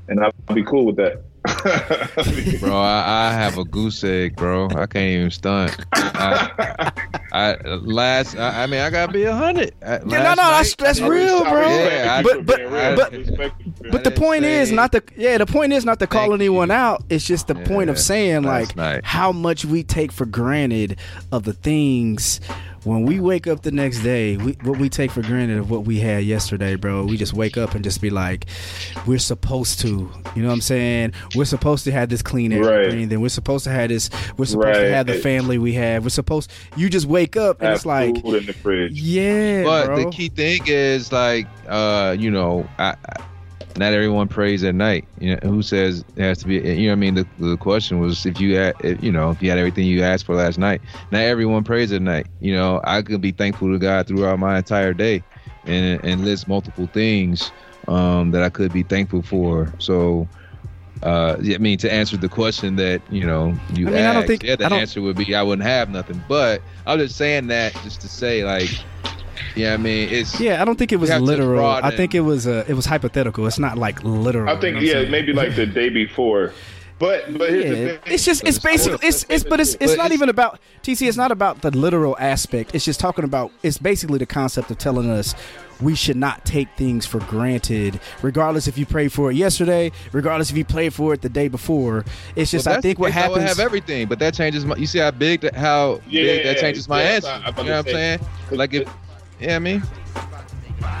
[0.08, 1.29] and I'll be cool with that.
[2.60, 4.66] Bro, I, I have a goose egg, bro.
[4.70, 5.74] I can't even stunt.
[5.92, 6.92] I,
[7.32, 9.72] I last, I, I mean, I gotta be a hundred.
[9.80, 11.62] Yeah, no, no, that's that's real, bro.
[11.62, 13.12] Yeah, but but but
[13.90, 16.68] but the didn't point is not the yeah the point is not to call anyone
[16.68, 16.74] you.
[16.74, 17.04] out.
[17.08, 19.04] It's just the point of saying like night.
[19.04, 20.98] how much we take for granted
[21.32, 22.40] of the things
[22.84, 24.36] when we wake up the next day.
[24.36, 27.04] We, what we take for granted of what we had yesterday, bro.
[27.04, 28.46] We just wake up and just be like,
[29.06, 29.88] we're supposed to.
[30.34, 31.12] You know what I'm saying?
[31.34, 32.90] We're supposed to have this clean air Right.
[32.90, 33.06] to.
[33.06, 34.10] Then we're supposed to have this.
[34.36, 36.04] We're supposed to have the family we have.
[36.04, 36.50] We're supposed.
[36.76, 38.92] You just wake up and have it's like, food in the fridge.
[39.00, 40.04] yeah, But bro.
[40.04, 43.22] the key thing is like, uh, you know, I, I,
[43.76, 45.06] not everyone prays at night.
[45.18, 46.56] You know, who says it has to be?
[46.56, 49.30] You know, what I mean, the, the question was if you had, if, you know,
[49.30, 50.80] if you had everything you asked for last night.
[51.10, 52.26] Not everyone prays at night.
[52.40, 55.22] You know, I could be thankful to God throughout my entire day,
[55.64, 57.52] and and list multiple things
[57.88, 59.72] um, that I could be thankful for.
[59.78, 60.28] So.
[61.02, 64.26] Uh, I mean, to answer the question that you know you I mean, I don't
[64.26, 66.22] think- yeah, the answer would be I wouldn't have nothing.
[66.28, 68.68] But I'm just saying that just to say, like,
[69.56, 71.64] yeah, I mean, it's Yeah, I don't think it was literal.
[71.66, 73.46] I think it was uh, it was hypothetical.
[73.46, 74.48] It's not like literal.
[74.48, 75.10] I think you know yeah, saying?
[75.10, 76.52] maybe like the day before.
[76.98, 77.98] But but Yeah, thing.
[78.06, 81.08] it's just it's basically it's it's but it's it's But not it's- even about TC.
[81.08, 82.74] It's not about the literal aspect.
[82.74, 83.52] It's just talking about.
[83.62, 85.34] It's basically the concept of telling us
[85.80, 90.50] we should not take things for granted, regardless if you prayed for it yesterday, regardless
[90.50, 92.04] if you prayed for it the day before.
[92.36, 93.56] It's just Well, I think what case, I would happens.
[93.56, 94.76] have everything, but that changes my.
[94.76, 97.28] You see how big that how Yeah, big that changes my yeah, answer.
[97.28, 98.20] I- I'm you know what I'm saying?
[98.50, 98.86] Like if,
[99.40, 99.82] yeah, I mean,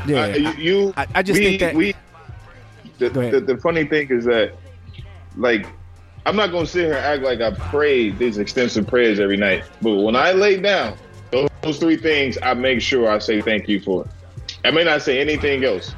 [0.06, 1.94] yeah, Uh, you, you I- I just we, think that- we
[2.98, 3.32] the, Go ahead.
[3.32, 4.54] the, the funny thing is that
[5.36, 5.66] like
[6.26, 9.64] I'm not gonna sit here and act like I prayed these extensive prayers every night,
[9.80, 10.96] but when I lay down
[11.30, 14.06] those, those three things, I make sure I say thank you for.
[14.64, 15.94] I may not say anything else,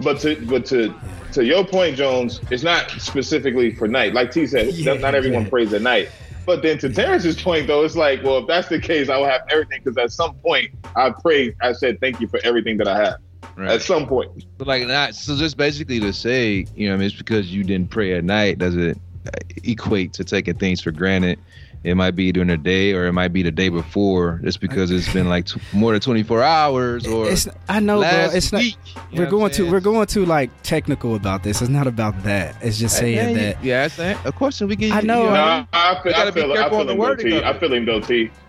[0.00, 0.94] but to but to
[1.32, 4.12] to your point, Jones, it's not specifically for night.
[4.12, 5.48] Like T said, Yeah, not everyone yeah.
[5.50, 6.10] prays at night.
[6.46, 9.26] But then to Terrence's point, though, it's like, well, if that's the case, I will
[9.26, 12.88] have everything because at some point I prayed, I said thank you for everything that
[12.88, 13.16] I have.
[13.56, 13.70] right.
[13.70, 17.06] At some point, But like not so just basically to say, you know, I mean,
[17.06, 19.30] it's because you didn't pray at night doesn't uh,
[19.64, 21.38] equate to taking things for granted.
[21.82, 24.90] It might be during the day, or it might be the day before, just because
[24.90, 28.02] it's been like t- more than 24 hours, or it's I know, bro.
[28.02, 28.76] last It's week.
[29.10, 31.62] You We're going to we're going to like technical about this.
[31.62, 32.56] It's not about that.
[32.60, 33.64] It's just saying Yeah, that.
[33.64, 34.26] Yeah, that's that.
[34.26, 34.92] Of course, we get.
[34.92, 37.14] I know, you I know, No, I feel, I feel, I feel the him though,
[37.16, 37.42] T.
[37.42, 38.00] I feel him though,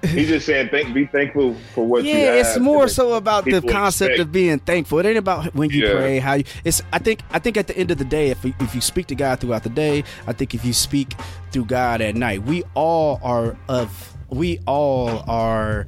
[0.09, 2.35] He's just saying, thank, be thankful for what you Yeah, have.
[2.47, 4.19] it's more so about the concept expect.
[4.27, 4.99] of being thankful.
[4.99, 5.93] It ain't about when you Yeah.
[5.93, 6.43] pray, how you.
[6.65, 6.81] It's.
[6.91, 7.21] I think.
[7.31, 9.39] I think at the end of the day, if you- if you speak to God
[9.39, 11.13] throughout the day, I think if you speak
[11.51, 14.15] through God at night, we all are of.
[14.29, 15.87] We all are,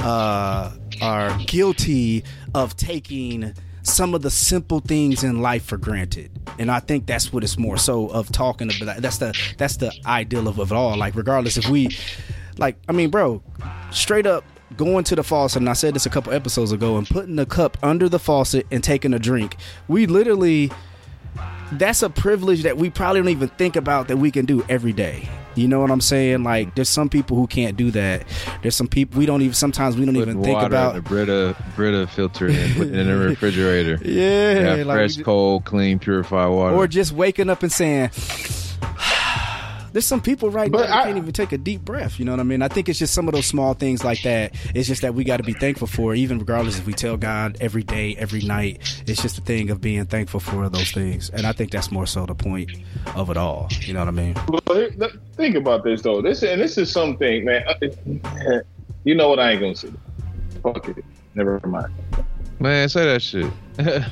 [0.00, 6.72] uh, are guilty of taking some of the simple things in life for granted, and
[6.72, 8.96] I think that's what it's more so of talking about.
[8.96, 10.96] That's the that's the ideal of, of it all.
[10.96, 11.96] Like regardless if we,
[12.58, 13.42] like I mean, bro,
[13.92, 14.44] straight up
[14.76, 17.46] going to the faucet, and I said this a couple episodes ago, and putting the
[17.46, 19.56] cup under the faucet and taking a drink.
[19.88, 20.72] We literally,
[21.78, 24.92] that's a privilege that we probably don't even think about that we can do every
[24.92, 25.28] day.
[25.56, 26.42] You know what I'm saying?
[26.42, 28.24] Like, there's some people who can't do that.
[28.62, 29.54] There's some people we don't even.
[29.54, 30.96] Sometimes we don't even think about.
[30.96, 33.98] in the Brita Brita filter putting in the refrigerator.
[34.04, 36.74] Yeah, Yeah, like fresh, we- cold, clean, purified water.
[36.74, 38.10] or just waking up and saying.
[39.94, 42.18] There's some people right now But that I- can't even take a deep breath.
[42.18, 42.62] You know what I mean?
[42.62, 44.52] I think it's just some of those small things like that.
[44.74, 47.56] It's just that we got to be thankful for, even regardless if we tell God
[47.60, 48.80] every day, every night.
[49.06, 52.06] It's just a thing of being thankful for those things, and I think that's more
[52.06, 52.72] so the point
[53.14, 53.68] of it all.
[53.82, 54.34] You know what I mean?
[54.66, 56.20] But think about this though.
[56.20, 57.62] This and this is something, man.
[57.68, 58.58] uh,
[59.04, 59.38] You know what?
[59.38, 59.92] I ain't gonna say.
[60.60, 61.04] Fuck it.
[61.36, 61.92] Never mind.
[62.58, 63.46] Man, say that shit.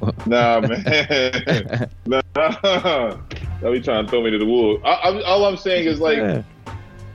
[0.26, 0.84] Nah, man.
[2.06, 3.16] nah.
[3.60, 4.82] Don't be trying to throw me to the wolves.
[4.84, 6.42] I, I, all I'm saying is like, Yeah.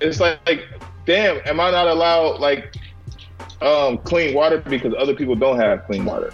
[0.01, 0.67] it's like, like,
[1.05, 2.75] damn, am I not allowed like
[3.61, 6.33] um clean water because other people don't have clean water?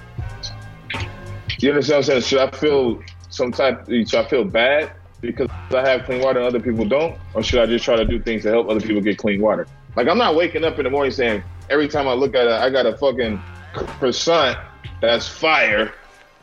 [1.60, 2.22] You understand what I'm saying?
[2.22, 3.86] Should I feel some type?
[3.88, 4.92] Should I feel bad
[5.22, 8.06] because I have clean water and other people don't, or should I just try to
[8.06, 9.68] do things to help other people get clean water?
[9.96, 12.52] Like I'm not waking up in the morning saying every time I look at it,
[12.52, 13.42] I got a fucking
[13.74, 14.58] croissant
[15.02, 15.94] that's fire,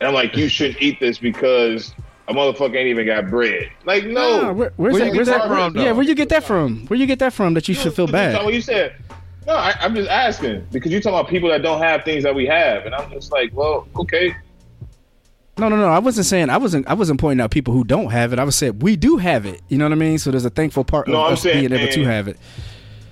[0.01, 1.93] and I'm like, you shouldn't eat this because
[2.27, 3.69] a motherfucker ain't even got bread.
[3.85, 5.93] Like no, Nah, where, where's Where that, you where's that from, Yeah, though?
[5.95, 6.85] where you get that from?
[6.87, 8.43] Where you get that from that you should feel bad?
[8.43, 8.95] what you said.
[9.47, 12.35] No, I, I'm just asking because you're talking about people that don't have things that
[12.35, 14.35] we have, and I'm just like, well, okay.
[15.57, 15.87] No, no, no.
[15.87, 18.39] I wasn't saying I wasn't I wasn't pointing out people who don't have it.
[18.39, 19.61] I was saying we do have it.
[19.67, 20.17] You know what I mean?
[20.17, 22.37] So there's a thankful part No, of I'm us saying- being able to have it.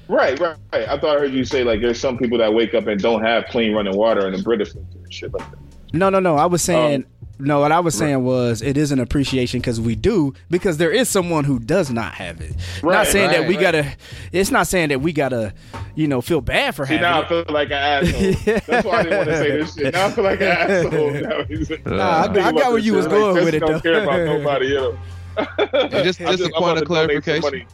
[0.07, 0.87] Right, right, right.
[0.89, 3.21] I thought I heard you say like there's some people that wake up and don't
[3.23, 5.59] have clean running water and the British and shit like that.
[5.93, 6.35] No, no, no.
[6.35, 7.59] I was saying Um, no.
[7.61, 11.09] What I was saying was it is an appreciation because we do because there is
[11.09, 12.53] someone who does not have it.
[12.83, 13.61] not Right, saying that we right.
[13.61, 13.95] gotta.
[14.31, 15.53] It's not saying that we gotta,
[15.95, 18.33] you know, feel bad for See, now I feel like an asshole.
[18.67, 19.93] That's why I didn't want to say this shit.
[19.93, 21.11] Now I feel like an asshole.
[21.85, 23.67] Now Nah, I, Thinking I got where this you was going like, with it though.
[23.67, 24.95] Don't care about nobody else.
[25.37, 27.67] And just just a I'm point of to donate some clarification.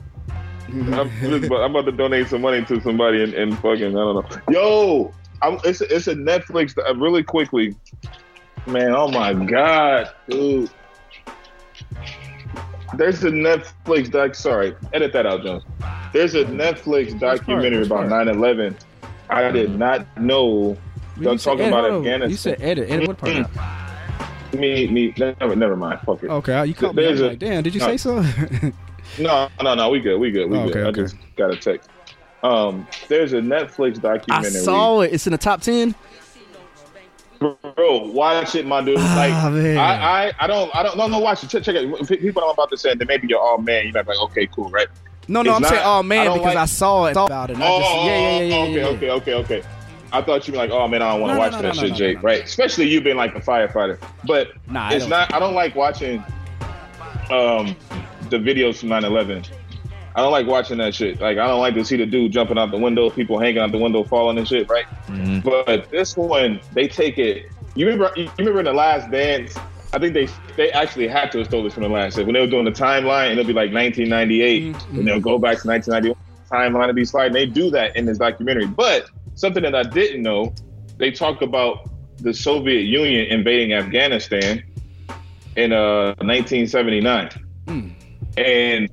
[0.68, 4.30] I'm, just, I'm about to donate some money to somebody and, and fucking I don't
[4.30, 4.41] know.
[4.51, 7.75] Yo, I'm, it's a, it's a Netflix uh, really quickly.
[8.67, 10.69] Man, oh my god, dude.
[12.95, 14.36] There's a Netflix doc.
[14.36, 15.63] Sorry, edit that out, Jones.
[16.13, 18.75] There's a Netflix documentary about 9/11.
[19.29, 20.77] I did not know.
[21.21, 21.91] Said talking edit- about.
[21.91, 22.29] Afghanistan.
[22.29, 22.89] You said edit.
[22.89, 24.53] Edit what part?
[24.53, 25.13] Me, me.
[25.17, 25.99] Never, never mind.
[26.05, 26.29] Fuck it.
[26.29, 27.03] Okay, you called me.
[27.03, 27.88] I There's a- like, damn, did you no.
[27.88, 28.23] say so?
[29.19, 29.89] No, no, no.
[29.91, 30.17] We good.
[30.17, 30.49] We good.
[30.49, 30.77] We Oh, good.
[30.77, 31.01] okay, I okay.
[31.03, 31.89] just got a text.
[32.46, 34.60] Um, there's a Netflix documentary.
[34.60, 35.14] I saw it.
[35.14, 35.96] It's in the top ten.
[37.39, 38.96] Bro, watch it, my dude.
[38.98, 39.78] Like, man.
[39.78, 41.20] I, I, I don't, I don't, no, no.
[41.20, 41.50] Watch it.
[41.50, 42.08] Check, check it.
[42.22, 43.84] People I'm about to say that maybe you're all man.
[43.86, 44.88] You're not like, okay, cool, right?
[45.28, 47.14] No, no, It's I'm not- saying, oh I man, don't because like- I saw it
[47.16, 47.56] saw about it.
[47.56, 49.68] and I Oh, just, yeah, yeah, yeah, yeah, okay, yeah, okay, okay, okay.
[50.14, 51.68] I thought you'd be like, oh man, I don't want to No, watch no, that
[51.68, 52.24] no, shit, no, no, Jake.
[52.24, 52.43] Right?
[52.43, 54.00] Especially you being like a firefighter.
[54.26, 55.10] But Nah, it's don't.
[55.10, 55.34] not.
[55.34, 56.24] I don't like watching
[57.32, 57.76] um
[58.30, 59.50] the videos from 9/11.
[60.16, 61.20] I don't like watching that shit.
[61.20, 63.72] Like I don't like to see the dude jumping out the window, people hanging out
[63.72, 64.86] the window, falling and shit, right?
[65.07, 65.43] Mhm.
[65.43, 67.51] But this one, they take it.
[67.76, 68.11] You remember?
[68.16, 69.55] You remember in the Last Dance?
[69.93, 72.34] I think they they actually had to have stole this from the Last Dance when
[72.34, 74.97] they were doing the timeline, and it'll be like 1998, Mhm.
[74.99, 76.16] and they'll go back to 1991
[76.49, 77.34] timeline to be sliding.
[77.34, 78.68] They do that in this documentary.
[78.68, 80.53] But something that I didn't know,
[80.97, 81.89] they talk about
[82.22, 84.63] the Soviet Union invading Afghanistan
[85.57, 87.30] in uh 1979.
[87.68, 87.88] Hmm.
[88.38, 88.89] And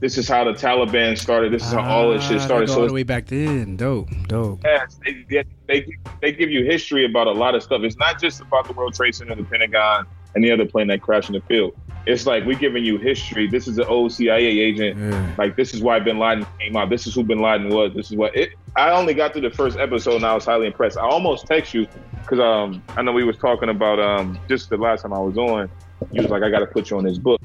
[0.00, 1.52] this is how the Taliban started.
[1.52, 2.68] This is how all this Ah, shit started.
[2.68, 3.76] So all the way back then.
[3.76, 4.60] Dope, dope.
[4.64, 5.86] Yes, they, they, they,
[6.22, 7.82] they give you history about a lot of stuff.
[7.82, 11.02] It's not just about the World Trade Center, the Pentagon, and the other plane that
[11.02, 11.76] crashed in the field.
[12.06, 13.48] It's like we're giving you history.
[13.48, 14.98] This is an old CIA agent.
[14.98, 15.34] Yeah.
[15.36, 16.88] Like this is why Bin Laden came out.
[16.88, 17.92] This is who Bin Laden was.
[17.94, 18.50] This is what it.
[18.76, 20.96] I only got through the first episode and I was highly impressed.
[20.98, 21.88] I almost text you
[22.22, 25.36] because um I know we was talking about um just the last time I was
[25.36, 25.68] on.
[26.12, 27.40] You was like I got to put you on this book,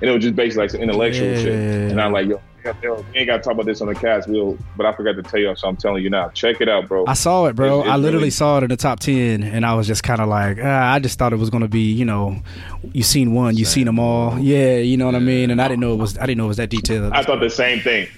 [0.00, 1.90] and it was just basically like some intellectual shit.
[1.92, 2.40] And I'm like yo,
[2.82, 4.28] yo, we ain't got to talk about this on the cast.
[4.28, 6.28] We'll, but I forgot to tell you, so I'm telling you now.
[6.30, 7.04] Check it out, bro.
[7.06, 7.66] I saw it, bro.
[7.80, 10.02] It's- it's I literally really- saw it in the top ten, and I was just
[10.02, 12.36] kind of like, ah, I just thought it was gonna be, you know,
[12.92, 15.50] you seen one, you seen them all, yeah, you know what I mean.
[15.50, 17.12] And I didn't know it was, I didn't know it was that detailed.
[17.12, 18.08] I thought the same thing.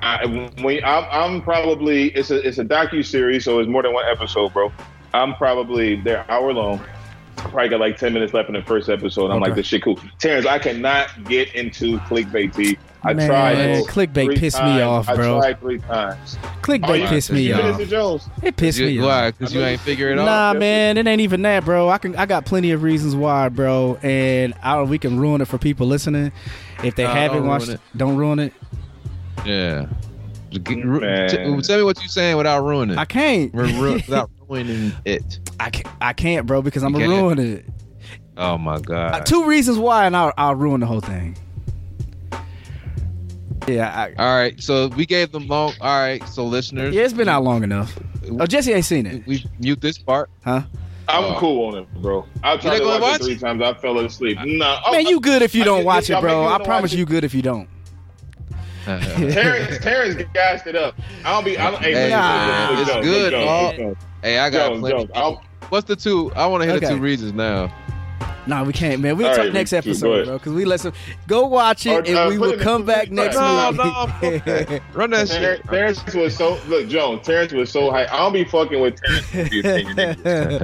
[0.00, 0.26] I,
[0.62, 4.04] when I'm, I'm probably it's a it's a docu series, so it's more than one
[4.06, 4.72] episode, bro.
[5.12, 6.80] I'm probably they're hour long.
[7.38, 9.26] Probably got like ten minutes left in the first episode.
[9.30, 9.46] I'm Okay.
[9.50, 9.98] like, this shit cool.
[10.18, 12.54] Terrence, I cannot get into clickbait.
[12.54, 12.76] T.
[13.04, 13.54] I Man, tried.
[13.54, 15.38] bro, clickbait three pissed me off, bro.
[15.38, 16.36] I tried three times.
[16.42, 17.78] Oh, Clickbait you- pissed me off.
[17.80, 17.88] Mr.
[17.88, 18.28] Jones.
[18.42, 19.06] It pissed me You- off.
[19.06, 19.30] Why?
[19.30, 20.24] Because you ain't figure it out.
[20.54, 21.88] Nah, man, it ain't even that, bro.
[21.88, 25.46] I can, I got plenty of reasons why, bro, and I, we can ruin it
[25.46, 26.32] for people listening.
[26.82, 28.52] If they Nah, haven't don't watched, ruin it, don't ruin it.
[29.46, 29.86] Yeah.
[30.52, 31.28] Man.
[31.28, 32.96] tell me what you're saying without ruining.
[32.96, 33.00] It.
[33.00, 33.54] I can't.
[33.54, 35.38] Ru- ru- without ruining it.
[35.60, 37.64] I can't, I can't, bro, because I'm gonna ruin it.
[38.36, 39.26] Oh my Uh, god.
[39.26, 41.36] two reasons why, and I'll, I'll ruin the whole thing.
[43.66, 44.58] Yeah, I, All right.
[44.62, 45.74] So we gave them long.
[45.80, 46.26] All right.
[46.28, 46.94] So listeners.
[46.94, 47.98] yeah, it's been out long enough.
[48.38, 50.30] Oh, Jesse ain't seen it, We mute this part.
[50.44, 50.62] huh?
[51.08, 51.36] I'm Oh.
[51.38, 52.24] cool on it, bro.
[52.42, 53.20] I tried not to watch, watch?
[53.20, 53.62] it three times.
[53.62, 54.38] I fell asleep.
[54.44, 56.44] No, oh, Man, you good if you don't I- watch y'all it, bro.
[56.50, 57.08] make I promise you it.
[57.08, 57.68] good if you don't.
[58.84, 60.94] Terrence, Terrence gassed it up.
[61.24, 61.58] I don't be.
[61.58, 61.82] I don't.
[61.82, 63.76] Hey, Hey, listen, man, it's Jones, good, Jones, dog.
[63.76, 64.96] Jones, hey, I got Jones, plenty.
[64.98, 66.32] Jones, I'll- What's the two?
[66.34, 67.72] I want to hear the two reasons now.
[68.46, 69.18] Nah, we can't, man.
[69.18, 70.38] We'll All talk right, next episode, bro.
[70.38, 70.94] Because we listen.
[71.26, 73.76] Go watch it, Or, and uh, we will come back next No, week.
[73.76, 74.06] no,
[74.40, 74.82] fuck.
[74.94, 75.64] Run that Terrence, shit.
[75.66, 77.26] Terrence was so look, Jones.
[77.26, 78.10] Terrence was so hype.
[78.10, 79.50] I don't be fucking with Terrence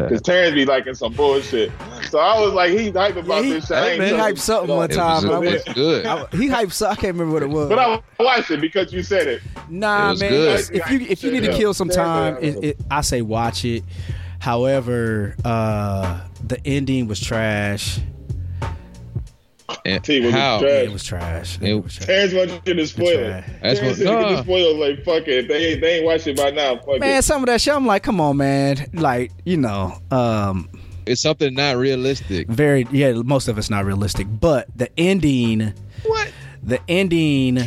[0.07, 1.70] because Terrence be liking some bullshit.
[2.09, 3.76] So I was like, he's hype about Yeah, he- this shit.
[3.76, 4.90] I ain't he know hyped something shit one off.
[4.90, 6.07] It time, was, I it was- was good.
[6.07, 6.72] I- he hyped.
[6.72, 7.68] So I can't remember what it was.
[7.68, 9.42] But I watched it because you said it.
[9.68, 10.30] Nah, It was man.
[10.30, 10.70] good.
[10.72, 13.84] If you if you need to kill some time, it, it, I say watch it.
[14.45, 17.99] However, uh, the ending was trash.
[19.86, 20.59] And T, was it how?
[20.61, 20.70] trash?
[20.84, 21.59] It was trash.
[21.62, 22.07] It, It- was trash.
[22.07, 23.45] Terrence wants you to spoil it.
[23.62, 25.49] That's Terrence what- said, "Get the spoilers like fuck it.
[25.49, 26.76] They ain't they ain't watched it by now.
[26.76, 27.22] Fuck Man, it.
[27.24, 28.86] some of that shit, I'm like, come on, man.
[28.92, 30.68] Like, you know, um,
[31.07, 32.47] It's something not realistic.
[32.49, 35.72] very, yeah, most of it's not realistic, but the ending,
[36.05, 36.28] What?
[36.62, 37.61] the ending,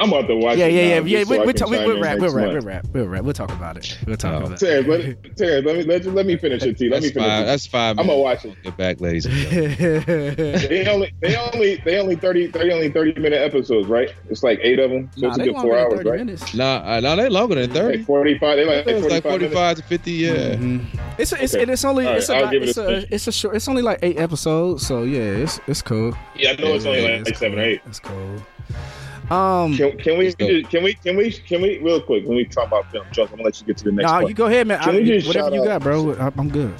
[0.00, 0.72] I'm about to watch yeah, it.
[0.74, 1.24] yeah, now, yeah, just yeah.
[1.24, 2.64] so We, I we, can talk, we, chime we'll in rap, next we'll rap, month.
[2.64, 3.24] we'll rap, we'll rap.
[3.24, 3.98] We'll talk about it.
[4.06, 4.46] We'll talk Oh.
[4.46, 4.58] about it.
[4.66, 6.88] Terrence, let, Terrence, let me let, let me finish it, T.
[6.88, 7.42] Let That's me finish five.
[7.42, 7.46] it.
[7.46, 7.98] That's five.
[7.98, 8.44] I'm gonna minutes.
[8.44, 8.62] watch it.
[8.64, 9.26] Get back, ladies.
[9.26, 9.34] and
[9.76, 10.58] gentlemen.
[10.72, 14.12] They only they only they only 30 they only 30 minute episodes, right?
[14.30, 15.10] It's like eight of them.
[15.16, 16.18] So Nah, it's a they good longer four than hours, 30 right?
[16.18, 16.54] minutes.
[16.54, 17.98] Nah, uh, nah, they longer than thirty.
[17.98, 18.56] Like 45.
[18.56, 19.54] They like, It was like 45 minutes.
[19.54, 20.12] forty-five to fifty.
[20.12, 20.32] Yeah.
[20.56, 20.84] Mhm.
[21.18, 21.70] It's it's Okay.
[21.72, 23.08] it's only All it's right, a I'll give it it's a a spin.
[23.14, 26.16] it's a short it's only like eight episodes so yeah it's it's cool.
[26.36, 27.64] Yeah, I know it's only Yeah, like, it's like seven cool.
[27.64, 27.80] or eight.
[27.86, 28.36] It's cool.
[29.32, 32.44] Um, Can, can we do- can we can we can we real quick when we
[32.44, 33.30] talk about film, Chuck?
[33.30, 34.28] I'm gonna let you get to the next nah, point.
[34.28, 34.78] you go ahead, man.
[34.80, 36.12] Can I, we just whatever you out- got, bro.
[36.16, 36.74] I, I'm good.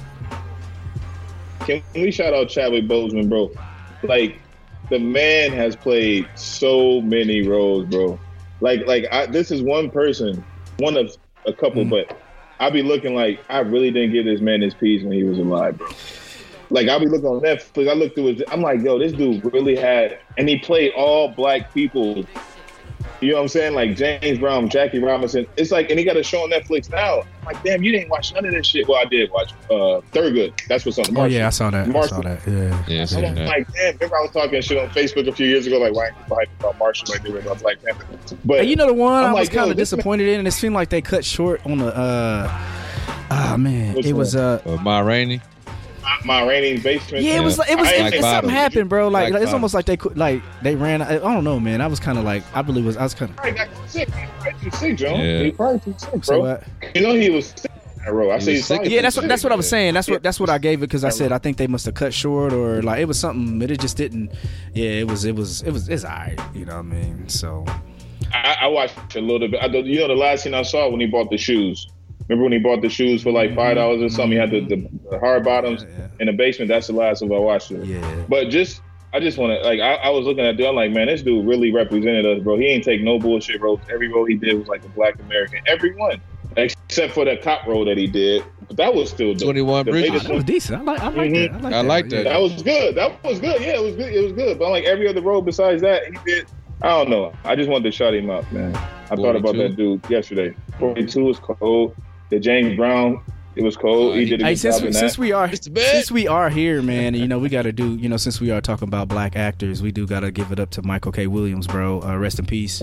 [1.65, 3.51] Can we shout out Chadwick Boseman, bro?
[4.03, 4.39] Like
[4.89, 8.19] the man has played so many roles, bro.
[8.59, 10.43] Like like I, this is one person,
[10.77, 11.15] one of
[11.47, 11.89] a couple, Mhm.
[11.89, 12.19] but
[12.59, 15.39] I be looking like I really didn't give this man his piece when he was
[15.39, 15.87] alive, bro.
[16.69, 18.43] Like I'll be looking on Netflix, I look through it.
[18.51, 22.25] I'm like, yo, this dude really had, and he played all black people.
[23.21, 23.73] You know what I'm saying?
[23.73, 25.47] Like James Brown, Jackie Robinson.
[25.55, 27.21] It's like, and he got a show on Netflix now.
[27.21, 28.85] I'm like, damn, you didn't watch none of this shit.
[28.87, 30.53] Well, I did watch uh Thurgood.
[30.67, 31.87] That's what's on the Oh yeah, I saw that.
[31.87, 32.41] I saw that.
[32.45, 32.83] Yeah.
[32.87, 33.01] Yeah.
[33.01, 33.47] I'm seen that.
[33.47, 36.07] like, damn, remember I was talking shit on Facebook a few years ago, like, why
[36.07, 38.05] ain't people hyping about Marshall like they were about Black Panther?
[38.43, 40.27] But Hey, you know the one I'm I was like, kind of this man- disappointed
[40.27, 41.95] in, and it seemed like they cut short on the.
[41.95, 42.47] uh
[43.31, 44.61] Ah man, Which it was uh.
[44.65, 45.41] Uh, Ma Rainey.
[46.25, 47.23] My raining basement.
[47.23, 49.07] Yeah, it was like it was I it, ain't it, something happened, bro.
[49.07, 51.01] Like, Black like, it's almost like they could like they ran.
[51.01, 51.81] I, I don't know, man.
[51.81, 52.97] I was kind of like I really was.
[52.97, 53.45] I was kind of.
[53.45, 54.09] He probably got too sick.
[54.11, 55.19] Probably too sick, John.
[55.19, 55.43] Yeah.
[55.43, 56.21] He probably too sick, bro.
[56.21, 56.63] So what?
[56.95, 57.71] You know he was sick in.
[58.05, 58.77] I He say was he's sick.
[58.77, 59.93] probably Yeah, that's what that's what I was saying.
[59.93, 61.95] That's what that's what I gave it because I said I think they must have
[61.95, 63.59] cut short or like it was something.
[63.59, 64.31] But it just didn't.
[64.73, 66.39] Yeah, it was it was it was it's alright.
[66.53, 67.29] You know what I mean?
[67.29, 67.65] So
[68.33, 69.61] I, I watched a little bit.
[69.61, 71.87] I, you know, the last thing I saw when he bought the shoes.
[72.29, 74.31] Remember when he bought the shoes for like five dollars or something?
[74.31, 76.69] He had the, the, the hard bottoms yeah, in the basement.
[76.69, 77.85] That's the last of I watched it.
[77.85, 78.23] yeah.
[78.29, 78.81] But just,
[79.13, 80.67] I just want to like, I, I was looking at dude.
[80.67, 82.57] I'm like, man, this dude really represented us, bro.
[82.57, 83.79] He ain't take no bullshit roles.
[83.91, 85.59] Every role he did was like a Black American.
[85.67, 86.21] Every one,
[86.57, 88.43] except for that cop role that he did.
[88.67, 90.23] But that was still 21 Bridges.
[90.23, 90.79] Oh, that was decent.
[90.79, 91.51] I like I like Mhm.
[91.51, 91.51] that.
[91.51, 91.85] I like I that.
[91.85, 92.17] like yeah.
[92.17, 92.23] that.
[92.29, 92.95] That was good.
[92.95, 93.61] That was good.
[93.61, 94.13] Yeah, it was good.
[94.13, 94.57] It was good.
[94.59, 96.47] But like every other role besides that, he did.
[96.81, 97.33] I don't know.
[97.43, 98.73] I just wanted to shout him out, man.
[98.75, 100.55] I thought about that dude yesterday.
[100.79, 101.95] 42 was cold.
[102.29, 103.23] The James Brown,
[103.55, 104.15] it was cold.
[104.15, 106.81] He did a Hey, since job we, in since we are since we are here,
[106.81, 107.95] man, you know we got to do.
[107.95, 110.59] You know, since we are talking about black actors, we do got to give it
[110.59, 111.27] up to Michael K.
[111.27, 112.01] Williams, bro.
[112.01, 112.81] Uh, rest in peace.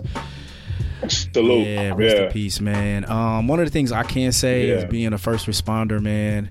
[1.08, 1.66] Salute.
[1.66, 2.22] Yeah, rest Yeah.
[2.26, 3.10] in peace, man.
[3.10, 6.50] Um, one of the things I can say is being a first responder, man.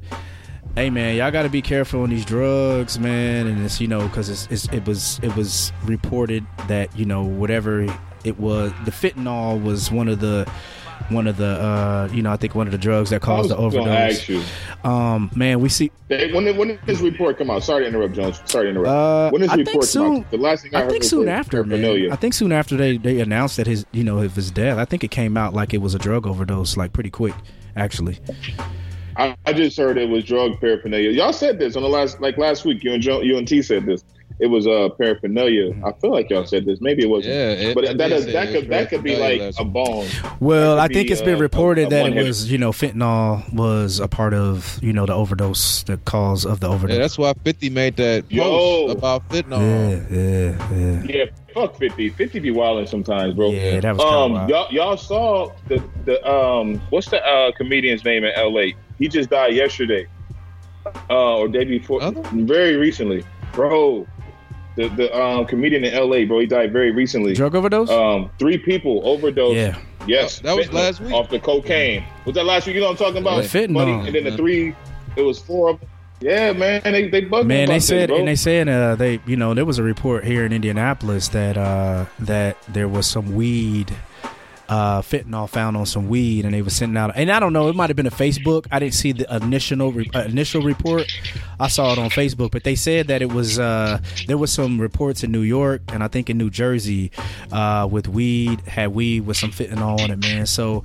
[0.75, 3.47] Hey, man, y'all got to be careful on these drugs, man.
[3.47, 7.23] And it's you know because it's, it's it was it was reported that you know
[7.23, 7.85] whatever
[8.25, 10.49] it was, the fentanyl was one of the
[11.09, 13.57] one of the uh you know I think one of the drugs that caused the
[13.57, 14.29] overdose.
[14.83, 15.91] Um, man, we see.
[16.07, 17.63] Hey, When did, when did this report come out?
[17.63, 18.41] Sorry to interrupt, Jones.
[18.45, 18.87] Sorry to interrupt.
[18.87, 20.17] Uh, when did this I think report come soon.
[20.17, 20.31] out?
[20.31, 22.11] The last thing I, I heard think soon after, man.
[22.11, 24.77] I think soon after they they announced that his you know of his death.
[24.77, 27.35] I think it came out like it was a drug overdose, like pretty quick,
[27.75, 28.19] actually.
[29.17, 31.09] I, I just heard it was drug paraphernalia.
[31.11, 32.83] Y'all said this on the last, like last week.
[32.83, 34.03] You and Joe, you and T said this.
[34.41, 35.73] It was uh paraphernalia.
[35.85, 36.79] I feel like y'all said this.
[36.79, 37.33] Maybe it wasn't.
[37.35, 39.63] Yeah, it- but I that did is, say that could that could be like a
[39.63, 39.73] week.
[39.73, 40.07] bone.
[40.39, 42.71] Well, I think be, it's been uh, reported a- a that it was you know
[42.71, 46.97] fentanyl was a part of you know the overdose, the cause of the Yeah, overdose.
[46.97, 48.85] that's why 50 made that post Yo.
[48.87, 49.59] about fentanyl.
[49.59, 51.03] Yeah, yeah, yeah.
[51.19, 52.09] Yeah, fuck fifty.
[52.09, 53.49] Fifty be wilding sometimes, bro.
[53.51, 54.49] Yeah, that was kind Um, wild.
[54.49, 58.73] y'all, y'all saw the the um, what's the uh comedian's name in L.A.
[58.99, 60.07] He just died yesterday,
[61.09, 62.21] uh, or day before, Other?
[62.31, 64.07] very recently, bro.
[64.79, 66.23] The the um comedian in L.A.
[66.23, 67.33] bro, he died very recently.
[67.33, 67.89] Drug overdose.
[67.89, 69.55] Um, three people overdosed.
[69.57, 69.77] yeah,
[70.07, 71.11] Yes, That was last week.
[71.13, 72.05] off the cocaine.
[72.23, 72.75] Was that last week?
[72.75, 73.43] You know what I'm talking about?
[73.43, 73.73] Yeah, fentanyl.
[73.73, 73.91] Buddy?
[73.91, 74.73] And then the three,
[75.17, 75.89] it was four of them.
[76.21, 77.67] Yeah, man, they they bugged man.
[77.67, 78.19] They said bro.
[78.19, 81.57] and they said uh, they you know there was a report here in Indianapolis that
[81.57, 83.93] uh, that there was some weed.
[84.69, 87.11] Uh, fentanyl found on some weed, and they were sending out.
[87.15, 88.67] And I don't know, it might have been a Facebook.
[88.71, 91.11] I didn't see the initial re- uh, initial report.
[91.59, 94.79] I saw it on Facebook, but they said that it was uh, there was some
[94.79, 97.11] reports in New York and I think in New Jersey
[97.51, 100.45] uh, with weed had weed with some fentanyl on it, man.
[100.45, 100.83] So.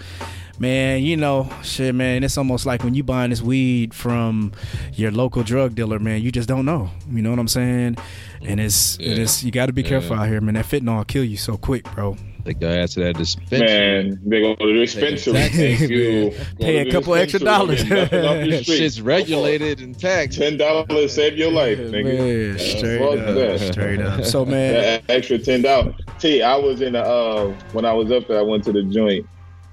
[0.56, 2.22] Man, you know, shit, man.
[2.22, 4.52] It's almost like when you buying this weed from
[4.92, 6.22] your local drug dealer, man.
[6.22, 6.90] You just don't know.
[7.10, 7.96] You know what I'm saying?
[8.40, 9.10] And it's Yeah.
[9.10, 10.22] it is you got to be careful Yeah.
[10.22, 10.54] out here, man.
[10.54, 12.16] That fentanyl kill you so quick, bro.
[12.44, 13.60] Take your ass to that dispensary.
[13.60, 15.34] Man, they go to the dispensary.
[15.34, 15.76] Exactly.
[15.76, 16.34] Thank you.
[16.58, 17.82] Pay a couple extra dollars.
[17.84, 18.76] Get nothing off your street.
[18.78, 20.38] Shit's regulated and taxed.
[20.38, 22.04] Ten dollars save your life, nigga.
[22.04, 24.24] Man, straight fuck up, straight up.
[24.26, 25.94] So man, That extra ten dollars.
[26.18, 28.38] T, I was in the uh when I was up there.
[28.40, 29.26] I went to the joint.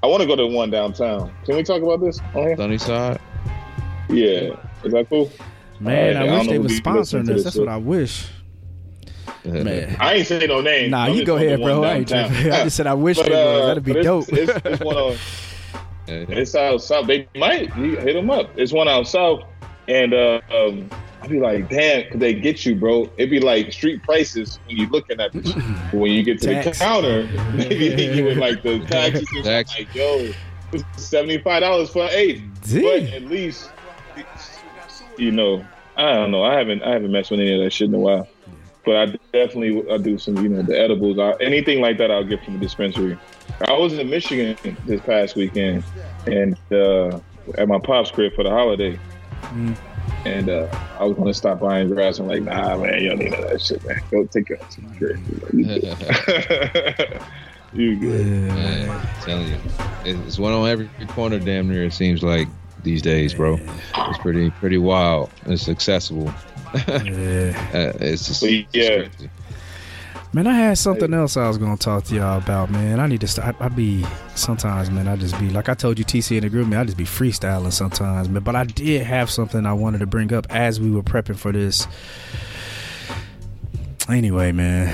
[0.04, 1.32] I want to go to the one downtown.
[1.46, 2.20] Can we talk about this?
[2.34, 2.56] on here?
[2.56, 3.20] Sunny side.
[4.10, 5.30] Yeah, is that cool?
[5.80, 7.36] man, Alright, I I wish don't they know was who be listening sponsoring this.
[7.36, 8.28] this That's what I wish.
[9.46, 9.96] Man.
[10.00, 10.92] I ain't saying no name.
[10.92, 11.84] Nah, I'm you go ahead, bro.
[11.84, 12.52] I ain't downtown.
[12.52, 13.62] I just said I wish But, they was.
[13.62, 14.26] uh, That'd be but dope.
[14.30, 15.18] it's, It's, it's one on.
[16.08, 17.08] It's out south.
[17.08, 18.50] They might you hit them up.
[18.58, 19.44] It's one out south,
[19.88, 20.90] and uh, um,
[21.22, 23.10] I'd be like, damn, could they get you, bro?
[23.18, 25.54] It'd be like street prices when you're looking at this.
[25.94, 26.78] When you get to Tax.
[26.78, 29.26] the counter, maybe be hitting you with like the taxes.
[29.36, 29.78] And Tax.
[29.78, 30.34] Like, yo,
[30.72, 32.42] this is seventy five dollars for an eight.
[32.74, 33.72] But at least,
[35.18, 35.66] you know,
[35.96, 36.44] I don't know.
[36.44, 38.28] I haven't I haven't messed with any of that shit in a while.
[38.84, 41.20] But I definitely I do some, you know, the edibles.
[41.20, 43.16] I, anything like that, I'll get from the dispensary.
[43.68, 45.84] I was in Michigan this past weekend,
[46.26, 47.20] and uh,
[47.58, 48.98] at my pop's crib for the holiday.
[49.42, 49.78] Mm.
[50.26, 50.68] And uh,
[51.00, 52.20] I was gonna stop buying grass.
[52.20, 54.02] I'm like, nah, man, you don't need that shit, man.
[54.10, 55.20] Go take your ass to the crib.
[57.74, 58.02] You good.
[58.02, 58.26] good.
[58.26, 58.90] Yeah, Man, man.
[58.90, 59.58] I'm telling you,
[60.04, 61.40] it's one on every corner.
[61.40, 62.50] Damn near it seems like
[62.84, 63.58] these days, bro.
[63.96, 65.32] It's pretty pretty wild.
[65.46, 66.34] It's accessible.
[66.74, 67.70] Yeah.
[67.74, 68.60] Uh, it's just yeah.
[68.74, 69.30] it's crazy.
[70.34, 73.02] Man, I had something else I was gonna talk to y'all about, man.
[73.02, 73.54] I need to start.
[73.60, 74.06] I, I be
[74.36, 75.10] sometimes, man.
[75.10, 76.80] I just be like I told you, TC in the group, man.
[76.80, 78.42] I just be freestyling sometimes, man.
[78.42, 81.52] But I did have something I wanted to bring up as we were prepping for
[81.52, 81.86] this.
[84.12, 84.94] Anyway, man,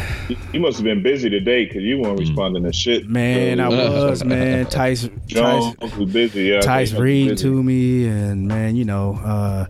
[0.54, 3.10] You must have been busy today because you weren't responding to shit.
[3.10, 4.66] man, I Uh, was, man.
[4.70, 6.44] Tice, Jones Tice, was busy.
[6.44, 9.66] Yeah, Tice think he was reading to me, and man, you know, uh,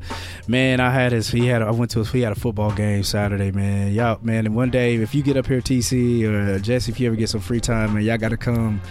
[0.47, 1.29] man, I had his.
[1.29, 1.61] He had.
[1.61, 1.99] I went to.
[1.99, 3.93] His, he had a football game Saturday, man.
[3.93, 7.07] Y'all, man, and one day if you get up here, TC or Jesse, if you
[7.07, 8.81] ever get some free time, man, y'all got to come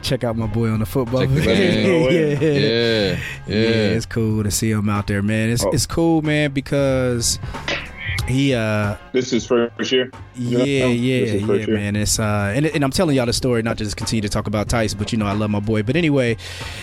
[0.00, 1.26] check out my boy on the football.
[1.26, 1.44] The game.
[1.44, 2.02] game.
[2.10, 2.48] yeah.
[2.48, 3.96] Yeah, Yeah, yeah.
[3.96, 5.50] it's cool to see him out there, man.
[5.50, 5.70] It's Oh.
[5.70, 7.38] it's cool, man, because
[8.28, 10.10] he uh This is first year.
[10.36, 11.96] yeah, Yeah, yeah, this yeah, man.
[11.96, 14.68] It's uh, and, and I'm telling y'all the story, not just continue to talk about
[14.68, 15.82] Tice, but you know I love my boy.
[15.82, 16.36] But anyway,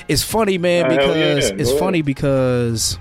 [0.07, 1.79] it's funny, man, Uh, hell yeah, because it's ahead.
[1.79, 2.97] funny because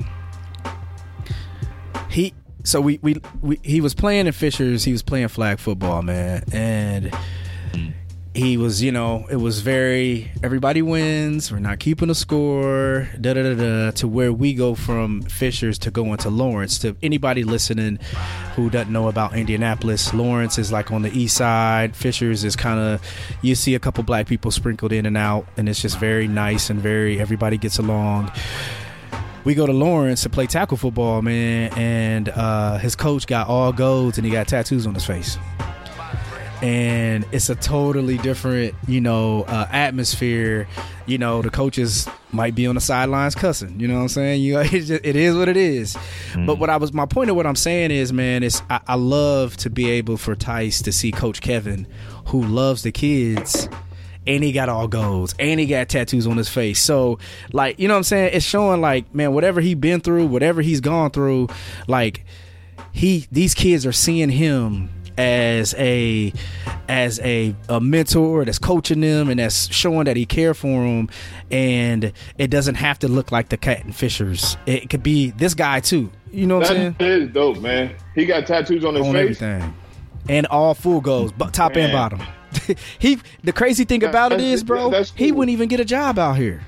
[2.11, 2.35] he.
[2.67, 4.85] So we, we we he was playing in Fishers.
[4.85, 7.13] He was playing flag football, man, and
[8.35, 11.53] he was, you know, it was very everybody wins.
[11.53, 13.09] We're not keeping a score.
[13.21, 13.91] Da da da da.
[13.93, 16.79] To where we go from Fishers to going to Lawrence.
[16.81, 18.01] To anybody listening
[18.57, 21.95] who doesn't know about Indianapolis, Lawrence is like on the east side.
[21.95, 23.01] Fishers is kind of
[23.43, 26.71] you see a couple black people sprinkled in and out, and it's just very nice
[26.71, 28.33] and very everybody gets along.
[29.45, 33.73] We go to Lawrence to play tackle football, man, and uh, his coach got all
[33.73, 35.39] golds and he got tattoos on his face
[36.63, 40.69] and it's a totally different you know uh, atmosphere.
[41.07, 43.79] You know the coaches might be on the sidelines cussing.
[43.79, 44.43] You know what i'm saying?
[44.43, 45.97] You it's just, it is what it is.
[46.47, 48.95] But what i was my point of what i'm saying is man is I, I
[48.97, 51.87] love to be able for tice to see coach kevin
[52.27, 53.69] who loves the kids
[54.27, 56.81] and he got all goals and he got tattoos on his face.
[56.81, 57.19] So
[57.53, 58.31] like you know what i'm saying?
[58.35, 61.49] It's showing like man whatever he been through whatever he's gone through
[61.87, 62.25] like
[62.93, 66.33] he these kids are seeing him as a
[66.89, 71.09] as a, a mentor that's coaching them and that's showing that he care for them
[71.51, 75.55] and it doesn't have to look like the cat and fishers it could be this
[75.55, 76.11] guy too.
[76.31, 76.97] You know what i'm saying?
[76.99, 77.95] That is dope, man.
[78.17, 79.41] He got tattoos on his on face.
[79.41, 79.75] everything.
[80.29, 82.21] And all full goals but top and bottom.
[83.01, 86.19] He the crazy thing about it That's- bro that's he wouldn't even get a job
[86.19, 86.63] out here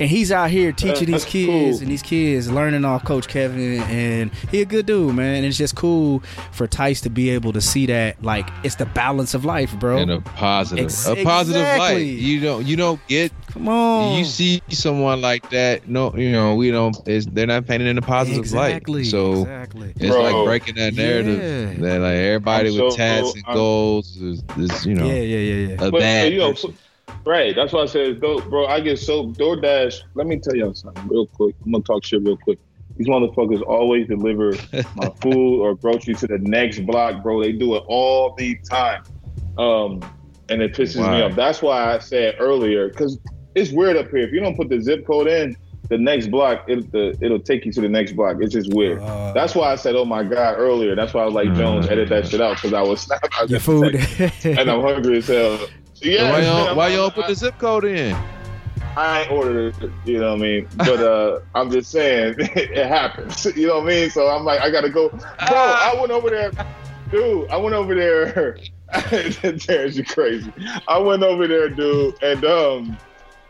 [0.00, 1.82] and he's out here teaching these kids cool.
[1.82, 5.36] and these kids learning off Coach Kevin, and he a good dude, man.
[5.36, 6.20] And it's just cool
[6.52, 9.98] for Tice to be able to see that, like it's the balance of life, bro.
[9.98, 11.74] in a positive, Ex- a positive light.
[11.92, 12.08] exactly.
[12.10, 13.32] You don't, you don't get.
[13.48, 15.88] Come on, You see someone like that.
[15.88, 16.96] No, you know we don't.
[17.08, 18.68] It's, they're not painted in a positive light.
[18.76, 19.10] exactly, light.
[19.10, 19.92] So exactly.
[19.96, 20.22] it's Bro.
[20.22, 21.38] like breaking that narrative
[21.78, 21.82] Yeah.
[21.88, 25.14] that like everybody I'm with so- tats and I'm- goals is, is you know yeah,
[25.14, 25.74] yeah, yeah, yeah.
[25.86, 26.32] a But bad.
[26.32, 26.76] you know, person.
[27.24, 27.54] Right?
[27.54, 28.66] That's why I said, bro.
[28.66, 30.02] I get so DoorDash.
[30.14, 31.54] Let me tell y'all something real quick.
[31.64, 32.58] I'm gonna talk shit real quick.
[32.96, 34.52] These motherfuckers always deliver
[34.96, 37.42] my food or groceries to the next block, bro.
[37.42, 39.04] They do it all the time,
[39.56, 40.00] um,
[40.48, 41.36] and it pisses me off.
[41.36, 43.18] That's why I said earlier because
[43.54, 44.18] it's weird up here.
[44.26, 45.56] If you don't put the zip code in,
[45.88, 48.36] the next block, it, the, it'll take you to the next block.
[48.40, 49.00] It's just weird.
[49.00, 50.94] Uh, That's why I said, "Oh my god!" earlier.
[50.94, 53.08] That's why I was like, "Jones, edit that shit out," because I was,
[53.40, 53.94] was your food.
[54.44, 55.58] and I'm hungry as hell.
[56.00, 58.16] Yeah, why y'all, why I- put the zip code in?
[58.96, 60.68] I ain't ordered it, you know what I mean?
[60.76, 64.10] But uh, I'm just saying, it happens, you know what I mean?
[64.10, 65.08] So I'm like, I gotta go.
[65.10, 65.20] Bro,
[65.50, 66.50] I went over there,
[67.10, 68.58] dude, I went over there
[68.92, 70.52] Terrence, you crazy.
[70.86, 72.98] I went over there, dude, and um,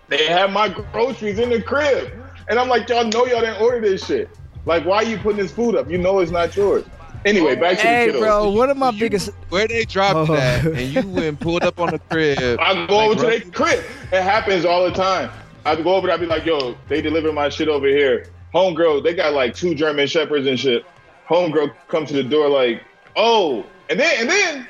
[0.09, 2.13] they had my groceries in the crib,
[2.49, 4.29] and I'm like, y'all know y'all didn't order this shit.
[4.67, 5.89] Like, why are you putting this food up?
[5.89, 6.85] You know it's not yours.
[7.25, 8.21] Anyway, back to Hey, the kiddos.
[8.21, 9.31] bro, one of my You- biggest.
[9.49, 10.35] Where they dropped Oh.
[10.37, 12.39] that, and you went pulled up on the crib.
[12.61, 13.85] I go over to Like, their crib.
[14.13, 15.31] It happens all the time.
[15.67, 18.27] I go over there, I be like, yo, they deliver my shit over here.
[18.55, 20.85] Homegirl, they got like two German shepherds and shit.
[21.29, 22.83] Homegirl come to the door like,
[23.17, 24.67] oh, and then and then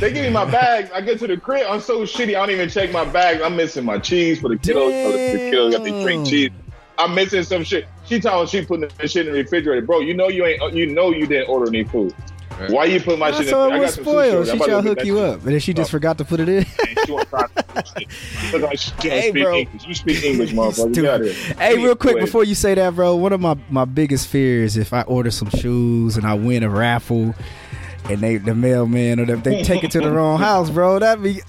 [0.00, 0.90] they give me my bags.
[0.94, 1.66] I get to the crib.
[1.68, 2.28] I'm so shitty.
[2.28, 3.42] I don't even check my bags.
[3.42, 5.02] I'm missing my cheese for the kiddos.
[5.04, 6.50] So the, the kiddos got they drink cheese.
[6.98, 7.86] I'm missing some shit.
[8.06, 10.00] She telling she putting the shit in the refrigerator, bro.
[10.00, 10.72] You know you ain't.
[10.74, 12.14] You know you didn't order any food.
[12.58, 12.70] Right.
[12.72, 13.48] Why you put my shit in?
[13.50, 14.34] so I it got was some sushi spoiled.
[14.34, 14.44] over there.
[14.46, 16.40] She I'm about tried to hook you up, and then she just forgot to put
[16.40, 16.64] it in.
[16.64, 16.98] shit.
[17.06, 18.06] She want to try to-
[18.52, 19.56] Look like she don't Hey, bro.
[19.58, 19.86] English.
[19.86, 20.94] You speak English, motherfucker.
[20.94, 21.54] Get out of here.
[21.54, 24.92] Hey, real quick before you say that, bro, one of my my biggest fears if
[24.92, 27.34] I order some shoes and I win a raffle.
[28.10, 30.98] And they, the mailman or them, they take it to the wrong house, bro.
[30.98, 31.42] That be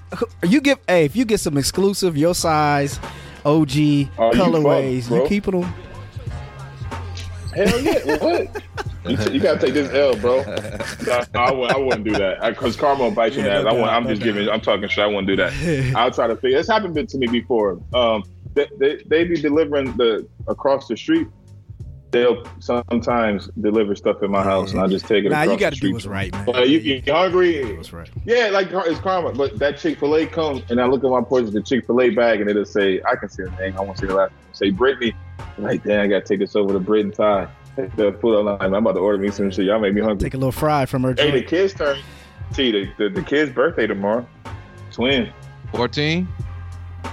[0.44, 0.78] you give.
[0.88, 3.00] Hey, if you get some exclusive your size,
[3.50, 3.70] OG
[4.18, 5.28] Oh, colorways, you bro.
[5.28, 5.74] keeping them.
[7.56, 8.18] Hell yeah.
[8.18, 8.64] What?
[9.08, 10.40] You, t- you gotta take this L, bro.
[10.42, 12.42] I, wouldn't, I wouldn't do that.
[12.42, 13.64] Because karma will bite you in the Yeah, ass.
[13.64, 14.50] no I wouldn't, doubt, I'm no just giving.
[14.50, 15.04] I'm talking shit.
[15.04, 15.94] I wouldn't do that.
[15.96, 16.60] I'll try to figure.
[16.60, 17.82] It's happened to me before.
[17.94, 18.24] Um,
[18.54, 21.28] they, they, they be delivering the across the street.
[22.12, 25.30] They'll sometimes deliver stuff in my house, and I just take it.
[25.30, 25.94] Nah, across you got the to do street.
[25.94, 26.46] what's right, man.
[26.46, 27.64] But you, you hungry?
[27.64, 28.10] Do what's right.
[28.26, 29.32] Yeah, like it's karma.
[29.34, 32.02] But that Chick Fil A comes, and I look at my portion, the Chick Fil
[32.02, 33.78] A bag, and it'll say, "I can see the name.
[33.78, 35.14] I want to see the last name." Say Brittany.
[35.58, 37.48] I'm like, damn, I gotta take this over to Britain Ty.
[37.76, 38.60] Take the food online.
[38.62, 39.66] I'm about to order me some shit.
[39.66, 40.26] Y'all make me hungry.
[40.26, 41.14] Take a little fry from her.
[41.16, 41.48] Hey, the joint.
[41.48, 42.00] kids turn.
[42.54, 44.28] See, the, the the kid's birthday tomorrow.
[44.92, 45.32] Twin,
[45.74, 46.28] 14,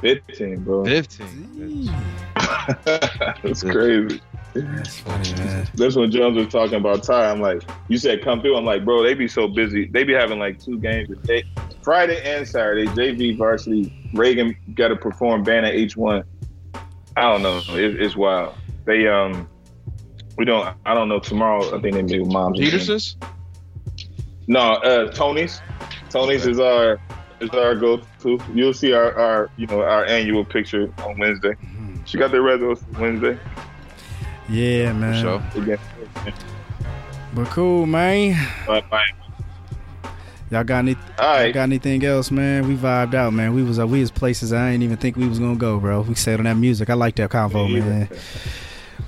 [0.00, 0.84] fifteen, bro.
[0.86, 1.90] 15.
[2.84, 4.20] That's crazy.
[4.60, 5.68] That's funny, man.
[5.74, 7.30] That's when Jones was talking about Ty.
[7.30, 8.56] I'm like, you said come through.
[8.56, 9.86] I'm like, bro, they be so busy.
[9.86, 11.44] They be having like two games a day,
[11.82, 12.86] Friday and Saturday.
[12.86, 14.10] JV varsity.
[14.14, 16.24] Reagan got to perform band at H1.
[17.16, 17.60] I don't know.
[17.76, 18.54] It, it's wild.
[18.84, 19.48] They um,
[20.36, 20.76] we don't.
[20.84, 21.18] I don't know.
[21.18, 22.58] Tomorrow, I think they meet with moms.
[22.58, 22.70] again.
[22.70, 23.16] Peterson's?
[24.48, 25.60] No, uh, Tony's.
[26.10, 27.00] Tony's is our
[27.40, 28.38] is our go to.
[28.54, 31.54] You'll see our our you know our annual picture on Wednesday.
[32.04, 33.38] She got the results Wednesday.
[34.48, 35.22] Yeah, For man.
[35.22, 35.42] sure.
[37.34, 38.34] But cool, man.
[38.66, 39.04] But, like,
[40.50, 40.94] Y'all got any?
[41.18, 41.52] all Y'all right.
[41.54, 42.68] got anything else, man?
[42.68, 43.52] We vibed out, man.
[43.52, 46.02] We was uh, we was places I ain't even think we was gonna go, bro.
[46.02, 46.88] We stayed on that music.
[46.88, 47.90] I like that convo, Me either.
[47.90, 48.08] man.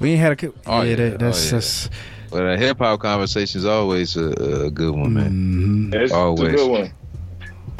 [0.01, 0.37] We ain't had a.
[0.37, 0.97] co- Oh, yeah, yeah.
[1.11, 1.51] that, that's Oh, yeah.
[1.53, 1.91] that's.
[2.31, 4.31] But a hip hop conversation is always a,
[4.67, 5.91] a good one, man.
[5.91, 5.95] mhm.
[5.95, 6.53] It's Always.
[6.53, 6.93] a good one.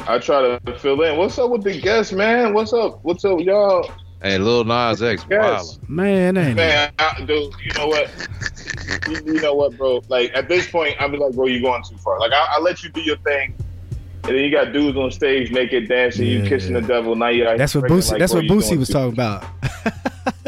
[0.07, 1.17] I try to fill in.
[1.17, 2.53] What's up with the guests, man?
[2.53, 2.99] What's up?
[3.03, 3.91] What's up, y'all?
[4.21, 5.39] Hey, Lil Nas X, Yes.
[5.39, 5.79] wild.
[5.87, 6.57] Man, ain't?
[6.57, 8.09] Man, I, dude, you know what?
[9.07, 10.03] You, you know what, bro?
[10.09, 12.19] Like at this point, I'm be like, bro, you going too far.
[12.19, 13.55] Like I, I let you do your thing,
[14.23, 17.15] and then you got dudes on stage naked dancing, you kissing the devil.
[17.15, 18.11] Now you That's what breaking, Boosie.
[18.11, 19.45] like, that's what you Boosie was too- talking about.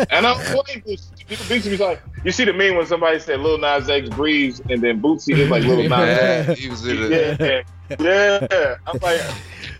[0.10, 1.10] And I'm playing Boosie.
[1.28, 4.82] Boosie was like, you see the meme when somebody said Lil Nas X breathes, and
[4.82, 6.48] then Boosie is like Lil Nas X.
[6.48, 7.08] Yeah, he was in a,
[8.00, 8.76] Yeah, yeah.
[8.88, 9.22] I'm like,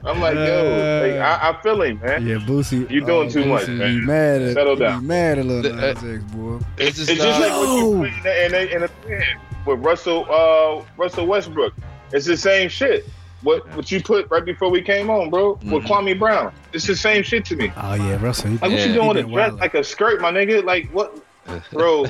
[0.04, 2.26] I'm like, yo, like, I, I feel him, man.
[2.28, 2.90] yeah, Boosie.
[2.90, 4.06] You doing too much, Boosie man.
[4.06, 5.02] Mad at, Settle he down.
[5.02, 6.60] Be mad at Lil The- Nas X, boy.
[6.78, 9.24] it's just, It's just like in in in
[9.66, 11.74] with Russell uh, Russell Westbrook.
[12.12, 13.08] It's the same shit.
[13.44, 15.88] What what you put right before we came on, bro, with Mhm.
[15.88, 16.54] Kwame Brown.
[16.74, 17.72] It's the same shit to me.
[17.76, 18.52] Oh yeah, Russell.
[18.52, 20.64] He, Like what you doing with a dress like a skirt, my nigga?
[20.64, 21.18] Like what,
[21.72, 22.06] bro?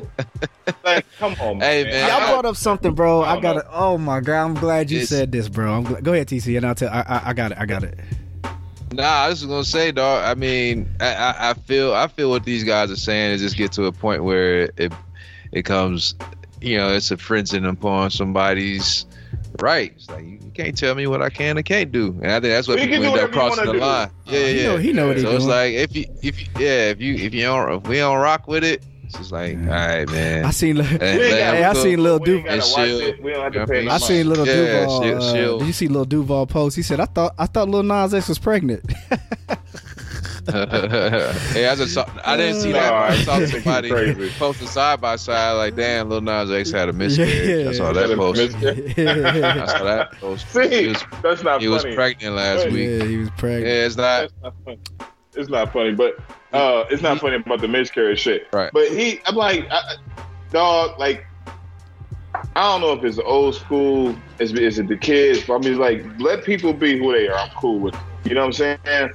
[0.84, 1.92] like come on, Hey, man.
[1.94, 3.22] man, Y'all I- brought up something, bro.
[3.22, 3.62] I I got know.
[3.62, 3.68] it.
[3.72, 5.74] Oh my god, I'm glad you It's- said this, bro.
[5.74, 6.90] I'm gl- go ahead, TC, and I'll tell.
[6.90, 7.58] I, I, I got it.
[7.60, 7.98] I got it.
[8.94, 10.26] Nah, I was gonna say, dog.
[10.26, 13.56] I mean, I, I, I feel, I feel what these guys are saying is just
[13.56, 14.92] get to a point where it,
[15.54, 16.14] it comes,
[16.60, 19.06] you know, it's infringing upon somebody's
[19.60, 20.10] rights.
[20.10, 22.68] Like you can't tell me what I can and can't do, and I think that's
[22.68, 23.80] what You can people end up crossing the do.
[23.80, 24.10] line.
[24.26, 24.68] Yeah, he yeah.
[24.68, 27.16] know- he know what he so it's like if you, if you, yeah, if you,
[27.16, 29.60] if you don't, if we don't rock with it, it's just like, Yeah.
[29.82, 30.46] all right, man.
[30.46, 30.78] I seen.
[30.78, 30.84] Hey,
[31.18, 32.04] We ain't let gotta- Hey, I seen cook.
[32.04, 32.44] Lil we ain't Duval.
[32.44, 33.24] gotta And watch she'll- it.
[33.24, 33.88] We don't have to pay.
[33.88, 34.38] I seen money.
[34.42, 34.54] Lil Yeah,
[34.86, 35.02] Duval.
[35.34, 36.76] she'll- uh, did you see Lil Duval post?
[36.78, 38.84] He said, "I thought I thought Lil Nas X was pregnant."
[40.52, 42.94] hey, I just saw, I didn't see that.
[42.94, 44.30] I saw somebody crazy.
[44.40, 47.66] posted side by side, like, damn, Lil Nas X had a miscarriage.
[47.66, 47.70] Yeah.
[47.70, 48.40] I saw that post.
[48.42, 50.48] I saw that post.
[50.52, 52.70] See, He was, that's not he was pregnant last Hey.
[52.72, 52.90] week.
[53.02, 53.66] yeah, he was pregnant.
[53.68, 54.32] Yeah, it's not.
[54.42, 54.78] Not.
[55.34, 56.18] It's not funny, but
[56.52, 58.48] uh, it's not funny about the miscarriage shit.
[58.52, 58.70] Right.
[58.74, 59.96] But he, I'm like, I, I-
[60.52, 61.26] dog, like,
[62.56, 65.44] I don't know if it's old school, is, is it the kids?
[65.46, 67.38] But I mean, like, let people be who they are.
[67.38, 67.94] I'm cool with.
[67.96, 68.02] It.
[68.26, 69.12] You know what I'm saying?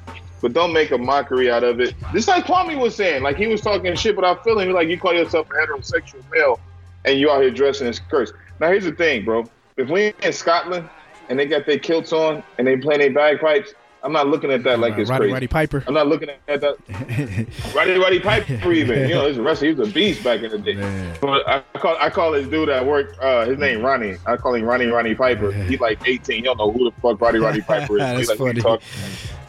[0.46, 1.92] But don't make a mockery out of it.
[2.12, 4.86] Just like Kwame was saying, like he was talking shit, but I feel him like
[4.86, 6.60] you call yourself a heterosexual male
[7.04, 8.32] and you out here dressing in skirts.
[8.60, 9.50] Now here's the thing, bro.
[9.76, 10.88] If we in Scotland
[11.28, 13.74] and they got their kilts on and they playing their bagpipes,
[14.04, 15.32] I'm not looking at that like it's Roddy, crazy.
[15.32, 15.82] Roddy Piper.
[15.84, 16.76] I'm not looking at that.
[17.74, 19.08] Roddy Roddy Piper even.
[19.08, 20.74] You know, this wrestler, he was a beast back in the day.
[20.74, 21.18] Man.
[21.20, 23.16] But I call I call this dude at work.
[23.20, 24.14] Uh, his name Ronnie.
[24.26, 25.50] I call him Ronnie Ronnie Piper.
[25.50, 26.36] He's like 18.
[26.36, 27.98] He don't know who the fuck Roddy Roddy Piper is.
[27.98, 28.78] That's He's like, funny.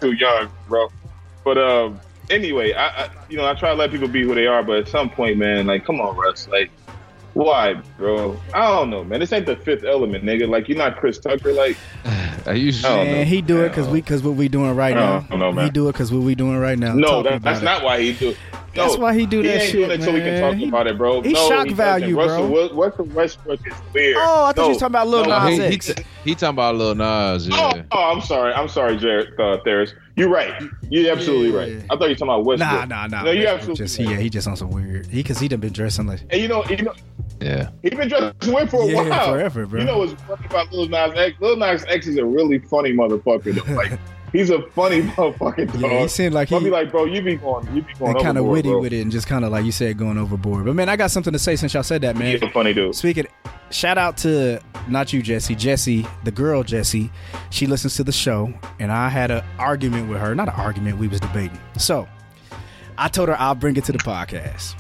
[0.02, 0.88] "We talking too young, bro.
[1.44, 4.48] But um, anyway, I, I you know I try to let people be who they
[4.48, 6.72] are, but at some point, man, like come on, Russ, like.
[7.34, 8.40] Why, bro?
[8.56, 9.20] I don't know, man.
[9.20, 10.50] This ain't the fifth element, nigga.
[10.50, 11.54] Like you're not Chris Tucker.
[11.54, 11.78] Like
[12.48, 13.04] I usually I.
[13.04, 15.20] Man, he do it because we because what we doing right I now.
[15.20, 15.66] don't know, man.
[15.66, 16.96] He do it because what we doing right now.
[16.96, 17.66] no, that, that's it.
[17.66, 18.30] not why he do.
[18.30, 18.38] it.
[18.78, 20.42] That's why he do he that shit, doing it until we can man.
[20.42, 21.22] talk He- about it, bro.
[21.22, 22.50] he no, shock he value, doesn't.
[22.50, 22.62] bro.
[22.62, 24.16] Russell, Russell Westbrook is weird.
[24.18, 25.92] Oh, I thought no, you was talking about Lil no, Nas he, he, X.
[26.24, 27.50] he talking about Lil Nas.
[27.52, 27.84] Oh, Yeah.
[27.92, 28.54] oh, I'm sorry.
[28.54, 29.94] I'm sorry, Jared uh, Theris.
[30.16, 30.64] You're right.
[30.90, 31.76] You're absolutely Yeah.
[31.78, 31.86] right.
[31.90, 32.72] I thought you were talking about Westbrook.
[32.72, 33.24] Nah, nah, nah.
[33.24, 34.10] No, you're absolutely just, right.
[34.10, 35.06] Yeah, he just on some weird.
[35.08, 36.94] He because he done been dressing like And you know, you know,
[37.40, 37.70] yeah.
[37.82, 39.34] he been dressing weird for a Yeah, while.
[39.34, 39.80] forever, bro.
[39.80, 41.36] You know what's funny about Lil Nas X?
[41.40, 43.54] Lil Nas X is a really funny motherfucker.
[43.56, 43.74] Though.
[43.74, 44.00] Like,
[44.32, 45.82] he's a funny motherfucking dog.
[45.82, 48.20] Yeah, he seemed like I'll he be like, bro, you be going, you be going
[48.20, 48.82] kind of witty bro.
[48.82, 50.66] with it and just kind of like you said going overboard.
[50.66, 52.32] But man, I got something to say since y'all said that, man.
[52.32, 52.96] He's a funny dude.
[52.96, 53.28] Speaking,
[53.70, 55.56] shout out to not you, Jesse.
[55.56, 57.12] Jesse, the girl Jesse.
[57.50, 60.34] She listens to the show, and I had an argument with her.
[60.36, 60.98] Not an argument.
[60.98, 61.60] We was debating.
[61.78, 62.08] So
[62.98, 64.76] I told her I'll bring it to the podcast.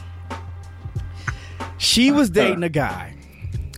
[1.77, 3.15] She was dating a guy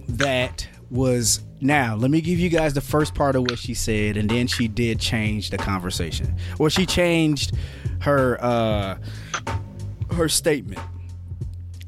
[0.08, 1.42] that was.
[1.62, 4.48] Now, let me give you guys the first part of what she said, and then
[4.48, 6.34] she did change the conversation.
[6.58, 7.54] Well, she changed
[8.00, 8.98] her uh
[10.16, 10.80] her statement.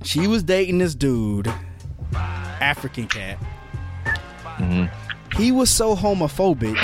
[0.03, 1.47] She was dating this dude,
[2.13, 3.37] African cat.
[5.37, 6.75] He was so homophobic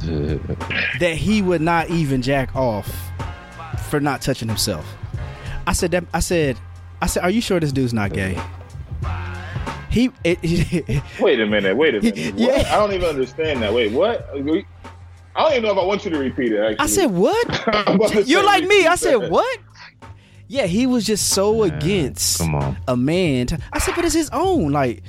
[1.00, 2.88] that he would not even jack off
[3.88, 4.86] for not touching himself.
[5.66, 6.58] I said that I said
[7.00, 8.40] I said, Are you sure this dude's not gay?
[9.90, 10.38] He it,
[11.20, 11.76] Wait a minute.
[11.76, 12.34] Wait a minute.
[12.36, 12.46] Yeah.
[12.58, 12.66] What?
[12.66, 13.72] I don't even understand that.
[13.72, 14.28] Wait, what?
[14.32, 14.48] I don't
[15.52, 16.58] even know if I want you to repeat it.
[16.60, 17.68] Actually, I said, What?
[17.88, 18.86] I'm about to You're like me.
[18.86, 19.30] I said, that.
[19.30, 19.58] What?
[20.48, 22.78] Yeah, he was just so against Come on.
[22.88, 23.48] a man.
[23.72, 24.72] I said, but it's his own.
[24.72, 25.02] Like,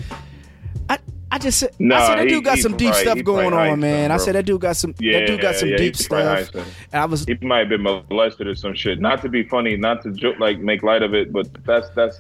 [1.32, 3.80] I, just said, I said that he- dude got some deep probably- stuff going on,
[3.80, 4.06] man.
[4.06, 4.96] him, I said that dude got some.
[5.00, 6.50] Yeah, that dude got some yeah, deep stuff.
[6.50, 6.66] hyped him.
[6.92, 9.00] And I was, He might have been molested or some shit.
[9.00, 12.20] Not to be funny, not to joke, like make light of it, but that's that's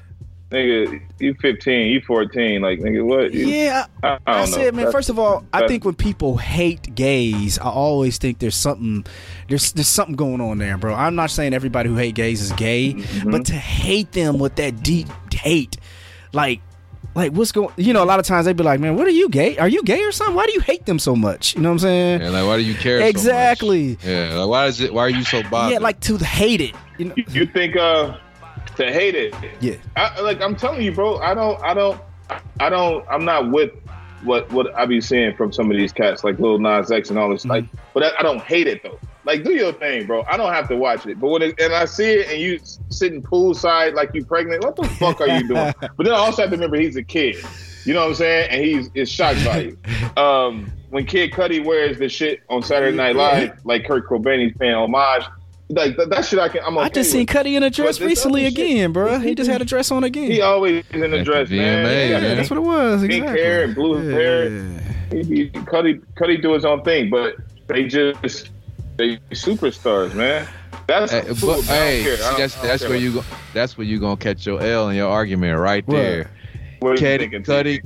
[0.52, 1.02] nigga.
[1.20, 3.34] You 15, you 14, like nigga, what?
[3.34, 3.86] You- yeah.
[4.04, 4.58] I, I I, don't know.
[4.58, 4.86] said, man.
[4.86, 9.06] That's- First of all, I think when people hate gays, I always think there's something,
[9.48, 10.94] there's there's something going on there, bro.
[10.94, 13.32] I'm not saying everybody who hate gays is gay, Mm-hmm.
[13.32, 15.78] but to hate them with that deep hate,
[16.32, 16.62] like.
[17.20, 17.68] Like what's going?
[17.76, 19.58] You know, a lot of times they'd be like, "Man, what are you gay?
[19.58, 20.36] Are you gay or something?
[20.36, 22.22] Why do you hate them so much?" You know what I'm saying?
[22.22, 23.00] Yeah, like why do you care?
[23.00, 23.10] so much?
[23.10, 23.98] Exactly.
[24.06, 24.94] yeah, like why is it?
[24.94, 25.74] Why are you so bothered?
[25.74, 26.76] Yeah, like to hate it.
[26.98, 27.16] You know?
[27.28, 28.18] you think uh
[28.78, 29.36] to hate it?
[29.60, 29.76] Yeah.
[29.98, 31.18] I, like I'm telling you, bro.
[31.18, 31.62] I don't.
[31.62, 32.00] I don't.
[32.62, 33.06] I don't.
[33.10, 33.72] I'm not with
[34.24, 37.20] what what I be seeing from some of these cats, like Lil Nas X and
[37.20, 37.46] all this.
[37.46, 38.98] Like, but I, I don't hate it though.
[39.26, 40.24] Like, do your thing, bro.
[40.30, 41.20] I don't have to watch it.
[41.20, 42.60] But when it, and I see it, and you
[42.90, 45.74] sitting poolside like you pregnant, what the fuck are you doing?
[45.82, 47.36] but then I also have to remember he's a kid.
[47.86, 48.50] You know what I'm saying?
[48.52, 49.78] And he's it's shock value.
[50.18, 54.58] Um, when Kid Cudi wears the shit on Saturday Night Live, like Kurt Cobain, he's
[54.58, 55.24] paying homage.
[55.70, 56.62] Like that, that shit, I can.
[56.66, 57.26] I'm okay I just seen.
[57.28, 59.20] Cudi in a dress recently again, bro.
[59.20, 60.30] He just had a dress on again.
[60.30, 61.86] He always is in a dress, the man.
[61.86, 62.38] VMA, Yeah, man.
[62.38, 63.02] That's what it was.
[63.02, 63.42] Pink Exactly.
[63.42, 64.50] hair and blue hair.
[64.50, 64.80] Yeah.
[65.12, 67.36] He, he, Cudi, Cudi do his own thing, but
[67.68, 68.50] they just
[69.00, 70.46] they superstars, man.
[70.86, 71.72] That's Hey, cool, but man.
[71.72, 72.18] I don't hey, care.
[72.18, 73.24] See, that's that's where you go.
[73.54, 75.96] That's where you gonna catch your L in your argument right What?
[75.96, 76.30] there.
[76.80, 77.82] What are you Cudi, thinking, Cudi,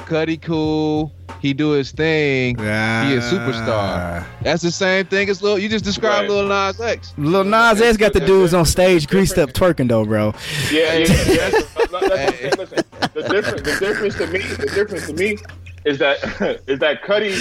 [0.00, 1.12] Cudi, cool.
[1.40, 2.58] He do his thing.
[2.58, 3.68] Yeah, He a superstar.
[3.68, 4.26] Ah.
[4.42, 5.58] That's the same thing as Lil.
[5.58, 6.36] You just described Right.
[6.36, 7.14] Lil Nas X.
[7.16, 10.34] Lil Nas X got the dudes on stage greased up twerking though, bro.
[10.70, 11.50] Yeah, yeah, yeah.
[11.50, 12.84] That's, that's what Listen,
[13.14, 15.36] the difference, the difference to me, the difference to me
[15.84, 16.18] is that
[16.66, 17.32] is that Cudi,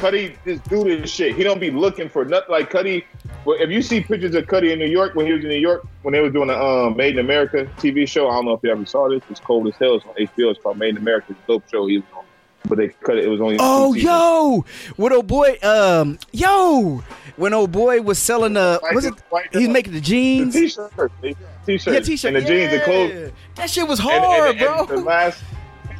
[0.00, 1.36] Cudi just do this shit.
[1.36, 3.04] He don't be looking for nothing like Cudi.
[3.44, 5.56] Well, if you see pictures of Cudi in New York when he was in New
[5.58, 8.52] York when they was doing the um, Made in America TV show, I don't know
[8.52, 9.22] if you ever saw this.
[9.30, 9.96] It's cold as hell.
[9.96, 10.50] It's on HBO.
[10.50, 11.26] It's called Made in America.
[11.30, 11.86] It's a dope show.
[11.86, 12.24] He was on,
[12.68, 13.24] but they cut it.
[13.24, 13.56] It was only.
[13.58, 14.64] Oh yo,
[14.96, 17.02] when old boy, um, yo,
[17.36, 19.14] when old boy was selling the, was it?
[19.30, 20.54] White- He was making the the jeans.
[20.54, 20.92] t-shirt,
[21.66, 22.34] t-shirt, Yeah, t-shirt.
[22.34, 22.84] and the jeans, the yeah.
[22.84, 23.32] clothes.
[23.56, 24.96] That shit was And- hard, and, and bro.
[24.96, 25.42] the last,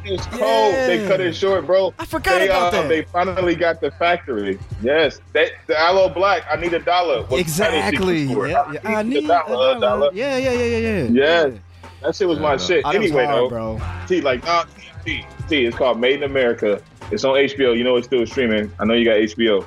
[0.05, 0.73] it was cold.
[0.73, 1.93] They cut it short, bro.
[1.99, 2.87] I forgot they, about uh, that.
[2.89, 4.59] They finally got the factory.
[4.81, 6.43] Yes, that the Aloe Blacc.
[6.49, 7.25] I need a dollar.
[7.25, 8.27] Was exactly.
[8.27, 8.51] $96 for it.
[8.51, 8.97] Yeah, yeah.
[8.97, 9.73] I need a dollar.
[9.73, 10.09] a A dollar.
[10.13, 11.07] Yeah, yeah, yeah, yeah, yeah.
[11.11, 11.53] Yes.
[12.01, 12.57] That shit was my Yeah.
[12.57, 12.85] shit.
[12.85, 13.81] Anyway, hard, though, bro.
[14.07, 14.65] T like nah,
[15.05, 15.65] T, T.
[15.65, 16.81] It's called Made in America.
[17.11, 17.77] It's on HBO.
[17.77, 18.71] You know it's still streaming.
[18.79, 19.65] I know you got HBO.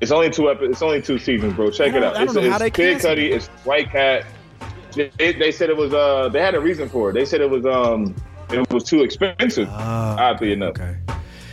[0.00, 0.72] It's only two episodes.
[0.72, 1.70] It's only two seasons, bro.
[1.70, 2.16] Check it out.
[2.16, 3.32] I don't It's, it's they Kid Cudi.
[3.32, 4.26] It's White Cat.
[4.92, 7.12] They, they said it was uh they had a reason for it.
[7.12, 8.14] They said it was um
[8.50, 9.68] it was too expensive.
[9.70, 10.70] Ah, oddly enough.
[10.78, 10.96] Okay.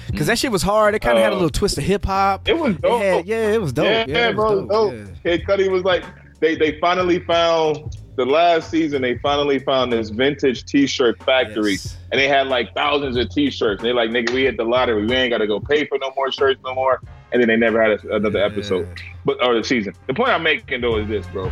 [0.07, 0.93] because that shit was hard.
[0.95, 2.47] It kind of had a Uh, little twist of hip hop.
[2.47, 3.01] It was dope.
[3.01, 3.85] had- yeah, it was dope.
[3.85, 4.69] Yeah, Yeah, it was bro, dope.
[4.69, 4.93] dope.
[5.23, 5.37] Yeah.
[5.37, 6.03] Kid Cudi was like,
[6.39, 9.01] they they finally found the last season.
[9.01, 11.97] They finally found this vintage T-shirt factory, Yes.
[12.11, 13.81] and they had like thousands of T-shirts.
[13.81, 15.03] And they like, nigga, we hit the lottery.
[15.05, 17.01] We ain't got to go pay for no more shirts no more.
[17.31, 18.87] And then they never had a, another episode,
[19.25, 19.93] but or the season.
[20.05, 21.49] The point I'm making though is this, bro.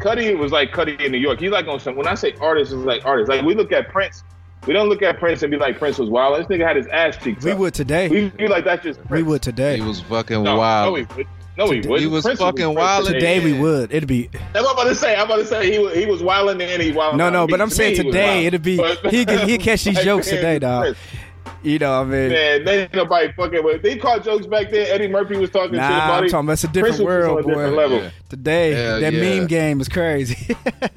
[0.00, 1.38] Cudi was like Cudi in New York.
[1.38, 1.94] He's like on some.
[1.94, 3.28] When I say artist, it's like artist.
[3.30, 4.24] Like we look at Prince.
[4.66, 6.38] We don't look at Prince and be like Prince was wild.
[6.38, 7.44] This nigga had his ass cheeks.
[7.44, 7.58] We up.
[7.58, 8.08] would today.
[8.08, 9.76] We be like that's just We would today.
[9.76, 10.92] He was fucking No, wild.
[10.92, 11.26] no, he would.
[11.58, 12.00] No, he would.
[12.00, 13.92] He was fucking wild Today we would.
[13.92, 15.14] It'd be That's what I'm about to say.
[15.16, 17.18] I'm about to say he was he was wilding and he wilding.
[17.18, 17.46] no, no.
[17.46, 19.96] But I'm to saying me, he was today it'd be But- he he catch these
[19.96, 20.82] Like, jokes man, today, dog.
[20.82, 20.98] Prince.
[21.62, 23.82] You know, what I mean, Man, they ain't nobody fucking with.
[23.82, 24.88] They caught jokes back then.
[24.88, 27.06] Eddie Murphy was talking shit nah, about I'm talking about it's a different Prince was
[27.06, 27.76] world, on a different boy.
[27.76, 27.98] level.
[27.98, 28.10] Yeah.
[28.28, 29.38] Today Hell that yeah.
[29.38, 30.56] meme game is crazy.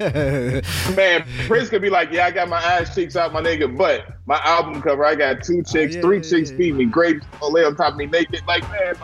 [0.96, 4.16] Man, Prince could be like, yeah, I got my ass cheeks out, my nigga, but
[4.26, 6.56] my album cover, I got two oh, chicks, Oh, yeah, three yeah, chicks yeah.
[6.56, 8.42] feeding me grapes, gonna lay on top of me naked.
[8.48, 8.94] Like, man,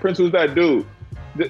[0.00, 0.86] Prince was that dude.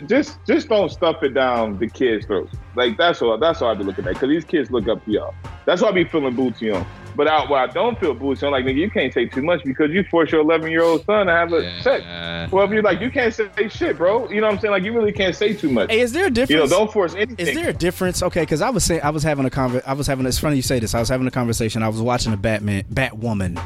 [0.06, 2.54] Just, just don't stuff it down the kids' throats.
[2.76, 3.36] Like that's all.
[3.36, 4.14] That's all I be looking at.
[4.14, 5.34] Cause these kids look up to y'all.
[5.66, 6.86] That's why I be feeling booty on.
[7.14, 9.62] But I, what I don't feel booty on, like nigga, you can't say too much
[9.64, 12.04] because you force your 11 year old son to have a sex.
[12.52, 14.28] Well, if you're like, you can't say shit, bro.
[14.30, 14.72] You know what I'm saying?
[14.72, 15.90] Like, you really can't say too much.
[15.90, 16.70] hey, is there a You know, difference?
[16.70, 17.46] don't force anything.
[17.46, 18.22] Is there a difference?
[18.22, 20.26] Okay, because I was saying I was having a conver- I was having.
[20.26, 20.94] It's funny you say this.
[20.94, 21.82] I was having a conversation.
[21.82, 23.60] I was watching a Batman Batwoman.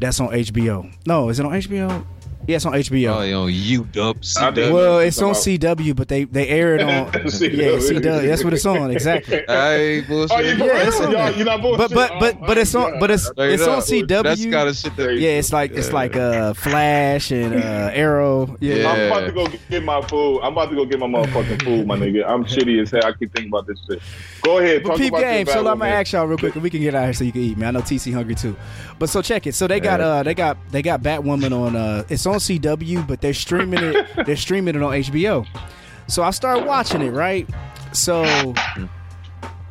[0.00, 0.92] That's on HBO.
[1.06, 2.04] No, is it on HBO?
[2.46, 3.32] Yeah, it's on HBO.
[3.32, 4.18] Oh, on you dub.
[4.56, 6.88] Well, it's on CW, but they they air it on.
[6.90, 8.00] yeah, CW.
[8.00, 8.26] CW.
[8.28, 9.42] That's what it's on exactly.
[9.48, 10.36] Hey, bullshit.
[10.36, 11.32] Oh, you Yeah, it's on Y'all- there.
[11.38, 11.90] you not bullshit.
[11.92, 12.98] But but but Oh, but it's on.
[13.00, 13.80] But it's Straight it's on.
[13.80, 14.22] CW.
[14.22, 15.14] That's gotta shit that.
[15.18, 18.56] yeah, it's like it's like uh Flash and uh Arrow.
[18.60, 18.74] Yeah.
[18.76, 18.90] Yeah.
[18.92, 20.40] I'm about to go get my food.
[20.42, 22.24] I'm about to go get my motherfucking food, my nigga.
[22.28, 23.04] I'm shitty as hell.
[23.04, 24.00] I keep thinking about this shit.
[24.42, 24.82] Go ahead.
[24.82, 25.46] But talk peep about game.
[25.46, 27.24] So battle, I'm gonna ask y'all real quick, and we can get out here so
[27.24, 27.68] you can eat, man.
[27.76, 28.56] I know TC hungry too.
[28.98, 29.54] But so check it.
[29.54, 33.20] So they got uh they got they got Batwoman on uh it's on CW, but
[33.20, 34.26] they're streaming it.
[34.26, 35.46] They're streaming it on HBO.
[36.08, 37.48] So I started watching it right.
[37.92, 38.24] So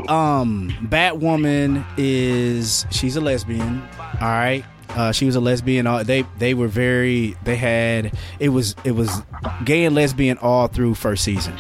[0.07, 3.81] um Batwoman is she's a lesbian.
[4.21, 4.63] All right.
[4.89, 5.87] Uh, she was a lesbian.
[5.87, 7.35] Uh, they they were very.
[7.43, 9.23] They had it was it was
[9.65, 11.59] gay and lesbian all through first season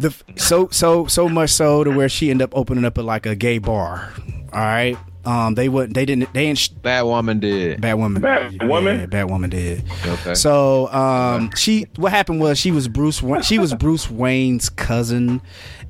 [0.00, 3.26] the so so so much so to where she ended up opening up a, like
[3.26, 4.12] a gay bar.
[4.52, 4.96] All right.
[5.24, 5.94] Um, they wouldn't.
[5.94, 6.32] They didn't.
[6.32, 6.58] They didn't.
[6.58, 7.80] sh- Bad woman did.
[7.80, 8.22] Bad woman.
[8.22, 9.00] Batwoman?
[9.00, 9.84] Yeah, bad woman did.
[10.06, 10.34] Okay.
[10.34, 11.86] So um, she.
[11.96, 13.22] What happened was she was Bruce.
[13.22, 15.42] Wa- She was Bruce Wayne's cousin,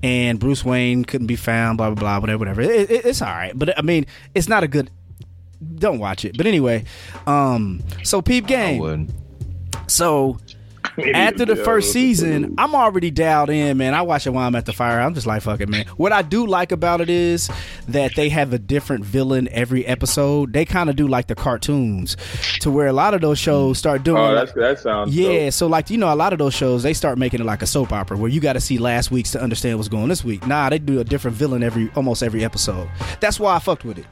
[0.02, 1.78] and Bruce Wayne couldn't be found.
[1.78, 2.18] Blah blah blah.
[2.18, 2.38] Whatever.
[2.38, 2.62] Whatever.
[2.62, 4.90] It, it, it's all right, but I mean, it's not a good.
[5.76, 6.36] Don't watch it.
[6.36, 6.84] But anyway,
[7.26, 8.80] um, so peep I game.
[8.80, 9.10] wouldn't.
[9.86, 10.38] So
[10.98, 13.94] after the first season, I'm already dialed in, man.
[13.94, 15.00] I watch it while I'm at the fire.
[15.00, 15.86] I'm just like, fuck it, man.
[15.96, 17.50] What I do like about it is
[17.88, 20.52] that they have a different villain every episode.
[20.52, 22.16] They kind of do like the cartoons,
[22.60, 24.18] to where a lot of those shows start doing.
[24.22, 25.14] Oh, like- that's that sounds.
[25.14, 25.52] yeah, dope.
[25.52, 27.66] so like you know, a lot of those shows they start making it like a
[27.66, 30.24] soap opera where you got to see last week's to understand what's going on this
[30.24, 30.46] week.
[30.46, 32.88] Nah, they do a different villain every almost every episode.
[33.20, 34.06] That's why I fucked with it.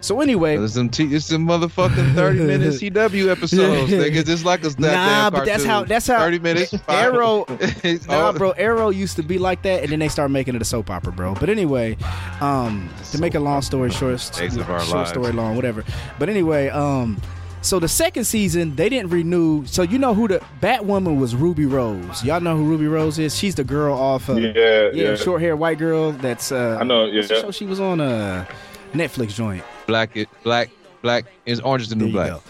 [0.00, 3.92] So anyway, There's some, t- it's some motherfucking 30 minute CW episodes.
[3.92, 4.76] Nigga, just like us.
[4.76, 6.74] Nah, but that's how- that's how- 30 minutes.
[6.88, 7.44] Arrow,
[8.08, 8.50] nah, bro.
[8.52, 11.12] Arrow used to be like that, and then they started making it a soap opera,
[11.12, 11.34] bro.
[11.34, 11.96] But anyway,
[12.40, 15.10] um, to make a long story short, Days short lives.
[15.10, 15.84] story long, whatever.
[16.18, 17.20] But anyway, um,
[17.60, 19.64] so the second season they didn't renew.
[19.66, 21.34] So you know who the Batwoman was?
[21.36, 22.24] Ruby Rose.
[22.24, 23.36] Y'all know who Ruby Rose is?
[23.36, 24.28] She's the girl off.
[24.28, 25.14] Of, Yeah, yeah, yeah.
[25.16, 26.10] short hair white girl.
[26.12, 27.04] That's uh, I know.
[27.04, 27.20] Yeah.
[27.20, 28.48] what's show she was on a
[28.92, 29.62] Netflix joint.
[29.86, 30.70] Black, it, black,
[31.02, 32.30] black is orange is the There new you black.
[32.30, 32.42] go.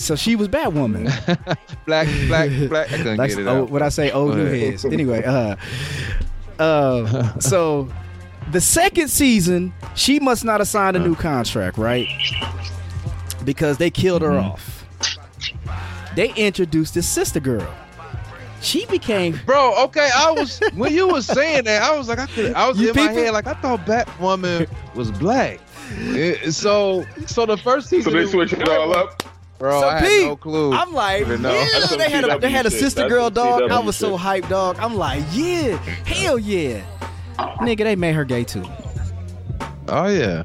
[0.00, 1.04] So she was Batwoman.
[1.86, 2.92] Black, black, black.
[2.92, 3.70] I couldn't Like, get it oh, out.
[3.70, 4.84] what I say, old Go new heads.
[4.84, 5.56] Anyway, uh,
[6.58, 7.88] uh, so
[8.50, 12.06] the second season, she must not have signed a new contract, right?
[13.44, 14.48] Because they killed her Mm-hmm.
[14.52, 14.76] off.
[16.16, 17.66] They introduced this sister girl.
[18.62, 22.26] She became Bro, okay, I was when you was saying that, I was like, I
[22.26, 25.60] could, I was You in my head like I thought Batwoman was black.
[26.14, 29.24] Eh, so, so the first season, So they switched it all up.
[29.60, 30.72] Bro, So, I had Pete, no clue.
[30.72, 33.70] I'm like, yeah, That's they had a they had a sister girl dog.
[33.70, 34.76] I was so hyped, dog.
[34.80, 35.76] I'm like, yeah,
[36.06, 36.82] hell yeah,
[37.60, 38.64] nigga, they made her gay too.
[39.88, 40.44] oh yeah,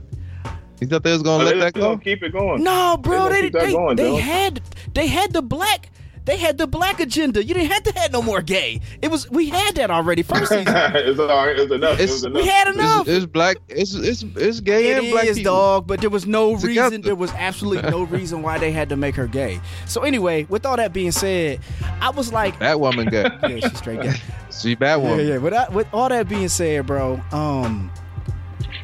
[0.81, 1.97] you thought they was gonna Oh, let that go?
[1.97, 2.61] keep it going.
[2.61, 4.61] No, bro, They they gonna keep that they, going, they had
[4.93, 5.89] they had the black
[6.25, 7.43] they had the black agenda.
[7.43, 8.81] You didn't have to have no more gay.
[9.01, 10.65] It was we had that already first season.
[10.75, 11.57] it's all right.
[11.57, 11.93] It's enough.
[11.99, 12.41] It's- it was enough.
[12.41, 13.07] we had enough.
[13.07, 13.57] It's, it's black.
[13.69, 15.53] It's it's it's gay It and black is, people.
[15.53, 16.89] dog, but there was no Together.
[16.89, 17.01] reason.
[17.01, 19.61] There was absolutely no reason why they had to make her gay.
[19.85, 21.59] So anyway, with all that being said,
[22.01, 23.23] I was like, that woman gay.
[23.43, 24.13] yeah, she's straight gay.
[24.49, 25.27] See Yeah, Batwoman.
[25.27, 25.37] yeah.
[25.37, 27.91] With, that, with all that being said, bro, um,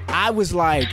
[0.10, 0.88] I was like,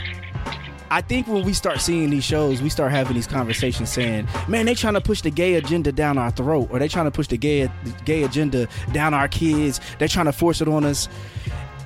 [0.91, 4.65] I think when we start seeing these shows, we start having these conversations saying, "Man,
[4.65, 7.27] they trying to push the gay agenda down our throat, or they trying to push
[7.27, 7.69] the gay
[8.05, 9.79] gay agenda down our kids.
[9.99, 11.07] They're trying to force it on us."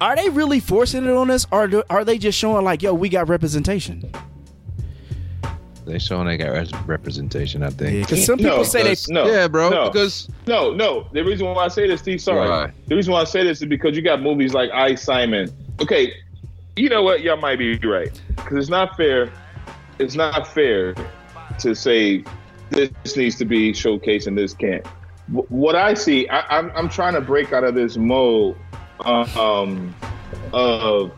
[0.02, 2.94] Are they really forcing it on us, or do, are they just showing like, "Yo,
[2.94, 4.10] we got representation"?
[5.86, 7.62] They showing they got representation.
[7.62, 8.08] I think.
[8.08, 8.90] Because some people No, say they.
[8.92, 9.70] because- no, yeah, bro.
[9.70, 9.90] no.
[9.90, 11.08] Because No, no.
[11.12, 12.50] The reason why I say this, Steve, sorry.
[12.50, 12.72] Why?
[12.88, 15.50] The reason why I say this is because you got movies like I Simon.
[15.82, 16.14] Okay,
[16.76, 17.22] you know what?
[17.22, 19.32] Y'all might be right because it's not fair.
[20.00, 20.96] It's not fair
[21.60, 22.24] to say
[22.70, 24.86] this needs to be showcased and this can't.
[25.28, 28.58] What I see, I, I'm I'm trying to break out of this mode
[29.06, 29.96] um,
[30.52, 31.12] of.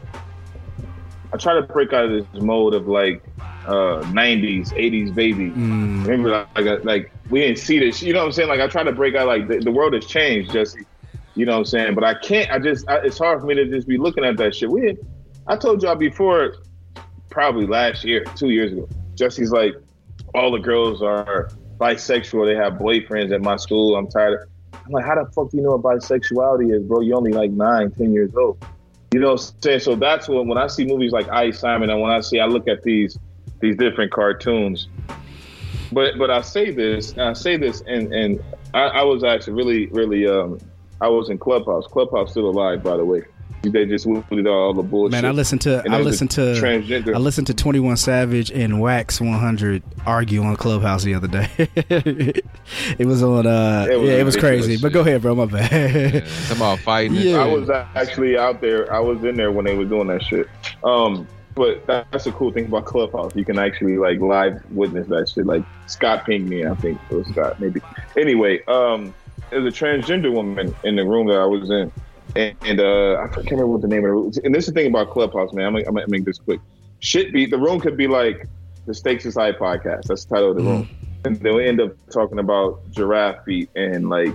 [1.34, 3.24] I try to break out of this mode of like
[3.66, 5.50] uh, 90s, 80s baby.
[5.50, 8.02] Mm, Remember, like, like, like we didn't see this.
[8.02, 8.48] You know what I'm saying?
[8.48, 9.28] Like, I try to break out.
[9.28, 10.86] Like, the, the world has changed, Jesse.
[11.36, 11.96] You know what I'm saying?
[11.96, 12.50] But I can't.
[12.52, 12.88] I just.
[12.88, 14.70] I, it's hard for me to just be looking at that shit.
[14.70, 14.88] We.
[14.88, 14.98] Had,
[15.48, 16.56] I told y'all before,
[17.30, 18.90] probably last year, two years ago.
[19.16, 19.76] Jesse's like,
[20.34, 22.46] all the girls are bisexual.
[22.46, 23.96] They have boyfriends at my school.
[23.96, 24.42] I'm tired.
[24.42, 27.02] Of, I'm like, how the fuck do you know what bisexuality is, bro?
[27.02, 28.64] You're only like nine, ten years old.
[29.14, 29.80] You know what I'm saying?
[29.82, 32.48] So that's when when I see movies like I Simon, and when I see, I
[32.48, 33.18] look at these
[33.62, 34.90] these different cartoons.
[35.92, 38.44] But but I say this, I say this, and and
[38.74, 40.60] I, I was actually really really um
[41.00, 41.88] I was in Clubhouse.
[41.88, 43.22] Clubhouse still alive, by the way.
[43.70, 45.12] They just deleted all the bullshit.
[45.12, 47.16] man, I listened to And I listened to transgender.
[47.16, 51.28] I listened to Twenty One Savage and Wack One Hundred argue on Clubhouse the other
[51.28, 51.50] day.
[51.58, 53.48] it was on.
[53.48, 54.82] uh It was Yeah, it was ridiculous crazy.
[54.82, 55.36] But go ahead, bro.
[55.36, 56.26] My bad.
[56.48, 57.16] come on, fighting.
[57.18, 57.44] Yeah.
[57.44, 58.92] I was actually out there.
[58.94, 60.48] I was in there when they were doing that shit.
[60.84, 63.32] Um, but that's the cool thing about Clubhouse.
[63.36, 65.46] You can actually like live witness that shit.
[65.46, 67.80] Like Scott pinged me, I think it was Scott, maybe.
[68.18, 69.16] Anyway, um,
[69.50, 71.92] there's a transgender woman in the room that I was in,
[72.36, 74.38] and, and uh, I can't remember what the name of it was.
[74.40, 75.68] And this is the thing about Clubhouse, man.
[75.68, 76.60] I'm gonna, I'm gonna make this quick.
[77.00, 78.48] Shit, be the room could be like
[78.86, 80.04] the Stakes Is High podcast.
[80.04, 80.90] That's the title of the room,
[81.24, 84.34] and they'll end up talking about giraffe feet and like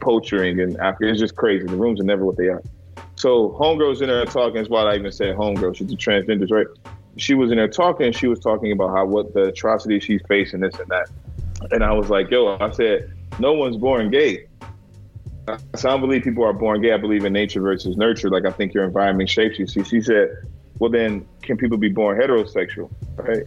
[0.00, 1.10] poaching and Africa.
[1.10, 1.66] It's just crazy.
[1.66, 2.62] The rooms are never what they are.
[3.16, 4.54] So homegirl's in there talking.
[4.54, 5.76] That's why I even said homegirl.
[5.76, 6.66] She's a transgender, right?
[7.16, 8.12] She was in there talking.
[8.12, 11.08] She was talking about how what the atrocities she's facing, this and that.
[11.72, 14.46] And I was like, yo, I said, no one's born gay.
[15.48, 16.92] I said, I don't believe people are born gay.
[16.92, 18.30] I believe in nature versus nurture.
[18.30, 19.66] Like I think your environment shapes you.
[19.66, 20.30] See, she said,
[20.78, 22.90] well, then can people be born heterosexual?
[23.16, 23.44] Right?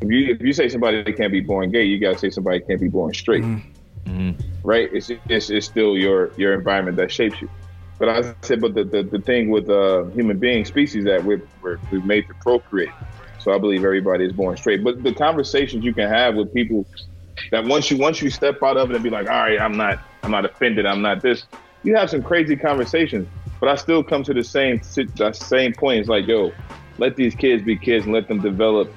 [0.00, 2.80] If you if you say somebody can't be born gay, you gotta say somebody can't
[2.80, 3.44] be born straight
[4.66, 4.90] right?
[4.92, 7.48] It's, it's it's still your your environment that shapes you.
[7.98, 11.42] But I said, but the the, the thing with uh, human being species that we're,
[11.62, 12.90] we're we're made to procreate.
[13.38, 14.82] So I believe everybody is born straight.
[14.82, 16.84] But the conversations you can have with people
[17.50, 19.76] that once you once you step out of it and be like, all right, I'm
[19.76, 21.44] not I'm not offended, I'm not this.
[21.82, 23.28] You have some crazy conversations,
[23.60, 24.80] but I still come to the same
[25.16, 26.00] that same point.
[26.00, 26.52] It's like, yo,
[26.98, 28.92] let these kids be kids and let them develop.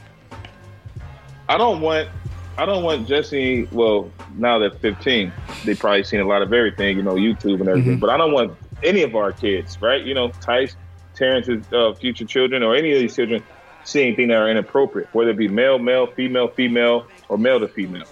[1.47, 2.09] I don't want
[2.57, 3.67] I don't want Jesse.
[3.71, 5.31] Well, now they're 15,
[5.63, 7.97] they've probably seen a lot of everything, you know, YouTube and everything.
[7.97, 7.99] Mhm.
[8.01, 10.03] But I don't want any of our kids, right?
[10.03, 10.75] You know, Tice,
[11.15, 13.41] Terrence's uh, future children, or any of these children,
[13.85, 17.67] see anything that are inappropriate, whether it be male, male, female, female, or male to
[17.67, 18.03] female.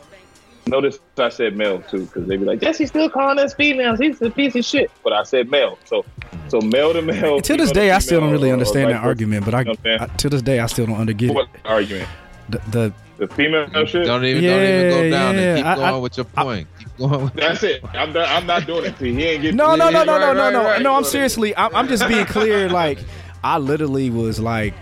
[0.67, 3.99] Notice I said male too, because they'd be like, Jesse's still calling us females.
[3.99, 4.91] He's a piece of shit.
[5.03, 6.05] But I said male, so
[6.49, 7.39] so male to male.
[7.41, 9.45] to this day, to I still don't really or- or understand vice that argument.
[9.45, 11.33] But I, You know I'm I to this day, I still don't understand get it.
[11.35, 12.09] What argument?
[12.49, 14.05] The, the The female shit.
[14.05, 16.25] Don't even Yeah, don't even go down yeah, and keep I- going I- with your
[16.25, 16.67] point.
[16.79, 17.23] keep going.
[17.23, 17.83] With That's it.
[17.93, 18.97] I'm not, I'm not doing it.
[18.99, 19.57] See, he ain't getting.
[19.57, 20.81] No, no, no, Yeah, no, no, right, no, right, no, right.
[20.81, 20.95] no.
[20.95, 21.55] I'm seriously.
[21.55, 22.69] I'm, I'm just being clear.
[22.69, 22.99] Like,
[23.43, 24.73] I literally was like,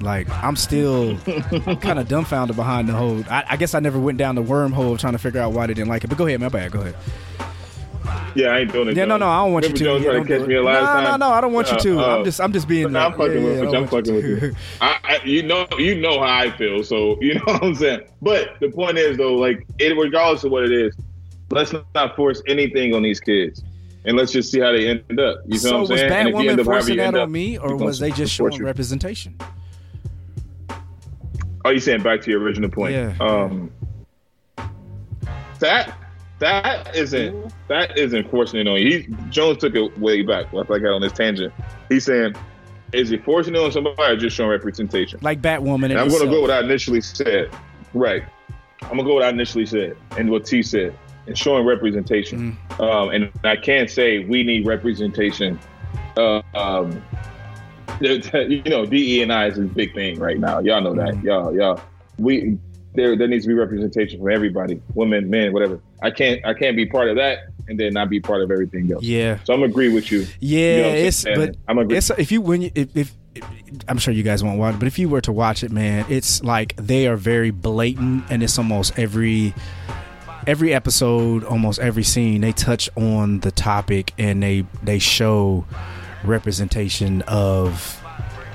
[0.00, 3.22] like I'm still kind of dumbfounded behind the whole.
[3.30, 5.74] I, I guess I never went down the wormhole trying to figure out why they
[5.74, 6.08] didn't like it.
[6.08, 6.72] But go ahead, my bad.
[6.72, 6.96] Go ahead.
[8.34, 8.96] Yeah, I ain't doing it.
[8.96, 9.84] Yeah, no, no, I don't want you to.
[9.84, 11.20] Jones Yeah, to catch me a last no, time?
[11.20, 11.32] no, no.
[11.32, 12.00] I don't want you Uh, to.
[12.00, 12.90] uh, I'm just, I'm just being.
[12.92, 13.76] No, I'm fucking yeah, with yeah, you.
[13.76, 14.54] I'm fucking with you.
[14.80, 16.82] I, I, you know, you know how I feel.
[16.82, 18.00] So you know what I'm saying.
[18.20, 20.96] But the point is, though, like, it, regardless of what it is,
[21.50, 23.62] let's not force anything on these kids,
[24.04, 25.38] and let's just see how they end up.
[25.46, 26.12] You know So what I'm saying?
[26.28, 28.64] if you Batwoman forcing that up, on me, or was they just showing you.
[28.66, 29.38] representation?
[31.64, 32.94] Are you saying back to your original point?
[32.94, 33.16] Yeah.
[33.20, 33.72] Um,
[35.60, 35.96] that
[36.38, 38.98] that isn't that isn't forcing it on you.
[38.98, 40.52] He, Jones took it way back.
[40.52, 41.54] Like I got on this tangent.
[41.88, 42.34] He's saying,
[42.92, 45.20] is he forcing it on somebody or just showing representation?
[45.22, 45.90] Like Batwoman.
[45.90, 47.50] And I'm going to go with what I initially said.
[47.94, 48.24] Right.
[48.82, 50.96] I'm going to go with what I initially said and what T said
[51.26, 52.58] and showing representation.
[52.78, 55.58] Um, and I can't say we need representation.
[56.16, 57.02] Uh, um,
[58.00, 60.58] you know, DE and I is a big thing right now.
[60.60, 61.14] Y'all know that.
[61.14, 61.24] Mm.
[61.24, 61.80] Y'all, y'all,
[62.18, 62.58] we
[62.94, 65.80] there there needs to be representation from everybody, women, men, whatever.
[66.02, 68.92] I can't I can't be part of that and then not be part of everything
[68.92, 69.02] else.
[69.02, 69.38] Yeah.
[69.44, 70.26] So I'm agree with you.
[70.40, 71.96] Yeah, You know it's but I'm agree.
[71.96, 73.12] it's if you when you if, if
[73.88, 76.06] I'm sure you guys won't watch, it, but if you were to watch it, man,
[76.08, 79.54] it's like they are very blatant, and it's almost every
[80.46, 85.64] every episode, almost every scene, they touch on the topic and they they show
[86.26, 88.00] representation of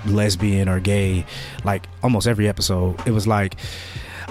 [0.06, 1.26] lesbian or gay,
[1.64, 2.96] like almost every episode.
[3.08, 3.56] It was like.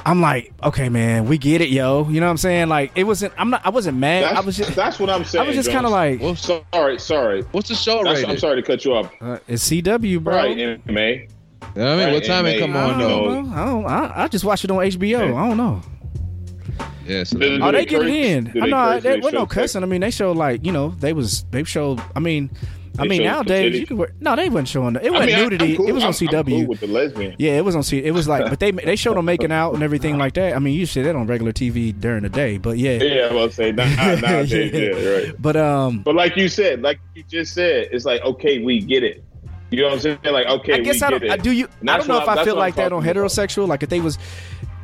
[0.06, 2.09] I'm like, okay, man, we get it, yo.
[2.09, 2.69] You know what I'm saying?
[2.69, 3.35] Like, it wasn't.
[3.36, 3.66] I'm not.
[3.66, 4.23] I wasn't mad.
[4.23, 4.74] That's, I was just.
[4.77, 5.44] that's what I'm saying.
[5.44, 7.43] I was just kind of like, Well, sorry, sorry.
[7.51, 8.31] what's the show That's, rated?
[8.31, 9.12] I'm sorry to cut you off.
[9.20, 10.35] uh, it's CW, bro.
[10.35, 10.56] Right,
[10.86, 11.01] MA.
[11.01, 11.27] You
[11.74, 13.40] know what I mean, what time it come I on though?
[13.52, 13.86] I don't.
[13.86, 15.35] I, I just watched it on HBO.
[15.36, 15.82] I don't know.
[17.05, 18.44] Yeah, so Do- Oh, they they get it in.
[18.52, 19.82] Do I know there they was no show cussing.
[19.82, 22.01] I mean, they showed like you know they was they showed.
[22.15, 22.51] I mean,
[22.98, 24.12] I mean nowadays you could wear.
[24.20, 24.96] No, they wasn't showing.
[24.96, 25.76] It wasn't mean, I- I'm nudity.
[25.76, 25.88] cool.
[25.88, 26.44] It was on CW.
[26.48, 27.36] cool with the lesbian.
[27.38, 27.98] Yeah, it was on C.
[28.04, 30.54] It was like, but they they showed them making out and everything like that.
[30.54, 33.34] I mean, you see that on regular TV during the day, but yeah, Yeah, I
[33.34, 34.80] was say nah, nowadays, Yeah.
[34.96, 35.34] yeah, right.
[35.42, 39.02] But um, But like you said, like you just said, it's like okay, we get
[39.04, 39.24] it.
[39.70, 40.18] You know what I'm saying?
[40.24, 41.22] Like okay, I guess we I don't.
[41.24, 41.30] it.
[41.30, 41.68] I, do you?
[41.86, 43.30] I don't know if I feel like that on talking about.
[43.30, 43.68] heterosexual.
[43.68, 44.18] Like if they was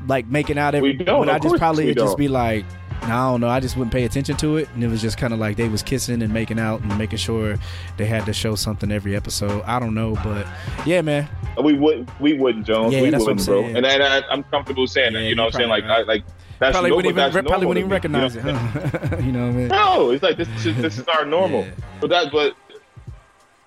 [0.06, 2.66] like making out every, We don't, would I just probably just be like.
[3.08, 3.48] No, I don't know.
[3.48, 5.68] I just wouldn't pay attention to it, and it was just kind of like they
[5.68, 7.56] was kissing and making out and making sure
[7.98, 9.62] they had to show something every episode.
[9.64, 10.46] I don't know, but
[10.86, 11.28] yeah, man.
[11.62, 12.94] We would, we wouldn't, Jones.
[12.94, 13.62] Yeah, we that's what I'm I'm bro.
[13.62, 13.76] saying.
[13.76, 15.22] And, and I, I'm comfortable saying Yeah, that.
[15.24, 15.68] You you know what I'm saying?
[15.70, 16.24] Like, probably I, like
[16.58, 16.96] that's Probably normal.
[17.08, 18.54] wouldn't even re- probably wouldn't even recognize you it.
[18.54, 19.16] Huh?
[19.22, 19.68] you know what I mean?
[19.68, 20.48] No, it's like this.
[20.64, 21.62] Is, this is our normal.
[21.64, 21.72] Yeah.
[22.00, 22.56] But that's what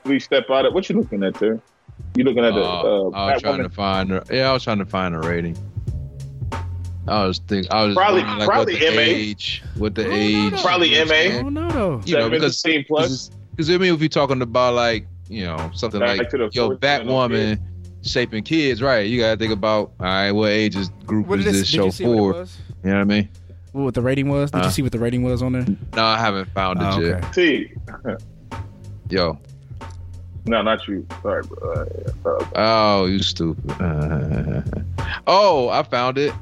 [0.06, 0.74] we step out of.
[0.74, 1.60] What you looking at there?
[2.16, 2.62] You looking at the?
[2.62, 3.64] Uh, Uh, I was trying Batwoman?
[3.64, 4.12] to find.
[4.14, 5.58] A, yeah, I was trying to find a rating.
[7.08, 9.02] I was thinking, I was Probably- like probably what the MA.
[9.02, 10.62] age, what the age.
[10.62, 11.32] Probably you know what I'm MA.
[11.32, 11.46] saying?
[11.46, 12.02] Oh no, no.
[12.06, 13.32] You know, because 17 plus.
[13.52, 16.68] Because I mean, if you're talking about like you know something Back like to yo
[16.68, 17.60] 14 Batwoman
[18.04, 19.08] shaping kids, right?
[19.08, 21.92] You gotta think about all right, what ages group What is this this, show you
[21.92, 22.52] see what it for?
[22.88, 23.30] You know what I mean?
[23.74, 24.52] What the rating was?
[24.52, 24.66] Did Huh?
[24.66, 25.66] you see what the rating was on there?
[25.96, 27.24] No, I haven't found it Oh, yet.
[27.26, 27.32] okay.
[27.34, 27.72] See,
[29.10, 29.40] Yo,
[30.46, 31.06] no, not you.
[31.22, 31.72] Sorry, bro.
[31.74, 32.46] Uh, yeah, sorry.
[32.56, 33.64] oh, you stupid.
[35.28, 36.34] oh, I found it.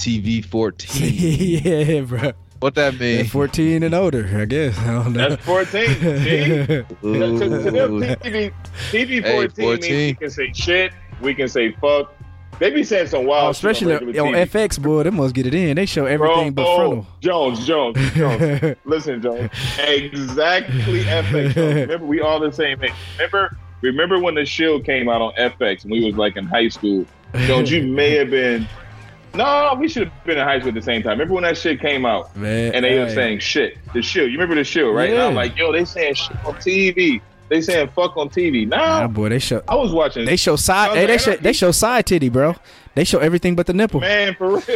[0.00, 1.12] TV 14.
[1.92, 2.32] yeah, bro.
[2.60, 3.26] what that At mean?
[3.26, 4.78] 14 and older, I guess.
[4.78, 5.28] I don't know.
[5.30, 5.86] That's 14.
[5.86, 6.84] See?
[7.02, 8.00] To, to them, Ooh.
[8.00, 8.52] TV,
[8.90, 12.14] TV Hey, 14, means we can say shit, we can say fuck.
[12.58, 15.46] They be saying some wild Oh, especially shit on, regular FX, boy, they must get
[15.46, 15.76] it in.
[15.76, 17.06] They show everything Bro, but oh, frontal.
[17.20, 18.76] Jones, Jones, Jones.
[18.84, 19.50] Listen, Jones.
[19.78, 21.54] Exactly FX.
[21.54, 21.74] Jones.
[21.74, 22.92] Remember, we all the same age.
[23.16, 26.68] Remember, remember when the Shield came out on FX and we was like in high
[26.68, 27.06] school.
[27.46, 28.66] Jones, you may have been.
[29.34, 31.12] No, we should have been in high school at the same time.
[31.12, 33.14] Remember when that shit came out Man, and they were hey.
[33.14, 33.78] saying shit?
[33.94, 34.30] The Shield.
[34.30, 35.10] You remember the Shield, right?
[35.10, 37.20] And I'm like, yo, they saying shit on TV.
[37.48, 38.66] They saying fuck on TV.
[38.66, 40.24] Nah, Now boy, they show I was watching.
[40.24, 42.54] they show side Sons hey, of they show they show side titty, bro.
[42.94, 44.00] They show everything but the nipple.
[44.00, 44.60] Man, for real.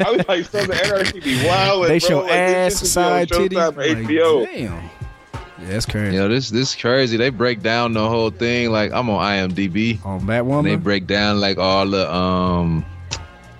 [0.00, 1.86] I was like, Sons of Anarchy be wild.
[1.88, 3.54] they show ass, side titty.
[3.56, 4.44] Showtime, Like, HBO.
[4.44, 4.90] damn.
[5.58, 6.16] Yeah, that's crazy.
[6.16, 7.16] Yo, this this crazy.
[7.16, 8.70] They break down the whole thing.
[8.70, 9.20] Like I'm on
[9.50, 10.04] IMDb.
[10.04, 12.84] On And they break down like all the um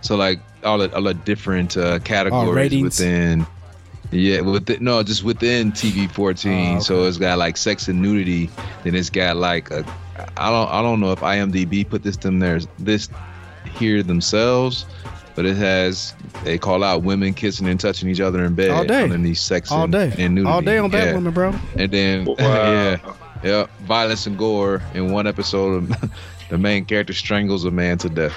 [0.06, 2.98] so like all the all the different uh categories ratings?
[3.00, 3.46] within
[4.12, 8.48] yeah with no just within TV 14 Oh, so it's got like sex and nudity
[8.84, 9.84] then it's got like a
[10.36, 13.08] I don't I don't know if IMDb put this them there this
[13.78, 14.86] here themselves
[15.34, 16.14] but it has
[16.44, 19.02] they call out women kissing and touching each other in bed All day.
[19.02, 20.12] underneath sex all and, day.
[20.18, 21.12] and nudity all day on yeah.
[21.12, 21.54] Batwoman, bro.
[21.76, 22.36] and then Wow.
[22.38, 22.96] yeah
[23.44, 25.92] yeah violence and gore in one episode
[26.48, 28.34] the main character strangles a man to death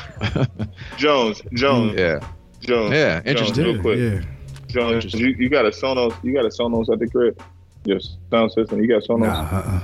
[0.98, 2.20] Jones, Jones, yeah
[2.62, 2.94] Jones.
[2.94, 3.64] Yeah, Jones, interesting.
[3.66, 4.00] real quick.
[4.00, 4.22] Yeah.
[4.68, 5.22] Jones, Interesting.
[5.22, 6.24] you, you got a Sonos.
[6.24, 7.42] You got a Sonos at the crib.
[7.86, 8.00] Your
[8.30, 8.82] sound system.
[8.82, 9.22] You got Sonos.
[9.22, 9.80] Nah, uh-uh.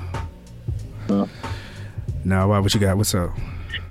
[1.07, 1.25] Huh.
[2.23, 2.59] Nah, why?
[2.59, 2.97] What you got?
[2.97, 3.31] What's up?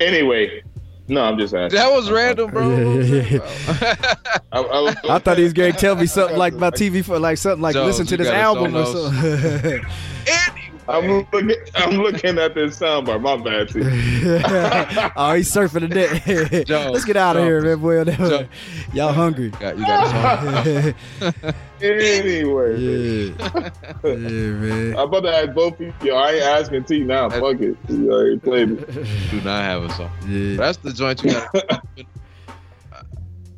[0.00, 0.62] Anyway,
[1.08, 1.78] no, I'm just asking.
[1.78, 4.14] that was random bro Yeah, yeah, yeah.
[4.52, 7.18] I, I, I thought he was going to tell me something like about TV for
[7.18, 9.62] like something like Jones, listen to this got a album or Sonos?
[9.62, 9.84] something.
[10.88, 11.50] I'm looking.
[11.74, 13.20] I'm looking at this soundbar.
[13.20, 13.68] My bad.
[13.68, 13.80] T.
[15.16, 16.66] oh, he's surfing the net.
[16.66, 18.04] Jones, Let's get out of here, man, boy.
[18.04, 18.48] Jones.
[18.92, 19.50] Y'all hungry?
[19.50, 23.70] got, you got a song Anyway, yeah,
[24.04, 24.96] yeah, man.
[24.96, 26.14] I'm about to ask both of you.
[26.14, 27.28] I ain't asking T now.
[27.28, 27.76] Fuck it.
[27.88, 29.30] You already played it.
[29.30, 30.56] do not have a song Yeah.
[30.56, 31.84] that's the joint you got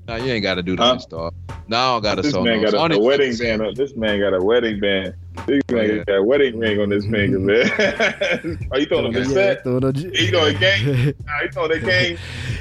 [0.09, 0.97] Nah, you ain't got to do Huh?
[1.11, 1.33] that.
[1.69, 2.45] Now I don't got a This song.
[2.45, 2.70] man no.
[2.70, 3.61] got a, a wedding band.
[3.62, 5.15] On, this man got a wedding band.
[5.47, 6.05] This man yeah.
[6.05, 8.69] got a wedding ring on his finger, man.
[8.70, 9.24] Are you throwing a Yeah.
[9.24, 9.62] cassette?
[9.65, 11.15] throw the, You throwing a gang?
[11.27, 12.19] Nah, you throwing a gang?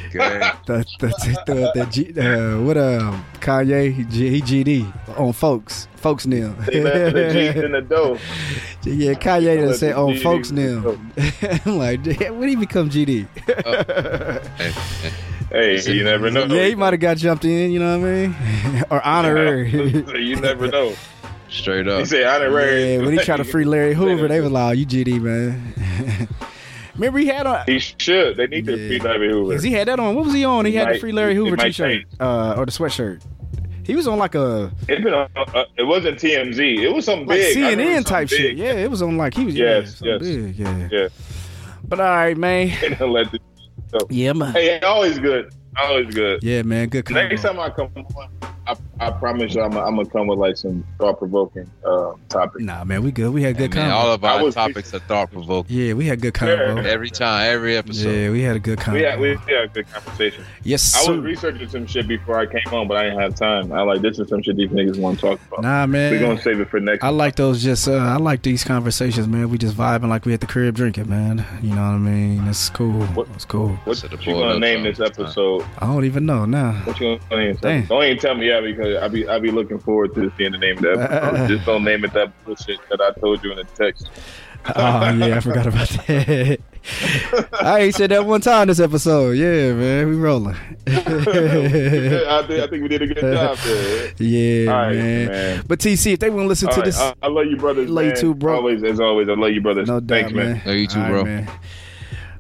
[0.08, 0.52] Okay.
[0.66, 1.08] the, the,
[1.46, 6.54] the, the G, uh, what uh, Kanye he, G, he GD on folks, folks now.
[6.66, 8.18] The in the dough.
[8.84, 10.98] yeah, Kanye done Let say on GD folks now.
[11.66, 13.28] I'm like, when he become GD?
[15.56, 15.82] Hey, hey.
[15.82, 16.44] Hey, you never know.
[16.46, 17.72] yeah, he might have got jumped in.
[17.72, 18.84] You know what I mean?
[18.90, 19.70] or honorary.
[20.22, 20.94] you never know.
[21.50, 21.98] Straight up.
[21.98, 22.08] He up.
[22.08, 22.96] said honorary.
[22.96, 26.28] Yeah, when he tried to free Larry Hoover, they was like, oh, "You GD, man."
[26.96, 27.64] Remember he had on.
[27.68, 28.36] He should.
[28.36, 29.54] They need to free Larry Hoover.
[29.54, 30.16] Cause he had that on.
[30.16, 30.66] What was he on?
[30.66, 33.22] He It had the free Larry Hoover t-shirt uh, or the sweatshirt.
[33.86, 36.80] He was on like a It's been on, uh, it wasn't TMZ.
[36.80, 37.56] It was something like big.
[37.56, 38.58] CNN something type shit.
[38.58, 39.56] Yeah, it was on like he was.
[39.56, 40.22] Yes, yeah, yes.
[40.22, 40.56] big.
[40.58, 40.90] Yeah.
[40.92, 41.08] Yeah.
[41.88, 43.38] But all right, man.
[43.94, 44.54] Let the- Yeah, man.
[44.54, 45.54] hey, always good.
[45.78, 46.42] Always good.
[46.44, 46.90] Yeah, man.
[46.90, 47.10] Good.
[47.10, 47.62] Next combo.
[47.62, 48.30] time I come on,
[48.68, 52.64] I, I promise you, I'm, I'm gonna come with like some thought provoking uh, topics.
[52.64, 53.04] Nah, man.
[53.04, 53.34] We good.
[53.34, 53.96] We had Hey, good man, combo.
[54.08, 55.76] all of our was- topics are thought provoking.
[55.78, 56.76] yeah, we had good combo.
[56.82, 56.90] Yeah.
[56.90, 58.10] Every time, every episode.
[58.10, 59.00] Yeah, we had a good combo.
[59.00, 60.44] We had we had a good conversation.
[60.64, 63.74] yes, I was researching some shit before I came on, but I didn't have time.
[63.74, 65.62] I like this is some shit these niggas want to talk about.
[65.64, 66.12] Nah, man.
[66.14, 67.04] We're gonna save it for next.
[67.04, 69.50] I like those just uh I like these conversations, man.
[69.50, 71.46] We just vibing like we at the crib drinking, man.
[71.62, 72.48] You know what I mean?
[72.48, 73.06] It's cool.
[73.08, 73.70] What- It's cool.
[73.84, 75.66] what what you gonna name this episode?
[75.80, 76.72] I don't even know now.
[76.86, 77.58] What you gonna name?
[77.60, 77.86] Damn.
[77.88, 80.58] Don't even tell me yet because I be I be looking forward to seeing the
[80.58, 81.48] name of the episode.
[81.56, 84.10] Just don't name it that bullshit that I told you in the text.
[84.76, 86.60] Oh yeah, I forgot about that.
[87.62, 89.32] I ain't said that one time this episode.
[89.32, 90.56] Yeah, man, we rolling.
[90.88, 94.14] I think I think we did a good job there.
[94.18, 95.28] yeah, All right, man.
[95.28, 95.64] man.
[95.68, 97.58] But TC, if they want to listen All to right, this, I, I love you,
[97.58, 97.90] brothers.
[97.90, 98.56] Love you too, bro.
[98.56, 99.88] Always, as always, I love you, brothers.
[99.88, 100.54] no doubt, Thanks, man.
[100.54, 100.62] man.
[100.66, 101.24] Love you too, All bro.
[101.26, 101.50] man.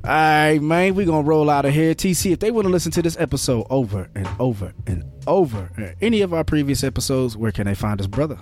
[0.05, 1.95] All right, man, we gonna roll out of here.
[1.95, 5.95] TC, if they want to listen to this episode over and over and over, or
[5.99, 8.37] any of our previous episodes, where can they find us, brother?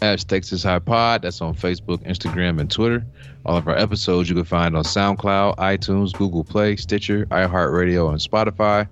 [0.00, 1.22] At Stakes Is High Pod.
[1.22, 3.04] That's on Facebook, Instagram, and Twitter.
[3.44, 8.20] All of our episodes you can find on SoundCloud, iTunes, Google Play, Stitcher, iHeartRadio, and
[8.20, 8.86] Spotify.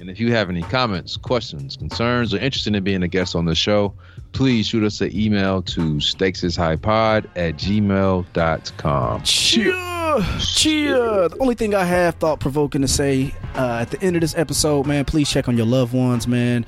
[0.00, 3.44] And if you have any comments, questions, concerns, or interested in being a guest on
[3.44, 3.94] the show,
[4.32, 9.22] please shoot us an email to stakesishighpod at gmail.com.
[9.22, 9.72] Cheer,
[10.38, 11.28] cheer.
[11.28, 14.36] The only thing I have thought provoking to say uh, at the end of this
[14.36, 16.64] episode, man, please check on your loved ones, man.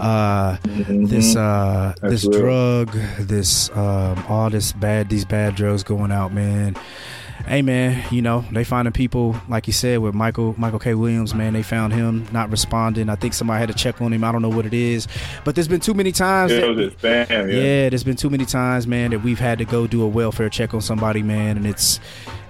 [0.00, 2.38] Uh, This uh, this real.
[2.40, 6.76] drug, this um, all this bad, these bad drugs going out, man.
[7.46, 10.94] Hey man, you know they finding people like you said with Michael Michael K.
[10.94, 11.32] Williams.
[11.32, 13.08] Man, they found him not responding.
[13.08, 14.24] I think somebody had to check on him.
[14.24, 15.06] I don't know what it is,
[15.44, 16.50] but there's been too many times.
[16.50, 17.26] Yeah, that it was his fam.
[17.30, 17.54] yeah.
[17.54, 17.88] Yeah.
[17.88, 20.74] there's been too many times, man, that we've had to go do a welfare check
[20.74, 22.00] on somebody, man, and it's,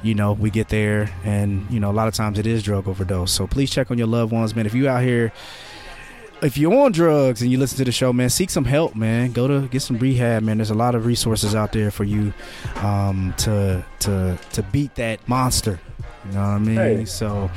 [0.03, 2.89] you know, we get there, and you know, a lot of times it is drug
[2.89, 3.31] overdose.
[3.33, 4.65] So please check on your loved ones, man.
[4.65, 5.31] If you out here,
[6.43, 9.33] if you're on drugs and you listen to the show, man, seek some help, man.
[9.33, 10.59] Go to get some rehab, man.
[10.59, 12.33] There's a lot of resources out there for you,
[12.77, 15.81] um, to to to beat that monster.
[16.27, 16.77] You know what I mean?
[16.77, 17.05] Hey.
[17.05, 17.51] So,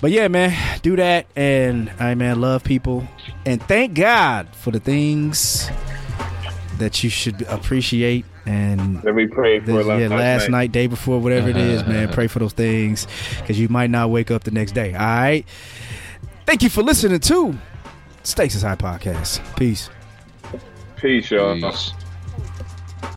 [0.00, 3.06] but yeah, man, do that, and I man, love people,
[3.46, 5.70] and thank God for the things
[6.78, 10.50] that you should appreciate and That we prayed for this- last, yeah, last night.
[10.50, 12.08] night, day before, whatever it is, man.
[12.12, 13.06] Pray for those things
[13.40, 14.92] because you might not wake up the next day.
[14.92, 15.46] All right.
[16.44, 17.56] Thank you for listening to
[18.24, 19.40] Stakes is High podcast.
[19.56, 19.90] Peace.
[20.96, 21.60] Peace, y'all.
[21.60, 21.92] Peace.